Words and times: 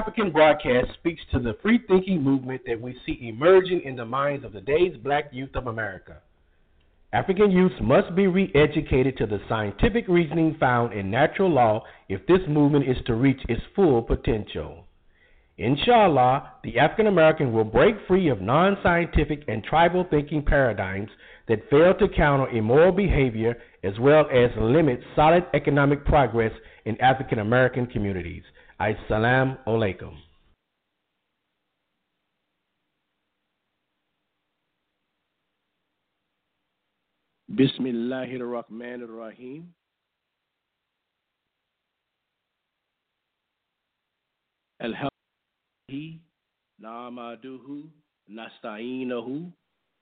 African 0.00 0.32
broadcast 0.32 0.94
speaks 0.94 1.20
to 1.30 1.38
the 1.38 1.58
free 1.60 1.78
thinking 1.86 2.22
movement 2.22 2.62
that 2.64 2.80
we 2.80 2.98
see 3.04 3.18
emerging 3.28 3.82
in 3.84 3.96
the 3.96 4.04
minds 4.06 4.46
of 4.46 4.52
today's 4.52 4.96
black 4.96 5.26
youth 5.30 5.54
of 5.54 5.66
America. 5.66 6.16
African 7.12 7.50
youths 7.50 7.74
must 7.82 8.14
be 8.16 8.26
re 8.26 8.50
educated 8.54 9.18
to 9.18 9.26
the 9.26 9.42
scientific 9.46 10.08
reasoning 10.08 10.56
found 10.58 10.94
in 10.94 11.10
natural 11.10 11.50
law 11.50 11.84
if 12.08 12.26
this 12.26 12.40
movement 12.48 12.88
is 12.88 12.96
to 13.04 13.14
reach 13.14 13.42
its 13.50 13.60
full 13.76 14.00
potential. 14.00 14.86
Inshallah, 15.58 16.50
the 16.64 16.78
African 16.78 17.06
American 17.06 17.52
will 17.52 17.64
break 17.64 17.96
free 18.08 18.30
of 18.30 18.40
non 18.40 18.78
scientific 18.82 19.42
and 19.48 19.62
tribal 19.62 20.06
thinking 20.08 20.42
paradigms 20.42 21.10
that 21.46 21.68
fail 21.68 21.92
to 21.92 22.08
counter 22.08 22.48
immoral 22.48 22.92
behavior 22.92 23.54
as 23.84 23.98
well 24.00 24.24
as 24.32 24.50
limit 24.58 25.00
solid 25.14 25.44
economic 25.52 26.06
progress 26.06 26.52
in 26.86 26.98
African 27.02 27.40
American 27.40 27.86
communities. 27.86 28.44
السلام 28.80 29.60
عليكم. 29.68 30.16
بسم 37.48 37.84
الله 37.86 38.30
الرحمن 38.40 39.00
الرحيم. 39.04 39.62
الحمد 44.80 45.12
نعمده 46.80 47.66
نستعينه 48.28 49.28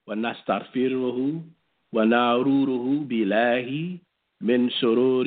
ونستغفره 0.07 1.19
ونعروره 1.95 2.87
بالله 3.11 3.99
من 4.41 4.71
شرور 4.71 5.27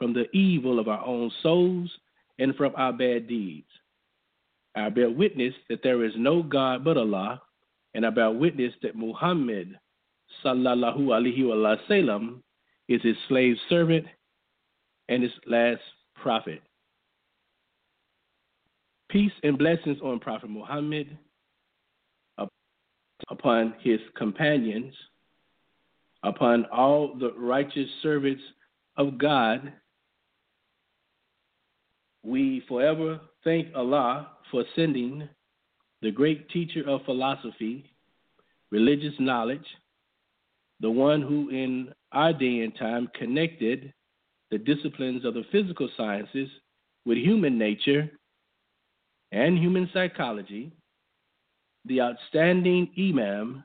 from 0.00 0.14
the 0.14 0.34
evil 0.34 0.78
of 0.78 0.88
our 0.88 1.04
own 1.04 1.30
souls 1.42 1.90
and 2.38 2.56
from 2.56 2.72
our 2.74 2.90
bad 2.90 3.28
deeds. 3.28 3.68
I 4.74 4.88
bear 4.88 5.10
witness 5.10 5.52
that 5.68 5.82
there 5.82 6.02
is 6.04 6.12
no 6.16 6.42
God 6.42 6.84
but 6.84 6.96
Allah, 6.96 7.42
and 7.92 8.06
I 8.06 8.10
bear 8.10 8.30
witness 8.30 8.72
that 8.82 8.96
Muhammad 8.96 9.78
sallallahu 10.42 11.00
alaihi 11.00 11.40
wasallam 11.40 12.38
is 12.88 13.02
his 13.02 13.16
slave 13.28 13.56
servant 13.68 14.06
and 15.10 15.22
his 15.22 15.32
last 15.46 15.82
prophet. 16.14 16.62
Peace 19.10 19.32
and 19.42 19.58
blessings 19.58 19.98
on 20.02 20.18
Prophet 20.18 20.48
Muhammad, 20.48 21.18
upon 23.28 23.74
his 23.80 24.00
companions, 24.16 24.94
upon 26.22 26.64
all 26.72 27.14
the 27.18 27.32
righteous 27.36 27.88
servants 28.02 28.42
of 28.96 29.18
God 29.18 29.72
we 32.22 32.62
forever 32.68 33.20
thank 33.44 33.68
Allah 33.74 34.28
for 34.50 34.64
sending 34.76 35.28
the 36.02 36.10
great 36.10 36.48
teacher 36.50 36.82
of 36.88 37.04
philosophy, 37.04 37.84
religious 38.70 39.14
knowledge, 39.18 39.64
the 40.80 40.90
one 40.90 41.22
who 41.22 41.50
in 41.50 41.92
our 42.12 42.32
day 42.32 42.60
and 42.60 42.74
time 42.76 43.08
connected 43.18 43.92
the 44.50 44.58
disciplines 44.58 45.24
of 45.24 45.34
the 45.34 45.44
physical 45.52 45.88
sciences 45.96 46.48
with 47.04 47.18
human 47.18 47.58
nature 47.58 48.10
and 49.32 49.58
human 49.58 49.88
psychology, 49.92 50.72
the 51.84 52.00
outstanding 52.00 52.90
Imam, 52.98 53.64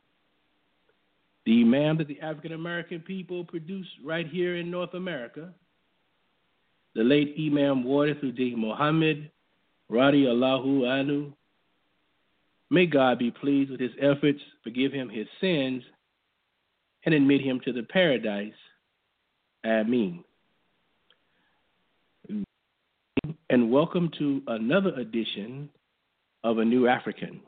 the 1.46 1.62
Imam 1.62 1.98
that 1.98 2.08
the 2.08 2.22
African 2.22 2.54
American 2.54 3.00
people 3.00 3.44
produced 3.44 3.90
right 4.04 4.28
here 4.28 4.56
in 4.58 4.70
North 4.70 4.94
America 4.94 5.54
the 6.96 7.04
late 7.04 7.36
Imam 7.38 7.84
Warithuddin 7.84 8.56
Muhammad, 8.56 9.30
Radi 9.92 10.28
Allahu 10.28 10.86
Anu. 10.86 11.34
May 12.72 12.86
God 12.86 13.20
be 13.20 13.30
pleased 13.30 13.70
with 13.70 13.80
his 13.80 13.92
efforts, 14.02 14.40
forgive 14.64 14.92
him 14.92 15.10
his 15.10 15.28
sins, 15.40 15.84
and 17.06 17.14
admit 17.14 17.42
him 17.42 17.60
to 17.66 17.74
the 17.74 17.84
paradise. 17.84 18.54
Ameen. 19.66 20.24
And 23.50 23.72
welcome 23.72 24.10
to 24.18 24.42
another 24.48 24.94
edition 24.96 25.70
of 26.44 26.60
A 26.60 26.66
New 26.66 26.88
African. 26.88 27.42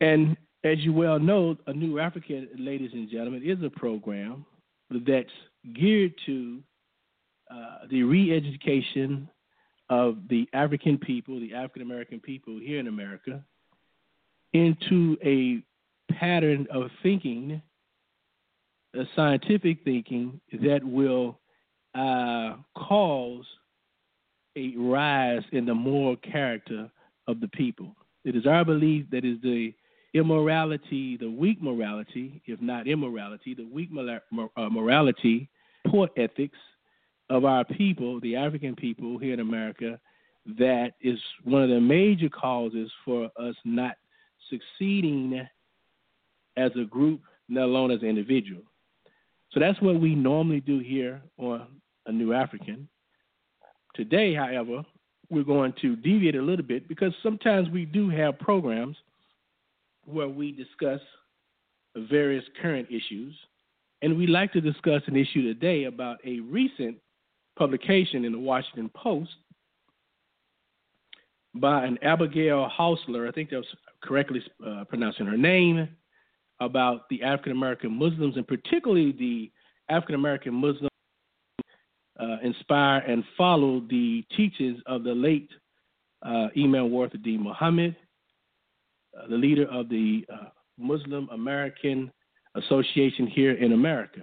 And 0.00 0.36
as 0.64 0.78
you 0.78 0.92
well 0.92 1.18
know, 1.18 1.56
A 1.66 1.72
New 1.72 1.98
African, 1.98 2.48
ladies 2.58 2.90
and 2.92 3.08
gentlemen, 3.10 3.42
is 3.44 3.62
a 3.64 3.70
program 3.70 4.44
that's 4.90 5.30
geared 5.74 6.12
to 6.26 6.60
uh, 7.50 7.86
the 7.90 8.02
re-education 8.02 9.28
of 9.90 10.16
the 10.28 10.48
African 10.52 10.98
people, 10.98 11.38
the 11.40 11.54
African 11.54 11.82
American 11.82 12.20
people 12.20 12.58
here 12.58 12.80
in 12.80 12.88
America, 12.88 13.42
into 14.52 15.16
a 15.22 15.62
pattern 16.12 16.66
of 16.70 16.90
thinking, 17.02 17.60
a 18.94 19.04
scientific 19.16 19.84
thinking 19.84 20.40
that 20.62 20.82
will 20.84 21.38
uh, 21.94 22.54
cause 22.76 23.44
a 24.56 24.74
rise 24.76 25.42
in 25.52 25.64
the 25.64 25.74
moral 25.74 26.16
character 26.16 26.90
of 27.26 27.40
the 27.40 27.48
people. 27.48 27.94
It 28.24 28.36
is 28.36 28.46
our 28.46 28.64
belief 28.64 29.06
that 29.10 29.24
is 29.24 29.38
the 29.42 29.74
immorality, 30.14 31.16
the 31.16 31.30
weak 31.30 31.62
morality, 31.62 32.42
if 32.46 32.60
not 32.60 32.86
immorality, 32.86 33.54
the 33.54 33.64
weak 33.64 33.88
uh, 33.96 34.68
morality, 34.68 35.48
poor 35.86 36.08
ethics, 36.16 36.58
of 37.30 37.44
our 37.44 37.64
people, 37.64 38.20
the 38.20 38.36
African 38.36 38.74
people 38.74 39.18
here 39.18 39.34
in 39.34 39.40
America, 39.40 39.98
that 40.58 40.92
is 41.00 41.18
one 41.44 41.62
of 41.62 41.68
the 41.68 41.80
major 41.80 42.28
causes 42.28 42.90
for 43.04 43.30
us 43.38 43.54
not 43.64 43.96
succeeding 44.50 45.46
as 46.56 46.72
a 46.80 46.84
group, 46.84 47.20
let 47.48 47.64
alone 47.64 47.90
as 47.90 48.02
an 48.02 48.08
individual. 48.08 48.62
So 49.52 49.60
that's 49.60 49.80
what 49.80 50.00
we 50.00 50.14
normally 50.14 50.60
do 50.60 50.78
here 50.78 51.22
on 51.38 51.66
A 52.06 52.12
New 52.12 52.32
African. 52.32 52.88
Today, 53.94 54.34
however, 54.34 54.82
we're 55.30 55.44
going 55.44 55.74
to 55.80 55.96
deviate 55.96 56.36
a 56.36 56.42
little 56.42 56.64
bit 56.64 56.88
because 56.88 57.12
sometimes 57.22 57.68
we 57.70 57.84
do 57.84 58.08
have 58.10 58.38
programs 58.38 58.96
where 60.04 60.28
we 60.28 60.52
discuss 60.52 61.00
various 61.96 62.44
current 62.60 62.88
issues. 62.90 63.34
And 64.00 64.18
we'd 64.18 64.30
like 64.30 64.52
to 64.54 64.60
discuss 64.60 65.02
an 65.06 65.16
issue 65.16 65.42
today 65.42 65.84
about 65.84 66.18
a 66.24 66.40
recent 66.40 66.96
publication 67.56 68.24
in 68.24 68.32
the 68.32 68.38
Washington 68.38 68.90
Post 68.94 69.30
by 71.54 71.84
an 71.84 71.98
Abigail 72.02 72.68
Hausler, 72.78 73.28
I 73.28 73.32
think 73.32 73.50
that 73.50 73.56
was 73.56 73.66
correctly 74.02 74.42
uh, 74.66 74.84
pronouncing 74.88 75.26
her 75.26 75.36
name, 75.36 75.88
about 76.60 77.08
the 77.08 77.22
African 77.22 77.52
American 77.52 77.92
Muslims 77.92 78.36
and 78.36 78.46
particularly 78.46 79.12
the 79.12 79.50
African 79.88 80.14
American 80.14 80.54
Muslims 80.54 80.90
uh, 82.20 82.36
inspire 82.42 83.00
and 83.00 83.24
follow 83.36 83.80
the 83.90 84.24
teachings 84.36 84.80
of 84.86 85.02
the 85.02 85.12
late 85.12 85.50
uh, 86.24 86.48
Imam 86.56 86.90
Warithuddin 86.90 87.40
Muhammad, 87.40 87.96
uh, 89.18 89.26
the 89.28 89.36
leader 89.36 89.66
of 89.70 89.88
the 89.88 90.24
uh, 90.32 90.48
Muslim 90.78 91.28
American 91.32 92.12
Association 92.54 93.26
here 93.26 93.52
in 93.52 93.72
America. 93.72 94.20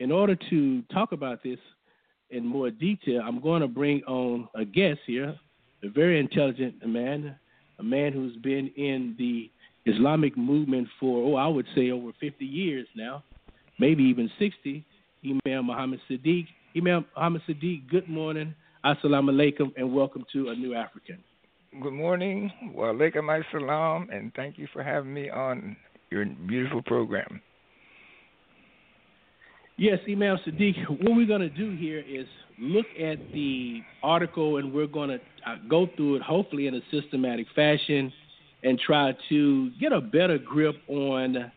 In 0.00 0.10
order 0.10 0.36
to 0.50 0.82
talk 0.92 1.12
about 1.12 1.42
this, 1.42 1.58
in 2.30 2.46
more 2.46 2.70
detail, 2.70 3.22
I'm 3.24 3.40
going 3.40 3.62
to 3.62 3.68
bring 3.68 4.02
on 4.04 4.48
a 4.54 4.64
guest 4.64 5.00
here, 5.06 5.34
a 5.82 5.88
very 5.88 6.18
intelligent 6.18 6.74
man, 6.86 7.36
a 7.78 7.82
man 7.82 8.12
who's 8.12 8.36
been 8.36 8.68
in 8.76 9.14
the 9.18 9.50
Islamic 9.86 10.36
movement 10.36 10.88
for, 10.98 11.22
oh, 11.22 11.36
I 11.36 11.46
would 11.46 11.66
say 11.74 11.90
over 11.90 12.10
50 12.20 12.44
years 12.44 12.86
now, 12.96 13.22
maybe 13.78 14.02
even 14.04 14.30
60, 14.38 14.84
Imam 15.24 15.66
Muhammad 15.66 16.00
Siddeeq. 16.10 16.46
Imam 16.76 17.04
Muhammad 17.16 17.42
Siddeeq, 17.48 17.88
good 17.88 18.08
morning, 18.08 18.54
assalamu 18.84 19.30
alaikum, 19.30 19.72
and 19.76 19.94
welcome 19.94 20.24
to 20.32 20.48
A 20.48 20.56
New 20.56 20.74
African. 20.74 21.18
Good 21.82 21.92
morning, 21.92 22.50
wa 22.74 22.86
alaikum 22.86 23.42
assalam, 23.52 24.14
and 24.14 24.32
thank 24.34 24.58
you 24.58 24.66
for 24.72 24.82
having 24.82 25.12
me 25.12 25.28
on 25.30 25.76
your 26.10 26.24
beautiful 26.24 26.82
program. 26.82 27.40
Yes, 29.76 29.98
Imam 30.08 30.38
Siddeeq. 30.46 30.88
What 30.88 31.16
we're 31.16 31.26
going 31.26 31.40
to 31.40 31.48
do 31.48 31.74
here 31.74 31.98
is 32.08 32.26
look 32.60 32.86
at 32.96 33.18
the 33.32 33.80
article, 34.04 34.58
and 34.58 34.72
we're 34.72 34.86
going 34.86 35.08
to 35.08 35.16
uh, 35.44 35.56
go 35.68 35.88
through 35.96 36.16
it, 36.16 36.22
hopefully 36.22 36.68
in 36.68 36.76
a 36.76 36.80
systematic 36.92 37.48
fashion, 37.56 38.12
and 38.62 38.78
try 38.78 39.16
to 39.30 39.70
get 39.80 39.92
a 39.92 40.00
better 40.00 40.38
grip 40.38 40.76
on, 40.86 41.36
uh, 41.36 41.50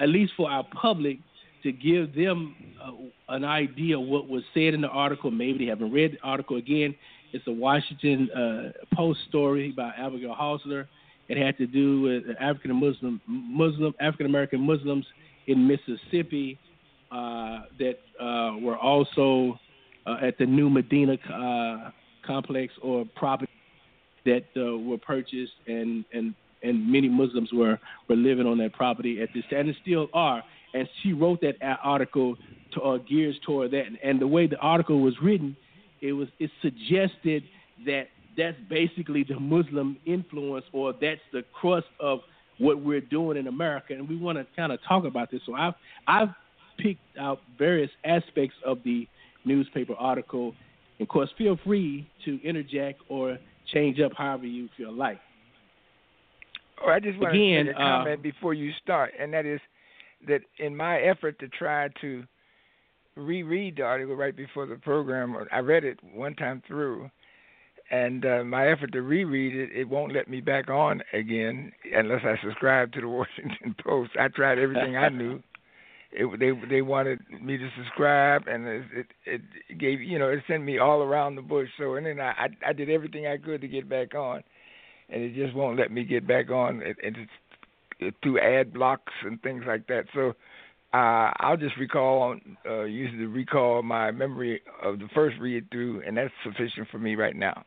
at 0.00 0.08
least 0.08 0.34
for 0.36 0.48
our 0.48 0.64
public, 0.80 1.18
to 1.64 1.72
give 1.72 2.14
them 2.14 2.54
uh, 2.80 2.92
an 3.34 3.44
idea 3.44 3.98
what 3.98 4.28
was 4.28 4.44
said 4.54 4.72
in 4.72 4.80
the 4.80 4.88
article. 4.88 5.32
Maybe 5.32 5.64
they 5.64 5.70
haven't 5.70 5.90
read 5.90 6.12
the 6.12 6.24
article 6.24 6.58
again. 6.58 6.94
It's 7.32 7.46
a 7.48 7.52
Washington 7.52 8.30
uh, 8.30 8.94
Post 8.94 9.18
story 9.28 9.72
by 9.72 9.90
Abigail 9.98 10.36
Haussler. 10.40 10.86
It 11.26 11.38
had 11.38 11.58
to 11.58 11.66
do 11.66 12.02
with 12.02 12.22
African 12.38 12.76
Muslim 12.76 13.20
Muslim 13.26 13.94
African 14.00 14.26
American 14.26 14.60
Muslims 14.60 15.06
in 15.48 15.66
Mississippi 15.66 16.56
that 17.12 17.98
uh, 18.20 18.56
were 18.60 18.76
also 18.76 19.58
uh, 20.06 20.16
at 20.22 20.38
the 20.38 20.46
New 20.46 20.70
Medina 20.70 21.14
uh, 21.32 21.90
complex 22.26 22.72
or 22.82 23.04
property 23.16 23.52
that 24.24 24.44
uh, 24.56 24.78
were 24.78 24.98
purchased 24.98 25.52
and 25.66 26.04
and 26.12 26.34
and 26.62 26.90
many 26.90 27.08
Muslims 27.08 27.52
were 27.52 27.78
were 28.08 28.16
living 28.16 28.46
on 28.46 28.58
that 28.58 28.72
property 28.72 29.20
at 29.20 29.28
this 29.34 29.44
time 29.50 29.68
and 29.68 29.76
still 29.82 30.08
are. 30.12 30.42
And 30.74 30.88
she 31.02 31.12
wrote 31.12 31.42
that 31.42 31.56
article 31.82 32.36
to, 32.72 32.80
uh, 32.80 32.96
gears 32.98 33.36
toward 33.44 33.72
that. 33.72 33.86
And, 33.86 33.98
and 34.02 34.20
the 34.20 34.26
way 34.26 34.46
the 34.46 34.56
article 34.56 35.00
was 35.00 35.14
written, 35.22 35.56
it 36.00 36.12
was 36.12 36.28
it 36.38 36.50
suggested 36.62 37.44
that 37.84 38.08
that's 38.36 38.56
basically 38.70 39.24
the 39.24 39.38
Muslim 39.38 39.98
influence 40.06 40.64
or 40.72 40.92
that's 40.94 41.20
the 41.32 41.44
crust 41.52 41.88
of 42.00 42.20
what 42.58 42.80
we're 42.80 43.00
doing 43.00 43.36
in 43.36 43.48
America. 43.48 43.92
And 43.92 44.08
we 44.08 44.16
want 44.16 44.38
to 44.38 44.46
kind 44.56 44.72
of 44.72 44.78
talk 44.88 45.04
about 45.04 45.30
this. 45.30 45.40
So 45.44 45.54
I've 45.54 45.74
I've 46.06 46.28
picked 46.82 47.18
out 47.18 47.40
various 47.58 47.90
aspects 48.04 48.56
of 48.66 48.78
the 48.84 49.06
newspaper 49.44 49.94
article. 49.94 50.54
Of 51.00 51.08
course, 51.08 51.30
feel 51.38 51.58
free 51.64 52.08
to 52.24 52.40
interject 52.42 53.00
or 53.08 53.38
change 53.72 54.00
up 54.00 54.12
however 54.16 54.46
you 54.46 54.68
feel 54.76 54.92
like. 54.92 55.18
Oh, 56.84 56.90
I 56.90 57.00
just 57.00 57.18
want 57.18 57.34
Again, 57.34 57.66
to 57.66 57.72
make 57.72 57.74
a 57.74 57.78
comment 57.78 58.20
uh, 58.20 58.22
before 58.22 58.54
you 58.54 58.72
start, 58.82 59.12
and 59.18 59.32
that 59.32 59.46
is 59.46 59.60
that 60.26 60.40
in 60.58 60.76
my 60.76 60.98
effort 61.00 61.38
to 61.40 61.48
try 61.48 61.88
to 62.00 62.24
reread 63.16 63.76
the 63.76 63.82
article 63.82 64.14
right 64.14 64.36
before 64.36 64.66
the 64.66 64.76
program, 64.76 65.36
I 65.52 65.58
read 65.58 65.84
it 65.84 65.98
one 66.14 66.34
time 66.34 66.62
through, 66.66 67.10
and 67.90 68.24
uh, 68.24 68.44
my 68.44 68.68
effort 68.68 68.92
to 68.92 69.02
reread 69.02 69.54
it, 69.54 69.70
it 69.72 69.88
won't 69.88 70.12
let 70.12 70.28
me 70.28 70.40
back 70.40 70.70
on 70.70 71.02
again 71.12 71.72
unless 71.94 72.22
I 72.24 72.36
subscribe 72.42 72.92
to 72.92 73.00
the 73.00 73.08
Washington 73.20 73.74
Post. 73.84 74.12
I 74.18 74.28
tried 74.28 74.58
everything 74.58 74.96
I 74.96 75.08
knew. 75.08 75.42
It, 76.12 76.38
they 76.38 76.50
they 76.68 76.82
wanted 76.82 77.20
me 77.42 77.56
to 77.56 77.68
subscribe, 77.76 78.42
and 78.46 78.66
it, 78.66 78.82
it 79.24 79.40
it 79.68 79.78
gave 79.78 80.00
you 80.00 80.18
know 80.18 80.28
it 80.28 80.40
sent 80.46 80.62
me 80.62 80.78
all 80.78 81.02
around 81.02 81.36
the 81.36 81.42
bush. 81.42 81.68
So 81.78 81.94
and 81.94 82.06
then 82.06 82.20
I 82.20 82.30
I, 82.30 82.48
I 82.68 82.72
did 82.72 82.90
everything 82.90 83.26
I 83.26 83.38
could 83.38 83.60
to 83.62 83.68
get 83.68 83.88
back 83.88 84.14
on, 84.14 84.42
and 85.08 85.22
it 85.22 85.34
just 85.34 85.54
won't 85.54 85.78
let 85.78 85.90
me 85.90 86.04
get 86.04 86.26
back 86.26 86.50
on. 86.50 86.82
It, 86.82 86.96
it's 87.00 88.16
through 88.22 88.40
ad 88.40 88.72
blocks 88.72 89.12
and 89.24 89.40
things 89.42 89.64
like 89.66 89.86
that. 89.86 90.04
So 90.14 90.34
uh, 90.94 91.32
I'll 91.38 91.56
just 91.56 91.76
recall, 91.78 92.36
uh, 92.68 92.82
use 92.82 93.10
the 93.18 93.26
recall 93.26 93.82
my 93.82 94.10
memory 94.10 94.60
of 94.82 94.98
the 94.98 95.08
first 95.14 95.36
read 95.40 95.70
through, 95.70 96.02
and 96.06 96.16
that's 96.16 96.32
sufficient 96.44 96.88
for 96.90 96.98
me 96.98 97.14
right 97.14 97.36
now. 97.36 97.64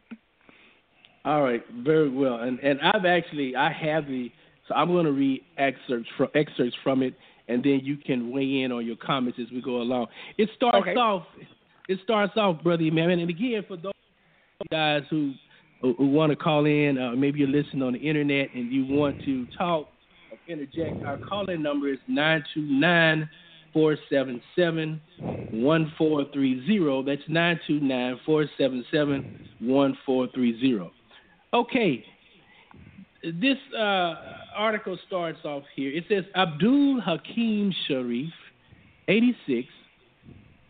All 1.24 1.42
right, 1.42 1.64
very 1.84 2.10
well. 2.10 2.36
And 2.36 2.60
and 2.60 2.80
I've 2.82 3.06
actually 3.06 3.56
I 3.56 3.72
have 3.72 4.06
the 4.06 4.32
so 4.68 4.76
I'm 4.76 4.90
going 4.90 5.06
to 5.06 5.12
read 5.12 5.42
excerpts 5.58 6.10
from 6.18 6.28
excerpts 6.36 6.76
from 6.84 7.02
it, 7.02 7.16
and 7.48 7.64
then 7.64 7.82
you 7.84 7.98
can 7.98 8.32
weigh 8.32 8.62
in 8.62 8.72
on 8.72 8.86
your 8.86 8.96
comments 8.96 9.40
as 9.42 9.52
we 9.52 9.62
go 9.62 9.82
along. 9.82 10.08
It 10.38 10.50
starts 10.56 10.78
okay. 10.78 10.96
off. 10.96 11.24
It 11.88 12.00
starts 12.04 12.34
off, 12.36 12.64
brother 12.64 12.84
man. 12.92 13.12
And 13.12 13.30
again, 13.30 13.64
for 13.68 13.78
those 13.78 13.94
guys 14.72 15.04
who 15.10 15.34
who 15.82 16.08
want 16.10 16.32
to 16.32 16.36
call 16.36 16.66
in, 16.66 16.98
uh, 16.98 17.12
maybe 17.12 17.40
you're 17.40 17.48
listening 17.48 17.84
on 17.84 17.94
the 17.94 18.00
internet 18.00 18.48
and 18.56 18.72
you 18.72 18.86
want 18.88 19.24
to 19.26 19.46
talk 19.58 19.88
interject, 20.48 21.04
our 21.04 21.18
call-in 21.18 21.62
number 21.62 21.92
is 21.92 22.00
929 22.08 23.30
477 23.74 25.02
1430. 25.52 27.04
That's 27.06 27.30
929 27.30 28.20
477 28.26 29.50
1430. 29.60 30.92
Okay. 31.54 32.06
This 33.24 33.58
uh, 33.78 34.16
article 34.56 34.98
starts 35.08 35.40
off 35.44 35.64
here. 35.76 35.92
It 35.92 36.06
says 36.10 36.24
Abdul 36.36 37.02
Hakim 37.02 37.74
Sharif, 37.88 38.32
86, 39.08 39.68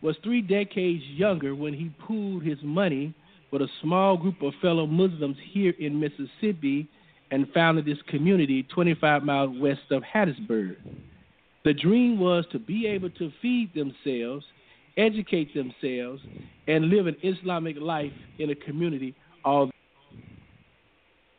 was 0.02 0.16
three 0.24 0.42
decades 0.42 1.04
younger 1.06 1.56
when 1.56 1.74
he 1.74 1.92
pooled 2.06 2.44
his 2.44 2.60
money 2.64 3.14
with 3.52 3.62
a 3.62 3.68
small 3.82 4.18
group 4.18 4.42
of 4.42 4.54
fellow 4.62 4.86
Muslims 4.86 5.38
here 5.52 5.74
in 5.80 6.00
Mississippi 6.00 6.88
and 7.32 7.48
founded 7.54 7.86
this 7.86 7.98
community 8.08 8.64
25 8.64 9.24
miles 9.24 9.58
west 9.60 9.92
of 9.92 10.04
Hattiesburg. 10.04 10.76
The 11.64 11.74
dream 11.74 12.20
was 12.20 12.46
to 12.52 12.60
be 12.60 12.86
able 12.86 13.10
to 13.12 13.32
feed 13.42 13.72
themselves, 13.74 14.46
educate 14.98 15.54
themselves, 15.54 16.22
and 16.68 16.90
live 16.90 17.08
an 17.08 17.16
Islamic 17.24 17.78
life 17.80 18.14
in 18.38 18.52
a 18.52 18.56
community. 18.56 19.16
All 19.44 19.72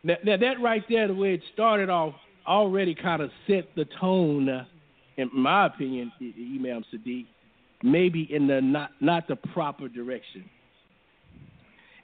now, 0.02 0.16
now 0.24 0.36
that 0.36 0.60
right 0.60 0.84
there, 0.88 1.08
the 1.08 1.14
way 1.14 1.34
it 1.34 1.42
started 1.52 1.90
off, 1.90 2.14
already 2.46 2.94
kind 2.94 3.22
of 3.22 3.30
set 3.46 3.68
the 3.74 3.86
tone, 4.00 4.66
in 5.16 5.30
my 5.32 5.66
opinion, 5.66 6.12
Imam 6.20 6.84
Siddeeq, 6.92 7.26
maybe 7.82 8.28
in 8.32 8.46
the 8.46 8.60
not 8.60 8.90
not 9.00 9.28
the 9.28 9.36
proper 9.36 9.88
direction. 9.88 10.48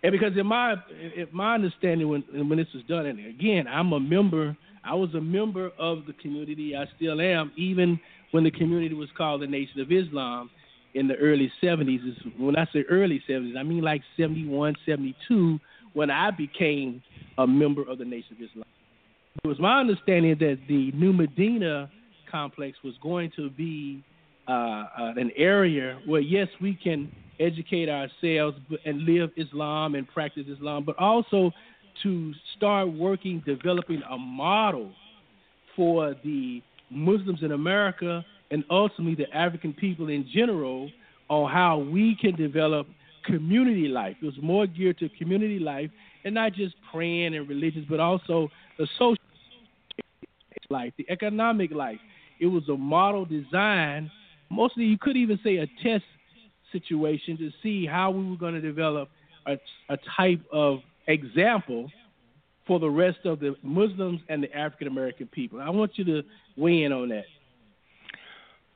And 0.03 0.13
because 0.13 0.37
in 0.37 0.47
my 0.47 0.75
in 1.17 1.29
my 1.33 1.55
understanding, 1.55 2.09
when 2.09 2.23
when 2.49 2.59
this 2.59 2.69
was 2.75 2.83
done, 2.89 3.07
and 3.07 3.19
again, 3.27 3.67
I'm 3.69 3.93
a 3.93 4.01
member. 4.01 4.57
I 4.85 4.95
was 4.95 5.15
a 5.15 5.21
member 5.21 5.71
of 5.79 6.07
the 6.07 6.13
community. 6.15 6.75
I 6.75 6.87
still 6.97 7.21
am, 7.21 7.53
even 7.57 8.01
when 8.33 8.43
the 8.43 8.51
community 8.51 8.95
was 8.95 9.09
called 9.17 9.43
the 9.43 9.47
Nation 9.47 9.81
of 9.81 9.93
Islam 9.93 10.51
in 10.95 11.07
the 11.07 11.15
early 11.17 11.53
70s. 11.63 12.01
When 12.37 12.57
I 12.57 12.67
say 12.73 12.85
early 12.91 13.23
70s, 13.29 13.57
I 13.57 13.63
mean 13.63 13.83
like 13.83 14.03
71, 14.17 14.75
72, 14.85 15.61
when 15.93 16.11
I 16.11 16.31
became 16.33 17.03
a 17.39 17.47
member 17.47 17.83
of 17.89 17.99
the 17.99 18.05
Nation 18.05 18.37
of 18.37 18.43
Islam. 18.43 18.65
It 19.45 19.49
was 19.49 19.59
my 19.59 19.81
understanding 19.81 20.37
that 20.41 20.59
the 20.69 20.93
New 20.93 21.13
Medina 21.13 21.91
complex 22.31 22.79
was 22.85 22.95
going 23.03 23.33
to 23.37 23.51
be 23.51 24.05
uh, 24.47 24.51
uh, 24.53 24.87
an 25.17 25.31
area 25.37 25.99
where, 26.07 26.21
yes, 26.21 26.49
we 26.61 26.75
can 26.75 27.11
educate 27.41 27.89
ourselves 27.89 28.57
and 28.85 29.03
live 29.03 29.31
Islam 29.37 29.95
and 29.95 30.07
practice 30.07 30.45
Islam, 30.49 30.85
but 30.85 30.97
also 30.99 31.51
to 32.03 32.33
start 32.57 32.93
working, 32.93 33.43
developing 33.45 34.03
a 34.11 34.19
model 34.19 34.93
for 35.75 36.15
the 36.23 36.63
Muslims 36.91 37.41
in 37.43 37.53
America 37.53 38.25
and 38.51 38.65
ultimately 38.71 39.15
the 39.15 39.35
African 39.35 39.73
people 39.73 40.09
in 40.09 40.29
general 40.33 40.91
on 41.29 41.51
how 41.51 41.79
we 41.79 42.17
can 42.21 42.37
develop 42.37 42.87
community 43.25 43.89
life. 43.89 44.17
It 44.21 44.27
was 44.27 44.35
more 44.43 44.67
geared 44.67 44.99
to 44.99 45.09
community 45.11 45.59
life 45.59 45.91
and 46.25 46.35
not 46.35 46.53
just 46.53 46.75
praying 46.93 47.35
and 47.35 47.49
religious, 47.49 47.85
but 47.89 47.99
also 47.99 48.51
the 48.79 48.87
social 48.99 49.17
life, 50.71 50.93
the 50.97 51.07
economic 51.11 51.71
life. 51.73 51.99
It 52.41 52.47
was 52.47 52.69
a 52.69 52.77
model 52.77 53.25
design. 53.25 54.11
Mostly, 54.51 54.85
you 54.85 54.99
could 54.99 55.17
even 55.17 55.39
say 55.45 55.59
a 55.59 55.67
test 55.83 56.05
situation 56.73 57.37
to 57.39 57.51
see 57.63 57.87
how 57.87 58.11
we 58.11 58.29
were 58.29 58.37
going 58.37 58.55
to 58.55 58.61
develop 58.61 59.09
a, 59.47 59.59
a 59.89 59.99
type 60.17 60.41
of 60.53 60.79
example 61.07 61.91
for 62.67 62.79
the 62.81 62.89
rest 62.89 63.19
of 63.25 63.41
the 63.41 63.55
Muslims 63.63 64.21
and 64.29 64.43
the 64.43 64.57
African 64.57 64.89
American 64.89 65.27
people. 65.27 65.61
I 65.61 65.71
want 65.71 65.93
you 65.97 66.05
to 66.05 66.23
weigh 66.57 66.85
in 66.85 66.93
on 66.93 67.09
that. 67.11 67.25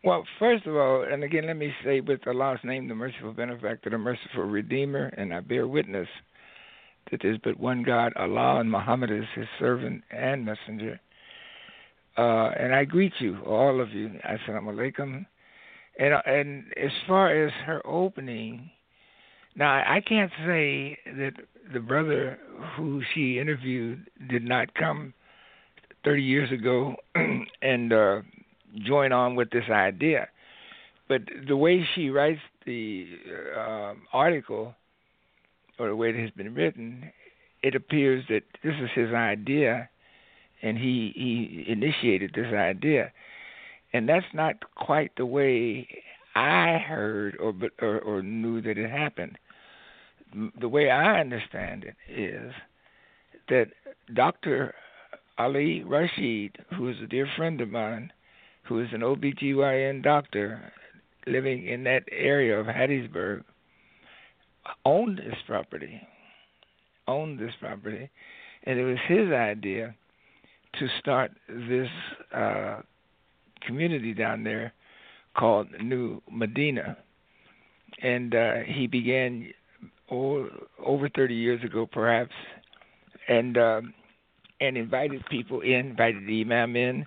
Well, 0.04 0.24
first 0.38 0.66
of 0.66 0.76
all, 0.76 1.04
and 1.10 1.24
again, 1.24 1.46
let 1.46 1.56
me 1.56 1.72
say 1.84 2.00
with 2.00 2.26
Allah's 2.28 2.60
name, 2.62 2.86
the 2.86 2.94
merciful 2.94 3.32
benefactor, 3.32 3.90
the 3.90 3.98
merciful 3.98 4.44
redeemer, 4.44 5.06
and 5.16 5.34
I 5.34 5.40
bear 5.40 5.66
witness 5.66 6.08
that 7.10 7.20
there's 7.22 7.38
but 7.42 7.58
one 7.58 7.82
God, 7.82 8.12
Allah, 8.16 8.60
and 8.60 8.70
Muhammad 8.70 9.10
is 9.10 9.25
his 9.34 9.46
servant 9.58 10.02
and 10.10 10.44
messenger. 10.44 11.00
Uh, 12.16 12.50
and 12.58 12.75
I 12.75 12.84
greet 12.84 13.12
you, 13.18 13.38
all 13.44 13.80
of 13.80 13.90
you. 13.90 14.10
Assalamu 14.25 14.75
alaikum. 14.75 15.26
And 15.98 16.14
and 16.26 16.64
as 16.76 16.90
far 17.06 17.46
as 17.46 17.52
her 17.64 17.86
opening, 17.86 18.70
now 19.54 19.70
I 19.70 20.00
can't 20.06 20.32
say 20.44 20.98
that 21.06 21.32
the 21.72 21.80
brother 21.80 22.38
who 22.76 23.02
she 23.14 23.38
interviewed 23.38 24.06
did 24.28 24.44
not 24.44 24.75
come 24.75 25.14
30 26.04 26.22
years 26.22 26.52
ago 26.52 26.96
and 27.62 27.92
uh, 27.92 28.20
join 28.84 29.12
on 29.12 29.34
with 29.34 29.50
this 29.50 29.64
idea, 29.70 30.28
but 31.08 31.22
the 31.48 31.56
way 31.56 31.86
she 31.94 32.10
writes 32.10 32.40
the 32.64 33.06
uh, 33.56 33.94
article 34.12 34.75
or 35.78 35.88
the 35.88 35.97
way 35.97 36.11
it 36.11 36.16
has 36.16 36.30
been 36.30 36.54
written, 36.54 37.11
it 37.62 37.75
appears 37.75 38.25
that 38.28 38.42
this 38.62 38.75
is 38.80 38.90
his 38.95 39.12
idea, 39.12 39.88
and 40.62 40.78
he 40.78 41.12
he 41.14 41.71
initiated 41.71 42.33
this 42.35 42.52
idea 42.52 43.12
and 43.97 44.09
that's 44.09 44.26
not 44.35 44.56
quite 44.75 45.12
the 45.16 45.25
way 45.25 45.88
I 46.35 46.78
heard 46.78 47.37
or 47.38 47.54
or, 47.80 47.99
or 48.00 48.23
knew 48.23 48.61
that 48.61 48.76
it 48.76 48.90
happened. 48.90 49.38
The 50.61 50.68
way 50.68 50.90
I 50.90 51.18
understand 51.18 51.85
it 51.85 51.97
is 52.12 52.52
that 53.49 53.68
Dr. 54.12 54.75
Ali 55.38 55.83
Rashid, 55.83 56.59
who 56.76 56.90
is 56.90 56.97
a 57.02 57.06
dear 57.06 57.26
friend 57.37 57.61
of 57.62 57.71
mine, 57.71 58.12
who 58.64 58.80
is 58.80 58.88
an 58.92 59.00
OBGYN 59.00 60.02
doctor 60.02 60.73
living 61.26 61.66
in 61.66 61.85
that 61.85 62.04
area 62.11 62.59
of 62.59 62.66
Hattiesburg, 62.66 63.45
owned 64.85 65.18
this 65.18 65.37
property. 65.46 66.00
Owned 67.08 67.38
this 67.38 67.52
property. 67.61 68.11
And 68.64 68.78
it 68.78 68.85
was 68.85 68.99
his 69.08 69.30
idea 69.32 69.94
to 70.78 70.88
start 70.99 71.32
this 71.49 71.88
uh, 72.35 72.80
community 73.66 74.12
down 74.12 74.44
there 74.44 74.73
called 75.37 75.68
New 75.80 76.20
Medina. 76.30 76.96
And 78.02 78.35
uh, 78.35 78.54
he 78.66 78.87
began 78.87 79.52
over 80.11 81.08
30 81.14 81.35
years 81.35 81.62
ago, 81.64 81.87
perhaps, 81.87 82.32
and 83.28 83.56
um, 83.58 83.94
and 84.61 84.76
invited 84.76 85.25
people 85.30 85.61
in, 85.61 85.90
invited 85.90 86.26
the 86.26 86.40
imam 86.40 86.76
in, 86.76 87.04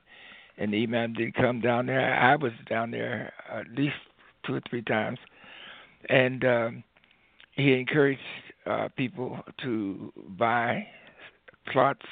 and 0.57 0.73
the 0.73 0.83
imam 0.83 1.13
did 1.13 1.33
come 1.33 1.61
down 1.61 1.87
there. 1.87 2.13
I 2.13 2.35
was 2.35 2.51
down 2.69 2.91
there 2.91 3.33
at 3.51 3.67
least 3.75 3.95
two 4.45 4.55
or 4.55 4.61
three 4.69 4.81
times, 4.81 5.19
and 6.09 6.43
um, 6.45 6.83
he 7.59 7.73
encouraged 7.73 8.21
uh, 8.65 8.87
people 8.95 9.39
to 9.63 10.13
buy 10.37 10.85
plots 11.71 12.05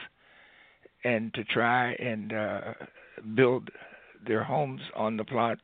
and 1.04 1.34
to 1.34 1.44
try 1.46 1.94
and 1.94 2.34
uh, 2.34 2.62
build 3.36 3.70
their 4.26 4.44
homes 4.44 4.82
on 4.96 5.18
the 5.18 5.24
plots 5.24 5.62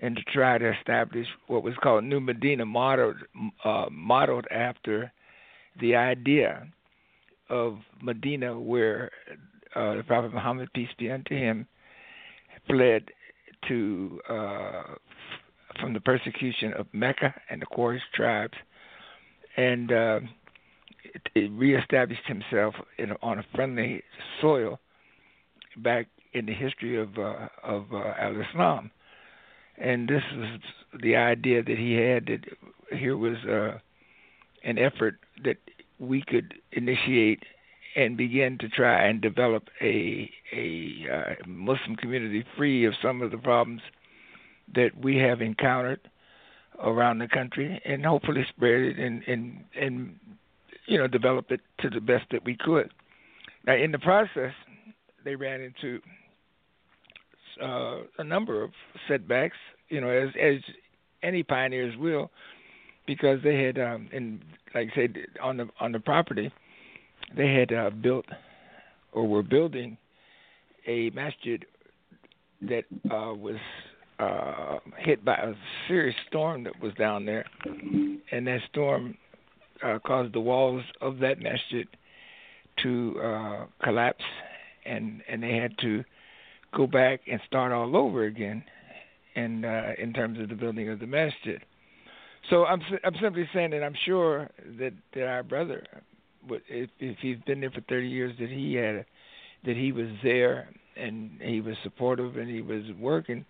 and 0.00 0.16
to 0.16 0.22
try 0.32 0.58
to 0.58 0.72
establish 0.78 1.26
what 1.46 1.62
was 1.62 1.74
called 1.82 2.04
New 2.04 2.20
Medina, 2.20 2.64
modeled 2.64 3.16
uh, 3.64 3.86
modeled 3.90 4.46
after 4.50 5.12
the 5.80 5.94
idea 5.94 6.66
of 7.48 7.78
Medina, 8.02 8.58
where 8.58 9.10
uh, 9.74 9.94
the 9.96 10.02
Prophet 10.02 10.32
Muhammad, 10.32 10.68
peace 10.74 10.88
be 10.98 11.10
unto 11.10 11.34
him, 11.34 11.66
fled 12.66 13.04
to 13.68 14.20
uh, 14.28 14.82
from 15.80 15.92
the 15.92 16.00
persecution 16.00 16.72
of 16.74 16.86
Mecca 16.92 17.34
and 17.50 17.60
the 17.60 17.66
Quraysh 17.66 18.00
tribes, 18.14 18.54
and 19.56 19.92
uh, 19.92 20.20
reestablished 21.34 22.26
himself 22.26 22.74
in, 22.98 23.12
on 23.22 23.38
a 23.38 23.44
friendly 23.54 24.02
soil 24.40 24.78
back 25.78 26.06
in 26.32 26.46
the 26.46 26.54
history 26.54 27.00
of 27.00 27.18
uh, 27.18 27.48
of 27.62 27.86
uh, 27.92 28.14
Al 28.18 28.40
Islam, 28.40 28.90
and 29.78 30.08
this 30.08 30.22
was 30.36 30.60
the 31.02 31.16
idea 31.16 31.62
that 31.62 31.78
he 31.78 31.94
had 31.94 32.26
that 32.26 32.98
here 32.98 33.16
was 33.16 33.36
uh, 33.48 33.78
an 34.64 34.78
effort 34.78 35.18
that 35.44 35.56
we 35.98 36.22
could 36.22 36.54
initiate 36.72 37.42
and 37.96 38.16
begin 38.16 38.56
to 38.58 38.68
try 38.68 39.06
and 39.08 39.20
develop 39.20 39.68
a 39.80 40.30
a 40.52 41.06
uh, 41.12 41.34
Muslim 41.46 41.96
community 41.96 42.44
free 42.56 42.84
of 42.84 42.94
some 43.02 43.22
of 43.22 43.30
the 43.30 43.38
problems 43.38 43.82
that 44.74 44.90
we 44.96 45.16
have 45.16 45.40
encountered 45.40 46.00
around 46.82 47.18
the 47.18 47.28
country, 47.28 47.80
and 47.84 48.04
hopefully 48.04 48.44
spread 48.48 48.80
it 48.80 48.98
and 48.98 49.22
and 49.26 49.64
and 49.80 50.16
you 50.86 50.98
know 50.98 51.06
develop 51.06 51.50
it 51.50 51.60
to 51.80 51.90
the 51.90 52.00
best 52.00 52.24
that 52.30 52.44
we 52.44 52.56
could. 52.56 52.90
Now, 53.66 53.76
in 53.76 53.92
the 53.92 53.98
process, 53.98 54.52
they 55.24 55.34
ran 55.34 55.60
into 55.60 56.00
uh, 57.62 58.02
a 58.18 58.24
number 58.24 58.62
of 58.62 58.70
setbacks, 59.08 59.56
you 59.88 60.00
know, 60.00 60.08
as 60.08 60.30
as 60.40 60.56
any 61.22 61.42
pioneers 61.42 61.96
will, 61.98 62.30
because 63.06 63.38
they 63.42 63.62
had, 63.62 63.78
um, 63.78 64.08
and 64.12 64.40
like 64.74 64.88
I 64.92 64.94
said, 64.94 65.16
on 65.42 65.58
the 65.58 65.68
on 65.78 65.92
the 65.92 66.00
property, 66.00 66.50
they 67.36 67.54
had 67.54 67.72
uh, 67.72 67.90
built 67.90 68.26
or 69.12 69.26
were 69.26 69.42
building 69.42 69.96
a 70.86 71.10
masjid 71.10 71.64
that 72.62 72.84
uh, 73.10 73.34
was 73.34 73.56
uh, 74.20 74.78
hit 74.98 75.24
by 75.24 75.34
a 75.34 75.54
serious 75.88 76.16
storm 76.28 76.64
that 76.64 76.80
was 76.80 76.92
down 76.94 77.24
there, 77.24 77.46
and 78.30 78.46
that 78.46 78.60
storm 78.70 79.16
uh, 79.82 79.98
caused 80.04 80.34
the 80.34 80.40
walls 80.40 80.82
of 81.00 81.18
that 81.18 81.40
masjid 81.40 81.88
to 82.82 83.18
uh, 83.22 83.64
collapse, 83.82 84.24
and 84.84 85.22
and 85.28 85.42
they 85.42 85.56
had 85.56 85.76
to 85.78 86.04
go 86.76 86.86
back 86.86 87.20
and 87.30 87.40
start 87.46 87.72
all 87.72 87.96
over 87.96 88.24
again, 88.24 88.62
and 89.36 89.64
uh, 89.64 89.92
in 89.98 90.12
terms 90.12 90.38
of 90.38 90.48
the 90.48 90.54
building 90.54 90.90
of 90.90 90.98
the 90.98 91.06
masjid. 91.06 91.62
So 92.50 92.66
I'm 92.66 92.82
I'm 93.04 93.14
simply 93.22 93.48
saying 93.54 93.70
that 93.70 93.82
I'm 93.82 93.96
sure 94.04 94.50
that, 94.78 94.92
that 95.14 95.26
our 95.26 95.42
brother, 95.42 95.86
if 96.68 96.90
if 96.98 97.16
he's 97.20 97.38
been 97.46 97.60
there 97.60 97.70
for 97.70 97.82
30 97.88 98.06
years, 98.06 98.34
that 98.38 98.50
he 98.50 98.74
had, 98.74 99.06
that 99.64 99.76
he 99.76 99.92
was 99.92 100.08
there 100.22 100.68
and 100.96 101.30
he 101.40 101.62
was 101.62 101.76
supportive 101.82 102.36
and 102.36 102.50
he 102.50 102.60
was 102.60 102.82
working 102.98 103.46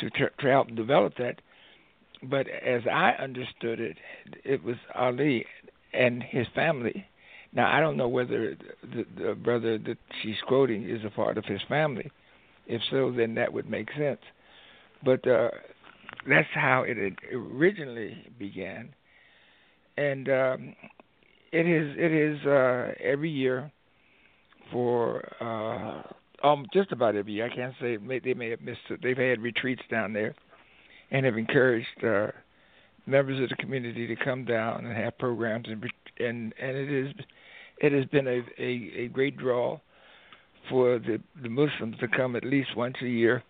to, 0.00 0.10
to 0.10 0.46
help 0.48 0.74
develop 0.74 1.14
that. 1.18 1.40
But 2.22 2.46
as 2.48 2.82
I 2.90 3.12
understood 3.22 3.80
it, 3.80 3.96
it 4.44 4.62
was 4.64 4.76
Ali 4.94 5.44
and 5.92 6.22
his 6.22 6.46
family. 6.54 7.06
Now 7.52 7.74
I 7.74 7.80
don't 7.80 7.96
know 7.96 8.08
whether 8.08 8.56
the, 8.82 9.04
the 9.16 9.34
brother 9.34 9.78
that 9.78 9.98
she's 10.22 10.36
quoting 10.46 10.88
is 10.88 11.04
a 11.04 11.10
part 11.10 11.38
of 11.38 11.44
his 11.44 11.60
family. 11.68 12.10
If 12.66 12.82
so, 12.90 13.12
then 13.16 13.34
that 13.36 13.52
would 13.52 13.70
make 13.70 13.88
sense. 13.96 14.20
But 15.04 15.26
uh, 15.26 15.50
that's 16.28 16.48
how 16.54 16.84
it 16.86 17.14
originally 17.32 18.26
began, 18.38 18.90
and 19.96 20.28
um, 20.28 20.76
it 21.52 21.66
is 21.66 21.94
it 21.96 22.12
is 22.12 22.44
uh, 22.46 22.92
every 23.02 23.30
year 23.30 23.70
for 24.70 25.24
uh, 25.40 26.02
um, 26.42 26.66
just 26.72 26.92
about 26.92 27.16
every 27.16 27.32
year. 27.32 27.46
I 27.46 27.54
can't 27.54 27.74
say 27.80 27.96
they 27.96 28.34
may 28.34 28.50
have 28.50 28.60
missed 28.60 28.80
it. 28.90 29.00
They've 29.02 29.16
had 29.16 29.40
retreats 29.40 29.82
down 29.90 30.12
there, 30.12 30.34
and 31.10 31.24
have 31.24 31.36
encouraged 31.36 32.04
uh, 32.04 32.28
members 33.06 33.42
of 33.42 33.48
the 33.48 33.56
community 33.56 34.06
to 34.06 34.16
come 34.16 34.44
down 34.44 34.84
and 34.84 34.96
have 34.96 35.18
programs, 35.18 35.66
and 35.68 35.84
and 36.18 36.54
and 36.60 36.76
it 36.76 36.90
is 36.90 37.14
it 37.78 37.92
has 37.92 38.04
been 38.06 38.26
a 38.26 38.42
a, 38.58 39.04
a 39.04 39.08
great 39.08 39.36
draw 39.36 39.78
for 40.68 40.98
the 40.98 41.20
the 41.42 41.48
Muslims 41.48 41.96
to 42.00 42.08
come 42.08 42.36
at 42.36 42.44
least 42.44 42.76
once 42.76 42.96
a 43.02 43.08
year 43.08 43.42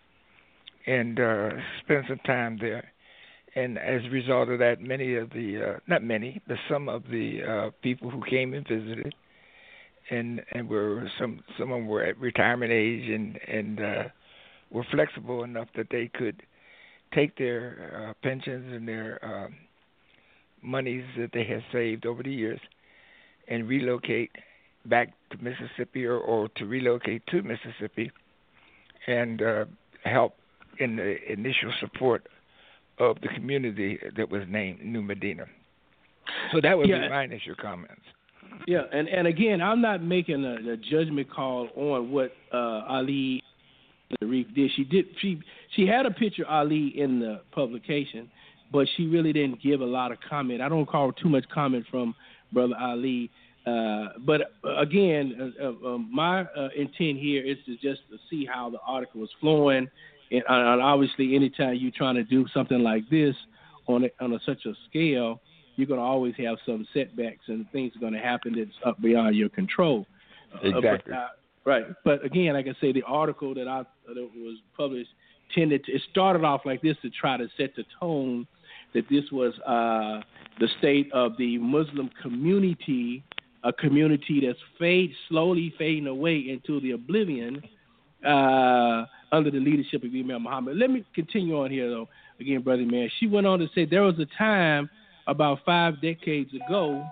and 0.87 1.19
uh, 1.19 1.49
spend 1.83 2.05
some 2.07 2.19
time 2.25 2.57
there. 2.59 2.91
And 3.55 3.77
as 3.77 4.01
a 4.05 4.09
result 4.09 4.49
of 4.49 4.59
that, 4.59 4.79
many 4.79 5.15
of 5.15 5.31
the 5.31 5.73
uh, 5.75 5.79
not 5.87 6.03
many, 6.03 6.41
but 6.47 6.57
some 6.69 6.87
of 6.87 7.03
the 7.09 7.41
uh, 7.43 7.69
people 7.81 8.09
who 8.09 8.21
came 8.29 8.53
and 8.53 8.67
visited 8.67 9.13
and 10.09 10.41
and 10.51 10.67
were 10.69 11.09
some 11.19 11.41
some 11.57 11.71
of 11.71 11.79
them 11.79 11.87
were 11.87 12.03
at 12.03 12.17
retirement 12.17 12.71
age 12.71 13.09
and 13.09 13.39
and 13.47 13.79
uh, 13.79 14.03
were 14.71 14.85
flexible 14.91 15.43
enough 15.43 15.67
that 15.75 15.87
they 15.91 16.09
could 16.13 16.41
take 17.13 17.37
their 17.37 18.09
uh, 18.09 18.13
pensions 18.23 18.71
and 18.73 18.87
their 18.87 19.19
um, 19.23 19.55
monies 20.61 21.03
that 21.17 21.31
they 21.33 21.43
had 21.43 21.63
saved 21.71 22.05
over 22.05 22.21
the 22.23 22.31
years 22.31 22.59
and 23.47 23.67
relocate 23.67 24.31
back 24.85 25.13
to 25.31 25.37
Mississippi 25.37 26.05
or, 26.05 26.17
or 26.17 26.49
to 26.49 26.65
relocate 26.65 27.25
to 27.27 27.41
Mississippi 27.41 28.11
and 29.07 29.41
uh, 29.41 29.65
help 30.03 30.35
in 30.79 30.95
the 30.95 31.17
initial 31.31 31.73
support 31.79 32.27
of 32.99 33.19
the 33.21 33.27
community 33.29 33.99
that 34.15 34.29
was 34.29 34.43
named 34.47 34.83
New 34.83 35.01
Medina. 35.01 35.45
So 36.51 36.61
that 36.61 36.77
would 36.77 36.87
yeah. 36.87 37.01
be 37.01 37.09
my 37.09 37.23
initial 37.23 37.55
comments. 37.59 38.01
Yeah, 38.69 38.83
and 38.93 39.07
and 39.07 39.25
again, 39.25 39.61
I'm 39.63 39.81
not 39.81 40.03
making 40.03 40.45
a, 40.45 40.73
a 40.73 40.77
judgment 40.77 41.27
call 41.31 41.69
on 41.75 42.11
what 42.11 42.31
uh, 42.53 42.83
Ali 42.87 43.41
Reef 44.21 44.45
did. 44.53 44.69
She 44.75 44.83
did 44.83 45.07
she 45.19 45.41
she 45.75 45.87
had 45.87 46.05
a 46.05 46.11
picture 46.11 46.43
of 46.43 46.51
Ali 46.51 46.93
in 46.95 47.19
the 47.19 47.41
publication, 47.51 48.29
but 48.71 48.87
she 48.95 49.07
really 49.07 49.33
didn't 49.33 49.59
give 49.59 49.81
a 49.81 49.85
lot 49.85 50.11
of 50.11 50.19
comment. 50.29 50.61
I 50.61 50.69
don't 50.69 50.87
call 50.87 51.11
too 51.11 51.29
much 51.29 51.45
comment 51.51 51.83
from 51.89 52.13
Brother 52.53 52.75
Ali. 52.79 53.31
Uh, 53.65 54.09
but 54.19 54.41
uh, 54.63 54.75
again, 54.77 55.51
uh, 55.59 55.65
uh, 55.65 55.95
um, 55.95 56.07
my 56.13 56.41
uh, 56.41 56.69
intent 56.77 57.17
here 57.17 57.43
is 57.43 57.57
to 57.65 57.73
just 57.73 58.01
to 58.11 58.19
see 58.29 58.45
how 58.45 58.69
the 58.69 58.77
article 58.85 59.21
was 59.21 59.31
flowing, 59.41 59.89
and, 60.29 60.43
and 60.47 60.79
obviously, 60.79 61.35
anytime 61.35 61.73
you're 61.73 61.89
trying 61.89 62.17
to 62.17 62.23
do 62.23 62.45
something 62.53 62.83
like 62.83 63.09
this 63.09 63.35
on 63.87 64.03
a, 64.03 64.23
on 64.23 64.33
a, 64.33 64.39
such 64.45 64.63
a 64.67 64.73
scale, 64.87 65.41
you're 65.79 65.87
going 65.87 65.99
to 65.99 66.05
always 66.05 66.35
have 66.37 66.57
some 66.65 66.85
setbacks 66.93 67.45
and 67.47 67.65
things 67.71 67.95
are 67.95 67.99
going 67.99 68.11
to 68.11 68.19
happen 68.19 68.53
that's 68.57 68.69
up 68.85 69.01
beyond 69.01 69.33
your 69.33 69.47
control. 69.47 70.05
Uh, 70.53 70.67
exactly. 70.67 71.13
Uh, 71.13 71.27
but, 71.63 71.69
right. 71.69 71.85
But 72.03 72.25
again, 72.25 72.53
like 72.53 72.67
I 72.67 72.73
say, 72.81 72.91
the 72.91 73.03
article 73.03 73.53
that 73.53 73.67
I 73.67 73.83
that 74.07 74.29
was 74.35 74.57
published 74.75 75.09
tended 75.55 75.85
to, 75.85 75.93
it 75.93 76.01
started 76.11 76.43
off 76.43 76.61
like 76.65 76.81
this 76.81 76.97
to 77.01 77.09
try 77.09 77.37
to 77.37 77.47
set 77.55 77.75
the 77.77 77.85
tone 77.97 78.45
that 78.93 79.05
this 79.09 79.23
was 79.31 79.53
uh, 79.65 80.21
the 80.59 80.67
state 80.79 81.09
of 81.13 81.37
the 81.37 81.57
Muslim 81.59 82.09
community, 82.21 83.23
a 83.63 83.71
community 83.71 84.43
that's 84.45 84.59
fade 84.77 85.13
slowly 85.29 85.73
fading 85.77 86.07
away 86.07 86.39
into 86.49 86.81
the 86.81 86.91
oblivion. 86.91 87.61
Uh, 88.25 89.05
under 89.31 89.51
the 89.51 89.59
leadership 89.59 90.03
of 90.03 90.09
Imam 90.09 90.43
Muhammad. 90.43 90.75
Let 90.75 90.89
me 90.89 91.05
continue 91.13 91.61
on 91.61 91.69
here, 91.69 91.87
though. 91.87 92.09
Again, 92.39 92.63
brother 92.63 92.83
man, 92.83 93.09
she 93.19 93.27
went 93.27 93.45
on 93.45 93.59
to 93.59 93.67
say 93.75 93.85
there 93.85 94.01
was 94.01 94.17
a 94.17 94.25
time 94.37 94.89
about 95.29 95.59
five 95.63 96.01
decades 96.01 96.51
ago 96.53 97.05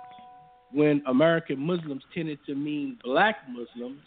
when 0.73 1.01
American 1.07 1.59
Muslims 1.59 2.03
tended 2.13 2.39
to 2.47 2.55
mean 2.55 2.97
black 3.03 3.37
Muslims, 3.47 4.01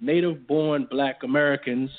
native 0.00 0.46
born 0.46 0.86
black 0.90 1.22
Americans, 1.24 1.90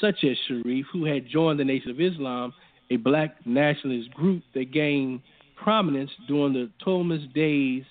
such 0.00 0.24
as 0.24 0.36
Sharif, 0.46 0.86
who 0.92 1.04
had 1.04 1.28
joined 1.28 1.58
the 1.58 1.64
Nation 1.64 1.90
of 1.90 2.00
Islam, 2.00 2.54
a 2.90 2.96
black 2.96 3.44
nationalist 3.44 4.10
group 4.12 4.42
that 4.54 4.72
gained 4.72 5.20
prominence 5.56 6.10
during 6.28 6.52
the 6.52 6.70
tumultuous 6.82 7.28
days 7.34 7.82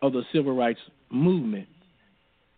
of 0.00 0.12
the 0.12 0.22
civil 0.32 0.54
rights 0.54 0.80
movement. 1.10 1.66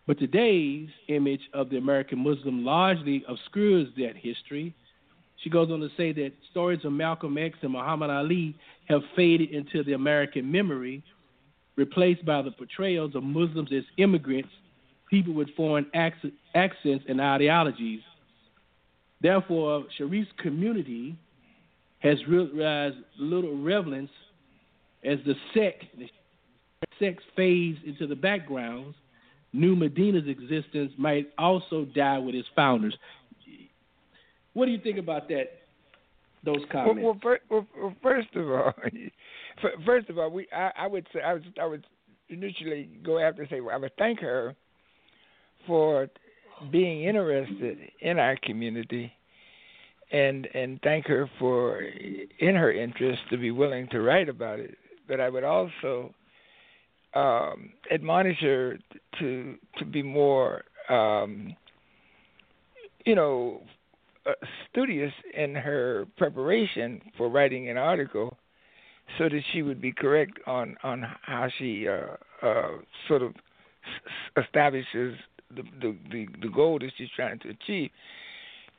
But 0.05 0.19
today's 0.19 0.89
image 1.07 1.41
of 1.53 1.69
the 1.69 1.77
American 1.77 2.19
Muslim 2.19 2.63
largely 2.63 3.23
obscures 3.27 3.87
that 3.97 4.13
history. 4.15 4.75
She 5.43 5.49
goes 5.49 5.69
on 5.69 5.81
to 5.81 5.89
say 5.97 6.13
that 6.13 6.31
stories 6.51 6.85
of 6.85 6.93
Malcolm 6.93 7.37
X 7.37 7.57
and 7.61 7.73
Muhammad 7.73 8.09
Ali 8.09 8.55
have 8.85 9.01
faded 9.13 9.51
into 9.51 9.83
the 9.83 9.93
American 9.93 10.49
memory, 10.49 11.03
replaced 11.75 12.25
by 12.25 12.41
the 12.41 12.51
portrayals 12.51 13.13
of 13.13 13.23
Muslims 13.23 13.69
as 13.73 13.83
immigrants, 13.97 14.49
people 15.09 15.33
with 15.33 15.53
foreign 15.55 15.85
accents 15.93 17.05
and 17.09 17.19
ideologies. 17.19 17.99
Therefore, 19.21 19.85
Sharif's 19.97 20.31
community 20.37 21.17
has 21.99 22.17
realized 22.27 22.97
little 23.17 23.61
relevance 23.61 24.11
as 25.03 25.19
the 25.25 25.35
sect, 25.53 25.83
the 25.97 26.07
sex 26.99 27.21
fades 27.35 27.79
into 27.85 28.07
the 28.07 28.15
background. 28.15 28.93
New 29.51 29.75
Medina's 29.75 30.27
existence 30.27 30.93
might 30.97 31.27
also 31.37 31.85
die 31.93 32.17
with 32.17 32.33
its 32.33 32.47
founders. 32.55 32.95
What 34.53 34.65
do 34.65 34.71
you 34.71 34.79
think 34.79 34.97
about 34.97 35.27
that? 35.29 35.45
Those 36.45 36.63
comments. 36.71 37.01
Well, 37.01 37.37
well, 37.49 37.95
first 38.01 38.35
of 38.35 38.49
all, 38.49 38.73
first 39.85 40.09
of 40.09 40.17
all, 40.17 40.29
we 40.29 40.47
I, 40.53 40.71
I 40.77 40.87
would 40.87 41.07
say 41.13 41.21
I 41.21 41.33
was 41.33 41.43
I 41.61 41.65
would 41.65 41.85
initially 42.29 42.89
go 43.03 43.19
after 43.19 43.43
and 43.43 43.49
say 43.49 43.61
well, 43.61 43.75
I 43.75 43.77
would 43.77 43.95
thank 43.97 44.19
her 44.19 44.55
for 45.65 46.07
being 46.71 47.03
interested 47.03 47.77
in 48.01 48.19
our 48.19 48.37
community 48.43 49.11
and 50.11 50.47
and 50.53 50.79
thank 50.83 51.05
her 51.07 51.29
for 51.39 51.81
in 51.81 52.55
her 52.55 52.71
interest 52.71 53.21
to 53.29 53.37
be 53.37 53.51
willing 53.51 53.87
to 53.89 54.01
write 54.01 54.29
about 54.29 54.59
it 54.59 54.77
but 55.07 55.19
I 55.19 55.29
would 55.29 55.43
also 55.43 56.13
um, 57.13 57.73
admonish 57.91 58.39
her 58.41 58.77
to 59.19 59.55
to 59.77 59.85
be 59.85 60.01
more 60.01 60.63
um, 60.89 61.55
you 63.05 63.15
know 63.15 63.61
studious 64.71 65.13
in 65.35 65.55
her 65.55 66.05
preparation 66.17 67.01
for 67.17 67.29
writing 67.29 67.69
an 67.69 67.77
article 67.77 68.37
so 69.17 69.25
that 69.25 69.41
she 69.51 69.61
would 69.61 69.81
be 69.81 69.91
correct 69.91 70.39
on 70.47 70.77
on 70.83 71.05
how 71.21 71.47
she 71.57 71.87
uh, 71.87 72.45
uh, 72.45 72.77
sort 73.07 73.21
of 73.21 73.33
s- 73.35 74.45
establishes 74.45 75.15
the, 75.55 75.63
the 75.81 75.97
the 76.11 76.27
the 76.41 76.49
goal 76.49 76.79
that 76.79 76.91
she's 76.97 77.09
trying 77.15 77.39
to 77.39 77.49
achieve. 77.49 77.89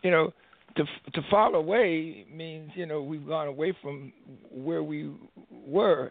You 0.03 0.11
know, 0.11 0.33
to 0.77 0.85
to 1.13 1.23
fall 1.31 1.55
away 1.55 2.27
means 2.33 2.71
you 2.75 2.87
know 2.87 3.03
we've 3.03 3.27
gone 3.27 3.47
away 3.47 3.75
from 3.83 4.13
where 4.51 4.83
we 4.83 5.11
were, 5.51 6.11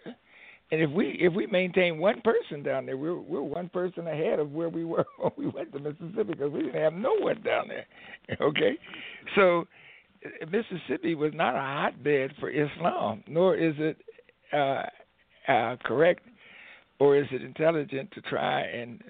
and 0.73 0.81
if 0.81 0.89
we 0.89 1.15
if 1.19 1.31
we 1.33 1.45
maintain 1.45 1.99
one 1.99 2.19
person 2.21 2.63
down 2.63 2.87
there, 2.87 2.97
we're 2.97 3.19
we're 3.19 3.43
one 3.43 3.69
person 3.69 4.07
ahead 4.07 4.39
of 4.39 4.53
where 4.53 4.69
we 4.69 4.83
were 4.83 5.05
when 5.19 5.31
we 5.37 5.45
went 5.45 5.71
to 5.71 5.77
Mississippi 5.77 6.23
because 6.23 6.51
we 6.51 6.63
didn't 6.63 6.81
have 6.81 6.93
no 6.93 7.13
one 7.19 7.41
down 7.43 7.67
there. 7.67 7.85
Okay, 8.41 8.71
so 9.35 9.67
Mississippi 10.49 11.13
was 11.13 11.31
not 11.36 11.55
a 11.55 11.59
hotbed 11.59 12.31
for 12.39 12.49
Islam, 12.49 13.23
nor 13.27 13.55
is 13.55 13.75
it 13.77 13.97
uh, 14.51 15.51
uh, 15.51 15.75
correct 15.83 16.23
or 16.99 17.17
is 17.17 17.27
it 17.31 17.43
intelligent 17.43 18.09
to 18.12 18.21
try 18.21 18.62
and 18.62 19.03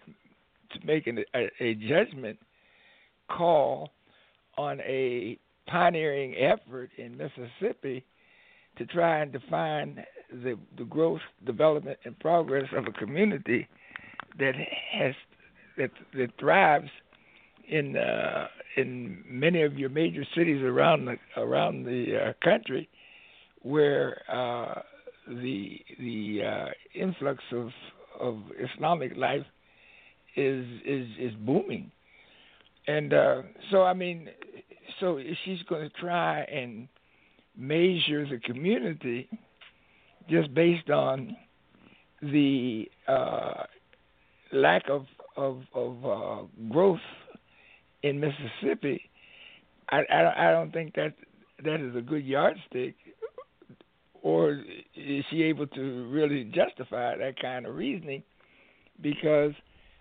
to 0.74 0.86
make 0.86 1.08
an, 1.08 1.24
a, 1.34 1.50
a 1.62 1.76
judgment 1.76 2.38
call 3.30 3.92
on 4.58 4.82
a 4.82 5.38
pioneering 5.68 6.36
effort 6.36 6.90
in 6.98 7.16
Mississippi 7.16 8.04
to 8.78 8.86
try 8.88 9.22
and 9.22 9.32
define 9.32 10.04
the 10.34 10.58
the 10.78 10.86
growth, 10.86 11.22
development, 11.46 12.00
and 12.06 12.18
progress 12.20 12.68
of 12.76 12.86
a 12.88 12.92
community 12.92 13.68
that 14.40 14.54
has 14.92 15.14
that 15.78 15.92
that 16.14 16.30
thrives 16.40 16.90
in 17.68 17.96
uh, 17.98 18.48
in 18.78 19.24
many 19.28 19.62
of 19.62 19.78
your 19.78 19.90
major 19.90 20.26
cities 20.36 20.62
around 20.62 21.06
the 21.06 21.18
around 21.38 21.86
the 21.86 22.18
uh, 22.18 22.34
country, 22.44 22.90
where 23.62 24.22
uh, 24.32 24.82
the 25.28 25.80
the 26.00 26.42
uh, 26.44 26.66
influx 26.94 27.44
of 27.52 27.70
of 28.20 28.40
Islamic 28.60 29.16
life 29.16 29.46
is 30.36 30.66
is 30.86 31.08
is 31.20 31.34
booming, 31.46 31.92
and 32.88 33.14
uh, 33.14 33.42
so 33.72 33.84
I 33.84 33.94
mean, 33.94 34.30
so 35.00 35.20
she's 35.46 35.62
going 35.64 35.90
to 35.90 35.96
try 36.00 36.42
and 36.42 36.88
measure 37.56 38.28
the 38.28 38.40
community 38.44 39.30
just 40.30 40.54
based 40.54 40.90
on 40.90 41.36
the 42.22 42.90
uh, 43.08 43.64
lack 44.52 44.84
of 44.90 45.06
of, 45.36 45.64
of 45.74 46.06
uh, 46.06 46.44
growth 46.70 47.00
in 48.04 48.20
Mississippi, 48.20 49.02
I, 49.90 50.02
I, 50.12 50.50
I 50.50 50.52
don't 50.52 50.72
think 50.72 50.94
that 50.96 51.16
that 51.64 51.82
is 51.82 51.96
a 51.96 52.02
good 52.02 52.24
yardstick. 52.24 52.96
Or 54.22 54.64
is 54.96 55.26
she 55.30 55.44
able 55.44 55.68
to 55.68 56.08
really 56.10 56.46
justify 56.46 57.18
that 57.18 57.34
kind 57.42 57.66
of 57.66 57.76
reasoning? 57.76 58.24
Because 59.02 59.52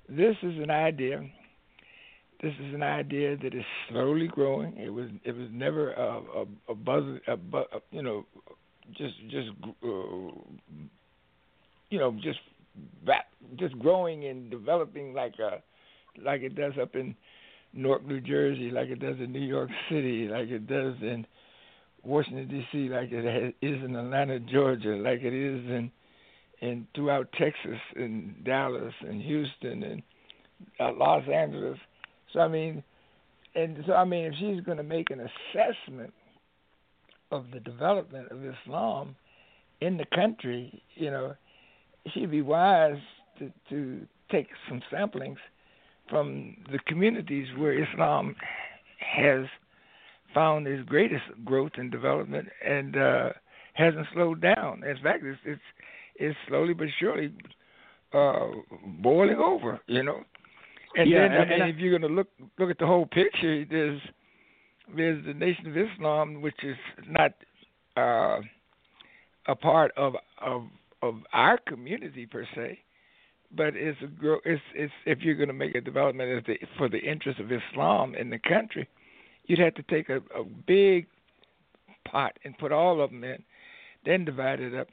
this 0.08 0.36
is 0.42 0.62
an 0.62 0.70
idea 0.70 1.28
this 2.42 2.52
is 2.58 2.74
an 2.74 2.82
idea 2.82 3.36
that 3.36 3.54
is 3.54 3.64
slowly 3.88 4.26
growing. 4.26 4.76
It 4.76 4.92
was 4.92 5.08
it 5.24 5.36
was 5.36 5.48
never 5.52 5.92
a 5.92 6.20
a, 6.40 6.72
a 6.72 6.74
buzz 6.74 7.04
a, 7.28 7.32
a 7.34 7.64
you 7.92 8.02
know 8.02 8.26
just 8.96 9.14
just 9.30 9.48
uh, 9.64 10.32
you 11.90 11.98
know 11.98 12.16
just 12.22 12.38
just 13.58 13.78
growing 13.78 14.26
and 14.26 14.50
developing 14.50 15.14
like 15.14 15.34
a 15.38 15.62
like 16.22 16.42
it 16.42 16.54
does 16.54 16.72
up 16.80 16.94
in 16.94 17.14
Newark, 17.72 18.06
New 18.06 18.20
Jersey, 18.20 18.70
like 18.70 18.88
it 18.88 19.00
does 19.00 19.16
in 19.18 19.32
New 19.32 19.40
York 19.40 19.70
City, 19.88 20.28
like 20.28 20.48
it 20.48 20.66
does 20.66 20.94
in 21.00 21.26
Washington 22.04 22.48
D.C., 22.48 22.88
like 22.90 23.08
it 23.10 23.54
is 23.62 23.82
in 23.82 23.96
Atlanta, 23.96 24.38
Georgia, 24.40 24.96
like 24.96 25.20
it 25.22 25.32
is 25.32 25.64
in 25.70 25.90
in 26.60 26.86
throughout 26.94 27.28
Texas 27.32 27.80
and 27.96 28.44
Dallas 28.44 28.94
and 29.00 29.22
Houston 29.22 29.82
and 29.82 30.02
uh, 30.78 30.92
Los 30.92 31.24
Angeles 31.28 31.78
so 32.32 32.40
I 32.40 32.48
mean, 32.48 32.82
and 33.54 33.82
so 33.86 33.92
I 33.92 34.04
mean, 34.04 34.24
if 34.24 34.34
she's 34.38 34.64
going 34.64 34.78
to 34.78 34.82
make 34.82 35.10
an 35.10 35.20
assessment 35.20 36.12
of 37.32 37.46
the 37.52 37.60
development 37.60 38.30
of 38.30 38.38
Islam 38.44 39.16
in 39.80 39.96
the 39.96 40.04
country, 40.14 40.82
you 40.94 41.10
know, 41.10 41.34
she'd 42.12 42.30
be 42.30 42.42
wise 42.42 43.00
to 43.38 43.50
to 43.70 44.06
take 44.30 44.48
some 44.68 44.80
samplings 44.92 45.38
from 46.08 46.56
the 46.70 46.78
communities 46.86 47.46
where 47.56 47.72
Islam 47.82 48.36
has 48.98 49.46
found 50.34 50.66
its 50.66 50.88
greatest 50.88 51.24
growth 51.44 51.72
and 51.76 51.90
development 51.90 52.48
and 52.64 52.96
uh, 52.96 53.28
hasn't 53.74 54.06
slowed 54.12 54.40
down. 54.40 54.82
In 54.84 54.96
fact, 55.02 55.24
it's 55.24 55.40
it's, 55.44 55.60
it's 56.16 56.38
slowly 56.48 56.74
but 56.74 56.88
surely 57.00 57.32
uh, 58.12 58.48
boiling 59.00 59.36
over. 59.36 59.80
You 59.86 60.02
know, 60.02 60.20
and 60.96 61.10
yeah, 61.10 61.28
then, 61.28 61.38
I 61.38 61.44
mean, 61.46 61.74
if 61.74 61.76
you're 61.78 61.98
going 61.98 62.08
to 62.10 62.14
look 62.14 62.28
look 62.58 62.70
at 62.70 62.78
the 62.78 62.86
whole 62.86 63.06
picture, 63.06 63.64
there's 63.64 64.00
there's 64.96 65.24
the 65.24 65.34
Nation 65.34 65.66
of 65.66 65.76
Islam, 65.76 66.42
which 66.42 66.62
is 66.62 66.76
not 67.08 67.32
uh, 67.96 68.40
a 69.46 69.56
part 69.56 69.92
of 69.96 70.14
of 70.40 70.64
of 71.02 71.16
our 71.32 71.58
community 71.66 72.26
per 72.26 72.46
se, 72.54 72.78
but 73.54 73.74
it's 73.74 73.98
a 74.02 74.06
grow. 74.06 74.38
it's 74.44 74.62
it's 74.74 74.92
if 75.06 75.20
you're 75.20 75.34
going 75.34 75.48
to 75.48 75.54
make 75.54 75.74
a 75.74 75.80
development 75.80 76.46
the, 76.46 76.58
for 76.78 76.88
the 76.88 76.98
interest 76.98 77.40
of 77.40 77.50
Islam 77.50 78.14
in 78.14 78.30
the 78.30 78.38
country, 78.38 78.88
you'd 79.46 79.58
have 79.58 79.74
to 79.74 79.82
take 79.84 80.08
a, 80.08 80.16
a 80.38 80.44
big 80.66 81.06
pot 82.08 82.36
and 82.44 82.56
put 82.58 82.72
all 82.72 83.00
of 83.00 83.10
them 83.10 83.24
in, 83.24 83.42
then 84.04 84.24
divide 84.24 84.60
it 84.60 84.74
up 84.74 84.88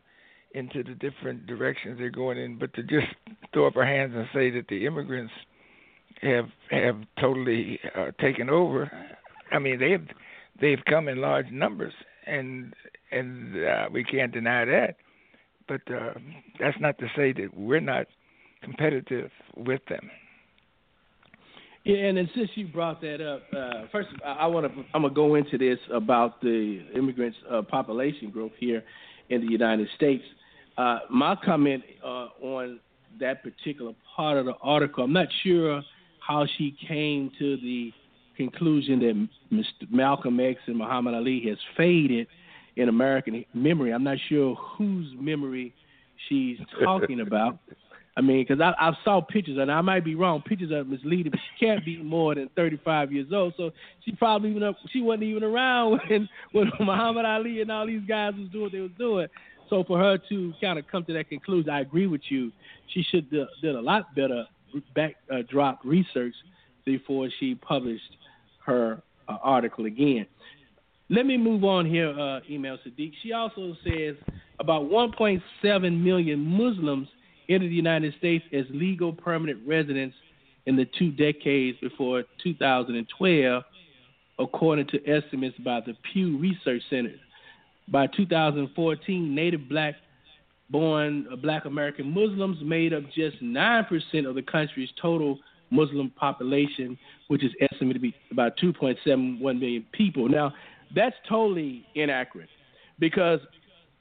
into 0.54 0.84
the 0.84 0.96
different 0.96 1.46
directions 1.46 1.98
they're 1.98 2.10
going 2.10 2.38
in. 2.38 2.58
But 2.58 2.74
to 2.74 2.84
just 2.84 3.08
throw 3.54 3.68
up 3.68 3.78
our 3.78 3.86
hands 3.86 4.14
and 4.16 4.28
say 4.34 4.50
that 4.52 4.68
the 4.68 4.86
immigrants 4.86 5.34
have 6.22 6.50
have 6.72 6.98
totally 7.20 7.80
uh, 7.96 8.12
taken 8.20 8.50
over. 8.50 8.92
I 9.52 9.60
mean, 9.60 9.80
they've 9.80 10.08
they've 10.60 10.84
come 10.88 11.08
in 11.08 11.20
large 11.20 11.50
numbers, 11.52 11.94
and 12.26 12.74
and 13.12 13.64
uh, 13.64 13.90
we 13.92 14.04
can't 14.04 14.32
deny 14.32 14.66
that. 14.66 14.96
But 15.68 15.82
uh, 15.92 16.14
that's 16.60 16.80
not 16.80 16.98
to 17.00 17.08
say 17.16 17.34
that 17.34 17.50
we're 17.56 17.80
not 17.80 18.08
competitive 18.64 19.32
with 19.56 19.82
them. 19.88 20.10
Yeah, 21.86 21.98
and 21.98 22.30
since 22.36 22.50
you 22.56 22.68
brought 22.68 23.02
that 23.02 23.26
up, 23.26 23.44
uh, 23.56 23.88
first 23.92 24.10
I, 24.26 24.46
want 24.48 24.72
to 24.72 24.84
I'm 24.94 25.04
gonna 25.04 25.14
go 25.14 25.36
into 25.36 25.58
this 25.58 25.80
about 25.94 26.42
the 26.42 26.86
immigrants 26.94 27.38
uh, 27.50 27.62
population 27.62 28.30
growth 28.30 28.52
here 28.60 28.84
in 29.30 29.42
the 29.42 29.52
United 29.52 29.88
States. 29.96 30.24
Uh, 30.78 31.00
my 31.10 31.36
comment 31.44 31.84
uh, 32.04 32.28
on 32.42 32.80
that 33.20 33.44
particular 33.44 33.94
part 34.16 34.38
of 34.38 34.46
the 34.46 34.54
article, 34.62 35.06
I'm 35.06 35.14
not 35.14 35.28
sure 35.44 35.82
how 36.20 36.46
she 36.58 36.76
came 36.88 37.32
to 37.40 37.58
the 37.58 37.92
conclusion 38.40 39.00
that 39.00 39.28
Mr. 39.54 39.92
Malcolm 39.92 40.40
X 40.40 40.62
and 40.68 40.78
Muhammad 40.78 41.14
Ali 41.14 41.44
has 41.50 41.58
faded 41.76 42.26
in 42.78 42.88
American 42.88 43.44
memory. 43.54 43.92
I'm 43.92 44.04
not 44.06 44.18
sure 44.30 44.56
whose 44.56 45.14
memory 45.20 45.74
she's 46.30 46.58
talking 46.84 47.20
about. 47.20 47.60
I 48.16 48.22
mean, 48.22 48.46
because 48.48 48.62
I, 48.62 48.74
I 48.80 48.92
saw 49.04 49.22
pictures, 49.22 49.58
and 49.60 49.70
I 49.72 49.82
might 49.82 50.06
be 50.06 50.16
wrong. 50.16 50.42
Pictures 50.42 50.72
are 50.72 50.84
misleading, 50.86 51.32
but 51.32 51.40
she 51.40 51.66
can't 51.66 51.84
be 51.84 52.02
more 52.02 52.34
than 52.36 52.50
35 52.56 53.12
years 53.12 53.28
old. 53.34 53.54
So 53.58 53.72
she 54.06 54.14
probably 54.14 54.52
even 54.52 54.74
she 54.92 55.02
wasn't 55.02 55.24
even 55.24 55.44
around 55.44 56.00
when 56.08 56.30
when 56.54 56.72
Muhammad 56.80 57.26
Ali 57.26 57.62
and 57.62 57.70
all 57.72 57.88
these 57.88 58.08
guys 58.08 58.34
was 58.38 58.50
doing 58.50 58.64
what 58.64 58.72
they 58.72 58.80
was 58.80 58.92
doing. 58.98 59.28
So 59.70 59.84
for 59.84 60.00
her 60.00 60.18
to 60.30 60.54
kind 60.62 60.80
of 60.80 60.88
come 60.88 61.04
to 61.06 61.14
that 61.14 61.30
conclusion, 61.30 61.70
I 61.70 61.82
agree 61.82 62.08
with 62.08 62.22
you. 62.30 62.52
She 62.94 63.04
should 63.04 63.30
do, 63.30 63.46
did 63.62 63.76
a 63.76 63.82
lot 63.82 64.16
better 64.16 64.46
backdrop 64.96 65.80
uh, 65.86 65.88
research 65.88 66.34
before 66.86 67.30
she 67.40 67.56
published 67.56 68.16
her 68.70 69.02
uh, 69.28 69.38
article 69.42 69.86
again. 69.86 70.26
Let 71.10 71.26
me 71.26 71.38
move 71.38 71.64
on 71.64 71.86
here, 71.86 72.10
uh, 72.10 72.40
Imam 72.52 72.78
Siddeeq. 72.86 73.14
She 73.24 73.34
also 73.34 73.76
says 73.84 74.16
about 74.60 74.84
1.7 74.84 76.04
million 76.04 76.46
Muslims 76.46 77.08
entered 77.50 77.72
the 77.72 77.76
United 77.76 78.14
States 78.20 78.46
as 78.54 78.66
legal 78.70 79.12
permanent 79.12 79.60
residents 79.68 80.16
in 80.68 80.76
the 80.76 80.86
two 81.00 81.12
decades 81.12 81.80
before 81.82 82.24
2012, 82.44 83.64
according 84.38 84.88
to 84.88 85.08
estimates 85.10 85.58
by 85.66 85.80
the 85.80 85.96
Pew 86.14 86.38
Research 86.38 86.84
Center. 86.92 87.16
By 87.88 88.06
2014, 88.06 89.34
native 89.34 89.68
black 89.68 89.96
born 90.70 91.28
black 91.42 91.66
American 91.66 92.14
Muslims 92.14 92.58
made 92.62 92.94
up 92.94 93.04
just 93.16 93.42
9% 93.42 94.30
of 94.30 94.36
the 94.36 94.44
country's 94.44 94.90
total 95.02 95.40
Muslim 95.72 96.10
population, 96.12 96.98
which 97.28 97.44
is 97.44 97.52
estimated 97.62 97.96
to 97.96 98.00
be 98.00 98.16
about 98.32 98.58
2.71 98.58 99.40
million 99.40 99.86
people. 99.92 100.28
Now, 100.28 100.54
that's 100.96 101.16
totally 101.28 101.86
inaccurate 101.96 102.50
because 103.00 103.40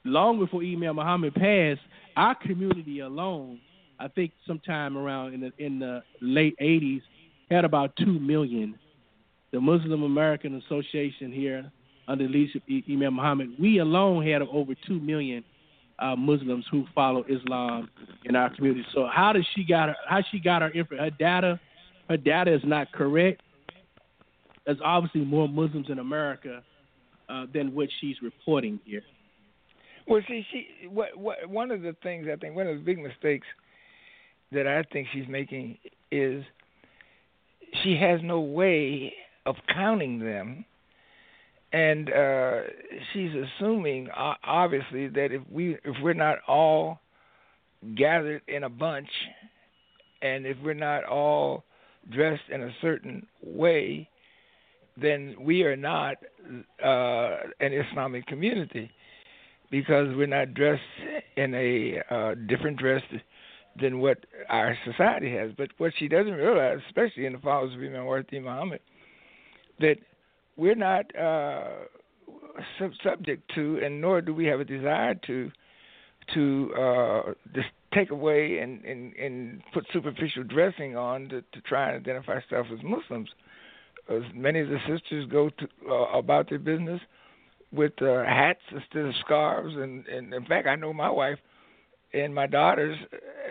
long 0.03 0.39
before 0.39 0.61
Imam 0.61 0.95
Muhammad 0.95 1.35
passed, 1.35 1.81
our 2.15 2.35
community 2.35 2.99
alone, 2.99 3.59
I 3.99 4.07
think 4.07 4.31
sometime 4.47 4.97
around 4.97 5.33
in 5.33 5.41
the, 5.41 5.51
in 5.57 5.79
the 5.79 6.03
late 6.21 6.55
80s, 6.59 7.01
had 7.49 7.65
about 7.65 7.95
2 7.97 8.05
million. 8.05 8.77
The 9.51 9.59
Muslim 9.59 10.03
American 10.03 10.61
Association 10.65 11.31
here, 11.31 11.71
under 12.07 12.27
the 12.27 12.33
leadership 12.33 12.63
of 12.69 12.83
Imam 12.89 13.15
Muhammad, 13.15 13.55
we 13.59 13.79
alone 13.79 14.25
had 14.25 14.41
over 14.43 14.73
2 14.87 14.99
million 14.99 15.43
uh, 15.99 16.15
Muslims 16.15 16.65
who 16.71 16.85
follow 16.95 17.23
Islam 17.29 17.89
in 18.25 18.35
our 18.35 18.53
community. 18.55 18.85
So 18.93 19.07
how 19.11 19.33
does 19.33 19.45
she 19.55 19.63
got 19.63 19.89
her, 19.89 19.95
how 20.07 20.21
she 20.31 20.39
got 20.39 20.61
her 20.61 20.71
info? 20.71 20.97
Her 20.97 21.09
data, 21.09 21.59
her 22.09 22.17
data 22.17 22.53
is 22.53 22.61
not 22.63 22.91
correct. 22.91 23.41
There's 24.65 24.79
obviously 24.83 25.21
more 25.21 25.47
Muslims 25.47 25.87
in 25.89 25.99
America 25.99 26.63
uh, 27.27 27.45
than 27.53 27.73
what 27.73 27.89
she's 27.99 28.15
reporting 28.21 28.79
here. 28.85 29.03
Well, 30.07 30.21
see, 30.27 30.45
she 30.51 30.87
what 30.87 31.15
what 31.15 31.47
one 31.47 31.69
of 31.69 31.81
the 31.81 31.95
things 32.01 32.27
I 32.31 32.35
think 32.35 32.55
one 32.55 32.67
of 32.67 32.77
the 32.77 32.83
big 32.83 32.97
mistakes 32.97 33.45
that 34.51 34.65
I 34.65 34.83
think 34.91 35.07
she's 35.13 35.27
making 35.27 35.77
is 36.11 36.43
she 37.83 37.95
has 37.97 38.19
no 38.23 38.39
way 38.39 39.13
of 39.45 39.55
counting 39.71 40.19
them, 40.19 40.65
and 41.71 42.11
uh, 42.11 42.61
she's 43.13 43.31
assuming 43.33 44.09
uh, 44.09 44.33
obviously 44.43 45.07
that 45.09 45.31
if 45.31 45.41
we 45.51 45.77
if 45.83 45.95
we're 46.01 46.13
not 46.13 46.39
all 46.47 46.99
gathered 47.95 48.41
in 48.47 48.63
a 48.63 48.69
bunch, 48.69 49.09
and 50.21 50.45
if 50.45 50.57
we're 50.63 50.73
not 50.73 51.03
all 51.05 51.63
dressed 52.11 52.43
in 52.51 52.63
a 52.63 52.71
certain 52.81 53.25
way, 53.43 54.09
then 54.97 55.35
we 55.39 55.63
are 55.63 55.75
not 55.75 56.17
uh, 56.83 57.37
an 57.59 57.73
Islamic 57.73 58.25
community 58.25 58.89
because 59.71 60.07
we're 60.15 60.27
not 60.27 60.53
dressed 60.55 60.81
in 61.37 61.53
a 61.53 62.01
uh, 62.09 62.35
different 62.47 62.77
dress 62.77 63.03
than 63.79 63.99
what 63.99 64.17
our 64.49 64.75
society 64.83 65.35
has. 65.35 65.51
But 65.55 65.69
what 65.77 65.93
she 65.97 66.07
doesn't 66.07 66.33
realize, 66.33 66.79
especially 66.87 67.27
in 67.27 67.33
the 67.33 67.39
followers 67.39 67.73
of 67.75 67.79
Imam 67.79 68.43
Muhammad, 68.43 68.81
that 69.79 69.97
we're 70.59 70.75
not 70.75 71.05
uh, 71.15 71.63
sub- 72.77 72.91
subject 73.03 73.49
to, 73.55 73.79
and 73.83 74.01
nor 74.01 74.21
do 74.21 74.33
we 74.33 74.45
have 74.45 74.59
a 74.59 74.65
desire 74.65 75.15
to, 75.27 75.51
to 76.33 76.73
uh, 76.77 77.21
just 77.55 77.69
take 77.93 78.11
away 78.11 78.59
and, 78.59 78.83
and, 78.85 79.13
and 79.15 79.61
put 79.73 79.85
superficial 79.93 80.43
dressing 80.43 80.95
on 80.95 81.29
to, 81.29 81.41
to 81.53 81.61
try 81.61 81.89
and 81.89 81.95
identify 82.01 82.33
ourselves 82.33 82.69
as 82.73 82.83
Muslims. 82.83 83.29
As 84.09 84.23
many 84.33 84.59
of 84.59 84.69
the 84.69 84.79
sisters 84.87 85.25
go 85.31 85.49
to, 85.49 85.67
uh, 85.89 86.17
about 86.17 86.49
their 86.49 86.59
business 86.59 87.01
with 87.71 87.93
uh, 88.01 88.23
hats 88.23 88.61
instead 88.71 89.05
of 89.05 89.13
scarves, 89.23 89.75
and, 89.75 90.05
and 90.07 90.33
in 90.33 90.45
fact, 90.45 90.67
I 90.67 90.75
know 90.75 90.91
my 90.91 91.09
wife 91.09 91.37
and 92.11 92.33
my 92.33 92.47
daughters, 92.47 92.97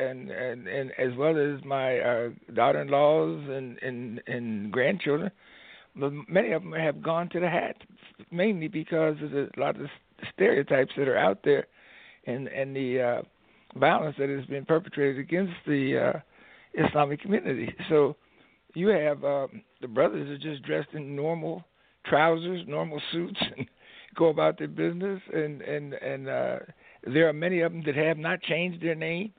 and 0.01 0.31
and, 0.31 0.67
and 0.67 0.91
as 0.99 1.17
well 1.17 1.37
as 1.39 1.65
my 1.65 2.01
uh, 2.01 2.29
daughter-in-laws 2.55 3.45
and, 3.49 3.79
and 3.83 4.21
and 4.27 4.73
grandchildren. 4.73 5.31
But 5.97 6.13
many 6.29 6.53
of 6.53 6.63
them 6.63 6.73
have 6.73 7.03
gone 7.03 7.29
to 7.31 7.41
the 7.41 7.49
hat, 7.49 7.77
mainly 8.31 8.69
because 8.69 9.17
of 9.23 9.31
the, 9.31 9.49
a 9.57 9.61
lot 9.61 9.81
of 9.81 9.89
stereotypes 10.35 10.93
that 10.97 11.09
are 11.09 11.17
out 11.17 11.41
there, 11.45 11.67
and 12.27 12.49
and 12.49 12.75
the 12.75 13.01
uh, 13.01 13.23
violence 13.79 14.17
that 14.19 14.29
has 14.29 14.45
been 14.47 14.65
perpetrated 14.65 15.19
against 15.19 15.55
the 15.67 16.13
uh, 16.15 16.87
Islamic 16.87 17.21
community. 17.21 17.75
So 17.89 18.17
you 18.75 18.89
have 18.89 19.25
um, 19.25 19.63
the 19.81 19.89
brothers 19.89 20.29
are 20.29 20.39
just 20.39 20.63
dressed 20.63 20.91
in 20.93 21.17
normal 21.17 21.65
trousers, 22.07 22.63
normal 22.67 23.01
suits, 23.13 23.41
and 23.57 23.67
go 24.15 24.27
about 24.27 24.59
their 24.59 24.69
business, 24.69 25.21
and 25.33 25.63
and 25.63 25.95
and 25.95 26.29
uh, 26.29 26.59
there 27.07 27.29
are 27.29 27.33
many 27.33 27.61
of 27.61 27.73
them 27.73 27.83
that 27.87 27.97
have 27.97 28.19
not 28.19 28.41
changed 28.43 28.83
their 28.83 28.95
name 28.95 29.33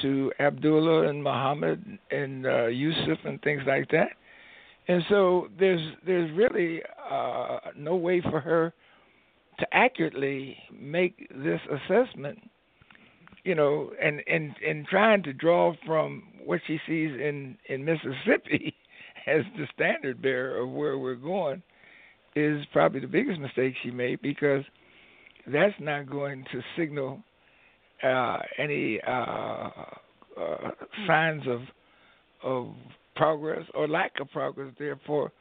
to 0.00 0.32
Abdullah 0.40 1.08
and 1.08 1.22
Muhammad 1.22 1.98
and 2.10 2.46
uh, 2.46 2.66
Yusuf 2.66 3.18
and 3.24 3.40
things 3.42 3.62
like 3.66 3.90
that. 3.90 4.08
And 4.90 5.04
so 5.08 5.46
there's 5.56 5.94
there's 6.04 6.36
really 6.36 6.82
uh, 7.08 7.58
no 7.76 7.94
way 7.94 8.20
for 8.20 8.40
her 8.40 8.72
to 9.60 9.66
accurately 9.72 10.56
make 10.76 11.28
this 11.30 11.60
assessment, 11.70 12.40
you 13.44 13.54
know, 13.54 13.92
and 14.02 14.20
and 14.26 14.52
and 14.66 14.84
trying 14.88 15.22
to 15.22 15.32
draw 15.32 15.74
from 15.86 16.24
what 16.44 16.60
she 16.66 16.80
sees 16.88 17.12
in 17.12 17.56
in 17.68 17.84
Mississippi 17.84 18.74
as 19.28 19.42
the 19.56 19.68
standard 19.72 20.20
bearer 20.20 20.58
of 20.58 20.70
where 20.70 20.98
we're 20.98 21.14
going 21.14 21.62
is 22.34 22.66
probably 22.72 22.98
the 22.98 23.06
biggest 23.06 23.38
mistake 23.38 23.74
she 23.84 23.92
made 23.92 24.20
because 24.20 24.64
that's 25.46 25.74
not 25.78 26.10
going 26.10 26.44
to 26.50 26.60
signal 26.76 27.22
uh, 28.02 28.38
any 28.58 29.00
uh, 29.06 29.68
uh, 30.36 30.70
signs 31.06 31.44
of 31.46 31.60
of 32.42 32.74
progress 33.20 33.66
or 33.74 33.86
lack 33.86 34.12
of 34.20 34.30
progress. 34.30 34.72
Therefore, 34.78 35.32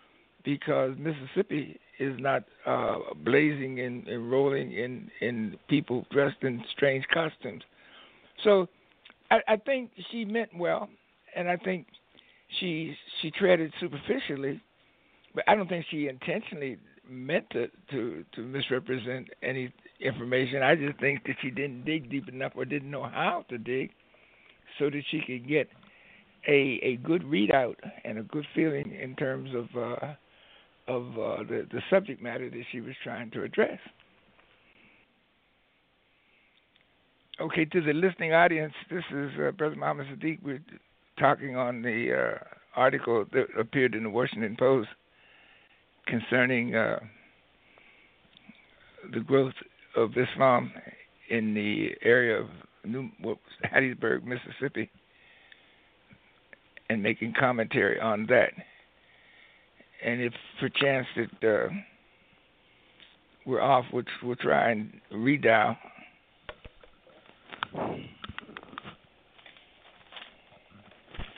because 0.43 0.95
Mississippi 0.97 1.79
is 1.99 2.15
not 2.19 2.43
uh, 2.65 2.97
blazing 3.23 3.79
and, 3.79 4.07
and 4.07 4.31
rolling 4.31 4.71
in 4.73 5.09
in 5.21 5.57
people 5.67 6.05
dressed 6.11 6.41
in 6.41 6.63
strange 6.75 7.05
costumes. 7.13 7.63
So, 8.43 8.67
I, 9.31 9.39
I 9.47 9.55
think 9.57 9.91
she 10.11 10.25
meant 10.25 10.49
well, 10.57 10.89
and 11.35 11.49
I 11.49 11.57
think 11.57 11.87
she 12.59 12.95
she 13.21 13.31
treaded 13.31 13.71
superficially 13.79 14.61
but 15.33 15.43
I 15.47 15.55
don't 15.55 15.67
think 15.67 15.85
she 15.89 16.07
intentionally 16.07 16.77
meant 17.09 17.49
to 17.51 17.67
to 17.91 18.25
to 18.33 18.41
misrepresent 18.41 19.29
any 19.41 19.71
information. 19.99 20.63
I 20.63 20.75
just 20.75 20.99
think 20.99 21.23
that 21.25 21.35
she 21.41 21.49
didn't 21.49 21.85
dig 21.85 22.09
deep 22.09 22.29
enough 22.29 22.53
or 22.55 22.65
didn't 22.65 22.91
know 22.91 23.03
how 23.03 23.45
to 23.49 23.57
dig, 23.57 23.91
so 24.77 24.89
that 24.89 25.01
she 25.09 25.21
could 25.25 25.47
get 25.47 25.69
a 26.47 26.79
a 26.83 26.95
good 27.03 27.23
readout 27.23 27.75
and 28.03 28.17
a 28.17 28.23
good 28.23 28.45
feeling 28.55 28.95
in 29.01 29.15
terms 29.15 29.49
of 29.55 29.65
uh, 29.75 30.13
of 30.87 31.03
uh, 31.13 31.43
the 31.43 31.67
the 31.71 31.81
subject 31.89 32.21
matter 32.21 32.49
that 32.49 32.63
she 32.71 32.81
was 32.81 32.93
trying 33.03 33.31
to 33.31 33.43
address. 33.43 33.79
Okay, 37.41 37.63
to 37.65 37.81
the 37.81 37.93
listening 37.93 38.33
audience, 38.33 38.73
this 38.91 39.03
is 39.11 39.31
uh, 39.41 39.51
Brother 39.51 39.75
Muhammad 39.75 40.07
Siddeeq. 40.07 40.39
We're 40.43 40.63
talking 41.17 41.55
on 41.55 41.81
the 41.81 42.13
uh, 42.13 42.43
article 42.75 43.25
that 43.31 43.45
appeared 43.57 43.95
in 43.95 44.03
the 44.03 44.09
Washington 44.09 44.57
Post 44.59 44.89
concerning 46.05 46.75
uh, 46.75 46.99
the 49.13 49.21
growth 49.21 49.53
of 49.95 50.11
Islam 50.17 50.71
in 51.29 51.53
the 51.53 51.89
area 52.03 52.41
of 52.41 52.47
New 52.83 53.09
Hattiesburg, 53.73 54.23
Mississippi, 54.23 54.89
and 56.89 57.01
making 57.03 57.33
commentary 57.39 57.99
on 57.99 58.25
that. 58.27 58.51
and 60.03 60.21
if 60.21 60.33
perchance 60.59 61.07
that 61.15 61.47
uh, 61.47 61.69
we're 63.45 63.61
off, 63.61 63.85
we'll, 63.91 64.03
we'll 64.23 64.35
try 64.35 64.71
and 64.71 64.91
redial. 65.13 65.75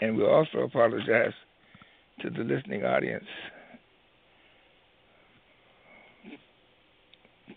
And 0.01 0.17
we'll 0.17 0.31
also 0.31 0.59
apologize 0.59 1.33
to 2.21 2.29
the 2.29 2.43
listening 2.43 2.83
audience 2.85 3.25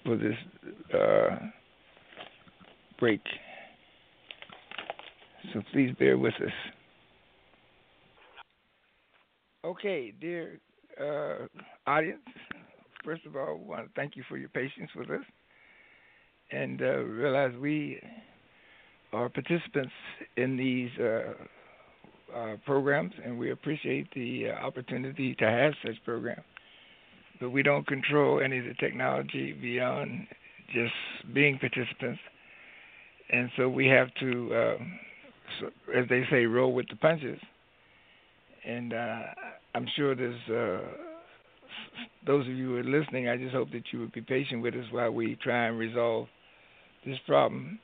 for 0.04 0.16
this 0.16 0.36
uh, 0.92 1.36
break. 2.98 3.22
So 5.52 5.62
please 5.72 5.94
bear 5.98 6.18
with 6.18 6.34
us. 6.34 6.52
Okay, 9.64 10.12
dear 10.20 10.60
uh, 11.00 11.46
audience, 11.86 12.20
first 13.02 13.24
of 13.24 13.34
all, 13.34 13.48
I 13.48 13.52
want 13.52 13.86
to 13.86 13.92
thank 13.96 14.14
you 14.14 14.22
for 14.28 14.36
your 14.36 14.50
patience 14.50 14.90
with 14.94 15.08
us 15.08 15.24
and 16.52 16.82
uh, 16.82 16.98
realize 16.98 17.52
we 17.58 17.98
are 19.14 19.30
participants 19.30 19.92
in 20.36 20.58
these 20.58 20.90
uh, 21.00 21.32
uh 22.36 22.56
programs 22.66 23.12
and 23.24 23.38
we 23.38 23.52
appreciate 23.52 24.06
the 24.14 24.50
uh, 24.50 24.66
opportunity 24.66 25.34
to 25.36 25.46
have 25.46 25.72
such 25.82 25.94
programs. 26.04 26.44
But 27.40 27.48
we 27.48 27.62
don't 27.62 27.86
control 27.86 28.42
any 28.44 28.58
of 28.58 28.66
the 28.66 28.74
technology 28.74 29.54
beyond 29.54 30.26
just 30.74 30.92
being 31.32 31.58
participants. 31.58 32.20
And 33.30 33.48
so 33.56 33.70
we 33.70 33.86
have 33.86 34.08
to, 34.20 34.54
um, 34.54 34.98
so, 35.58 35.66
as 35.96 36.06
they 36.10 36.24
say, 36.30 36.44
roll 36.44 36.74
with 36.74 36.86
the 36.90 36.96
punches. 36.96 37.40
And 38.66 38.92
uh, 38.92 39.22
I'm 39.74 39.86
sure 39.96 40.14
there's 40.14 40.48
uh, 40.48 40.86
those 42.26 42.46
of 42.46 42.52
you 42.52 42.68
who 42.68 42.76
are 42.76 42.84
listening. 43.00 43.28
I 43.28 43.36
just 43.36 43.54
hope 43.54 43.70
that 43.72 43.84
you 43.92 44.00
would 44.00 44.12
be 44.12 44.22
patient 44.22 44.62
with 44.62 44.74
us 44.74 44.86
while 44.90 45.10
we 45.10 45.36
try 45.42 45.66
and 45.66 45.78
resolve 45.78 46.26
this 47.04 47.18
problem. 47.26 47.78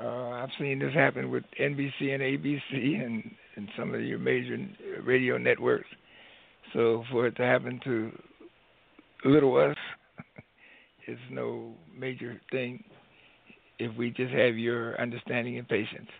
Uh, 0.00 0.30
I've 0.30 0.50
seen 0.58 0.78
this 0.78 0.94
happen 0.94 1.30
with 1.30 1.44
NBC 1.60 2.14
and 2.14 2.22
ABC 2.22 3.04
and, 3.04 3.30
and 3.56 3.68
some 3.76 3.94
of 3.94 4.00
your 4.02 4.18
major 4.18 4.58
radio 5.04 5.38
networks. 5.38 5.88
So 6.72 7.04
for 7.10 7.26
it 7.26 7.36
to 7.36 7.42
happen 7.42 7.80
to 7.84 8.12
little 9.24 9.56
us 9.56 9.76
is 11.08 11.18
no 11.30 11.72
major 11.98 12.40
thing 12.52 12.84
if 13.78 13.96
we 13.96 14.10
just 14.10 14.32
have 14.32 14.56
your 14.56 15.00
understanding 15.00 15.58
and 15.58 15.68
patience. 15.68 16.10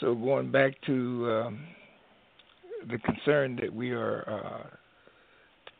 So 0.00 0.14
going 0.14 0.50
back 0.50 0.72
to 0.86 1.30
um, 1.46 1.60
the 2.88 2.98
concern 2.98 3.56
that 3.60 3.72
we 3.72 3.90
are 3.90 4.24
uh, 4.28 4.66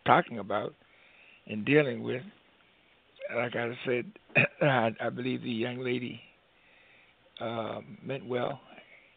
talking 0.07 0.39
about 0.39 0.75
and 1.47 1.65
dealing 1.65 2.03
with, 2.03 2.23
like 3.35 3.55
I 3.57 3.77
said, 3.85 4.07
I, 4.63 4.91
I, 5.01 5.11
believe 5.11 5.43
the 5.43 5.51
young 5.51 5.79
lady 5.79 6.21
uh, 7.41 7.81
meant 8.05 8.27
well 8.27 8.61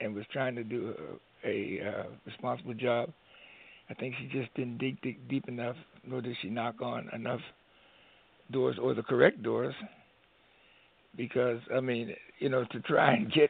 and 0.02 0.13
was 0.13 0.26
trying 0.32 0.56
to 0.56 0.63
do 0.63 0.94
a, 1.44 1.48
a 1.48 1.88
uh, 1.88 2.04
responsible 2.26 2.74
job. 2.74 3.10
I 3.89 3.94
think 3.96 4.15
she 4.20 4.28
just 4.28 4.54
didn't 4.56 4.78
dig, 4.78 5.02
dig 5.02 5.28
deep 5.28 5.48
enough, 5.48 5.76
nor 6.06 6.22
did 6.22 6.36
she 6.42 6.50
knock 6.50 6.82
on 6.82 7.10
enough 7.13 7.42
doors 8.52 8.78
or 8.82 8.94
the 8.94 9.04
correct 9.04 9.42
doors. 9.42 9.74
Because 11.15 11.60
I 11.76 11.80
mean, 11.80 12.15
you 12.39 12.50
know, 12.50 12.65
to 12.72 12.80
try 12.82 13.13
and 13.13 13.32
get 13.32 13.50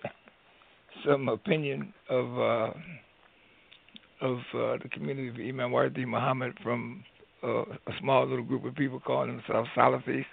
some 1.06 1.30
opinion 1.30 1.94
of 2.10 2.40
uh, 2.40 2.74
of 4.22 4.38
uh, 4.54 4.78
the 4.82 4.90
community 4.92 5.30
of 5.30 5.36
Imam 5.36 5.72
Wardi 5.72 6.06
Muhammad 6.06 6.58
from 6.62 7.04
uh, 7.44 7.62
a 7.62 7.94
small 8.00 8.28
little 8.28 8.44
group 8.44 8.66
of 8.66 8.76
people 8.76 9.00
calling 9.00 9.36
themselves 9.36 9.70
Salafis, 9.76 10.26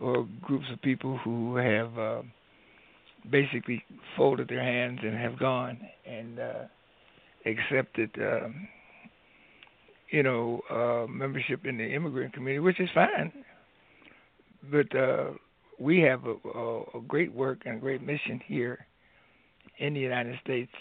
or 0.00 0.26
groups 0.42 0.66
of 0.72 0.80
people 0.82 1.18
who 1.18 1.56
have 1.56 1.98
uh, 1.98 2.22
basically 3.30 3.84
folded 4.16 4.48
their 4.48 4.62
hands 4.62 5.00
and 5.02 5.16
have 5.16 5.38
gone 5.38 5.78
and 6.06 6.38
uh, 6.38 6.64
accepted. 7.46 8.10
Um, 8.18 8.68
you 10.10 10.22
know, 10.24 10.60
uh, 10.70 11.06
membership 11.08 11.64
in 11.64 11.78
the 11.78 11.84
immigrant 11.84 12.32
community, 12.34 12.58
which 12.58 12.80
is 12.80 12.88
fine. 12.94 13.32
But 14.70 14.94
uh, 14.96 15.30
we 15.78 16.00
have 16.00 16.22
a, 16.26 16.34
a, 16.48 16.80
a 16.98 17.00
great 17.06 17.32
work 17.32 17.60
and 17.64 17.76
a 17.76 17.80
great 17.80 18.02
mission 18.02 18.40
here 18.46 18.86
in 19.78 19.94
the 19.94 20.00
United 20.00 20.38
States 20.44 20.72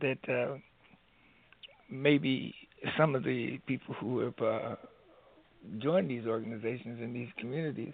that 0.00 0.18
uh, 0.28 0.56
maybe 1.90 2.54
some 2.96 3.14
of 3.14 3.24
the 3.24 3.58
people 3.66 3.94
who 3.94 4.20
have 4.20 4.38
uh, 4.40 4.76
joined 5.78 6.10
these 6.10 6.26
organizations 6.26 7.00
in 7.02 7.12
these 7.12 7.28
communities 7.38 7.92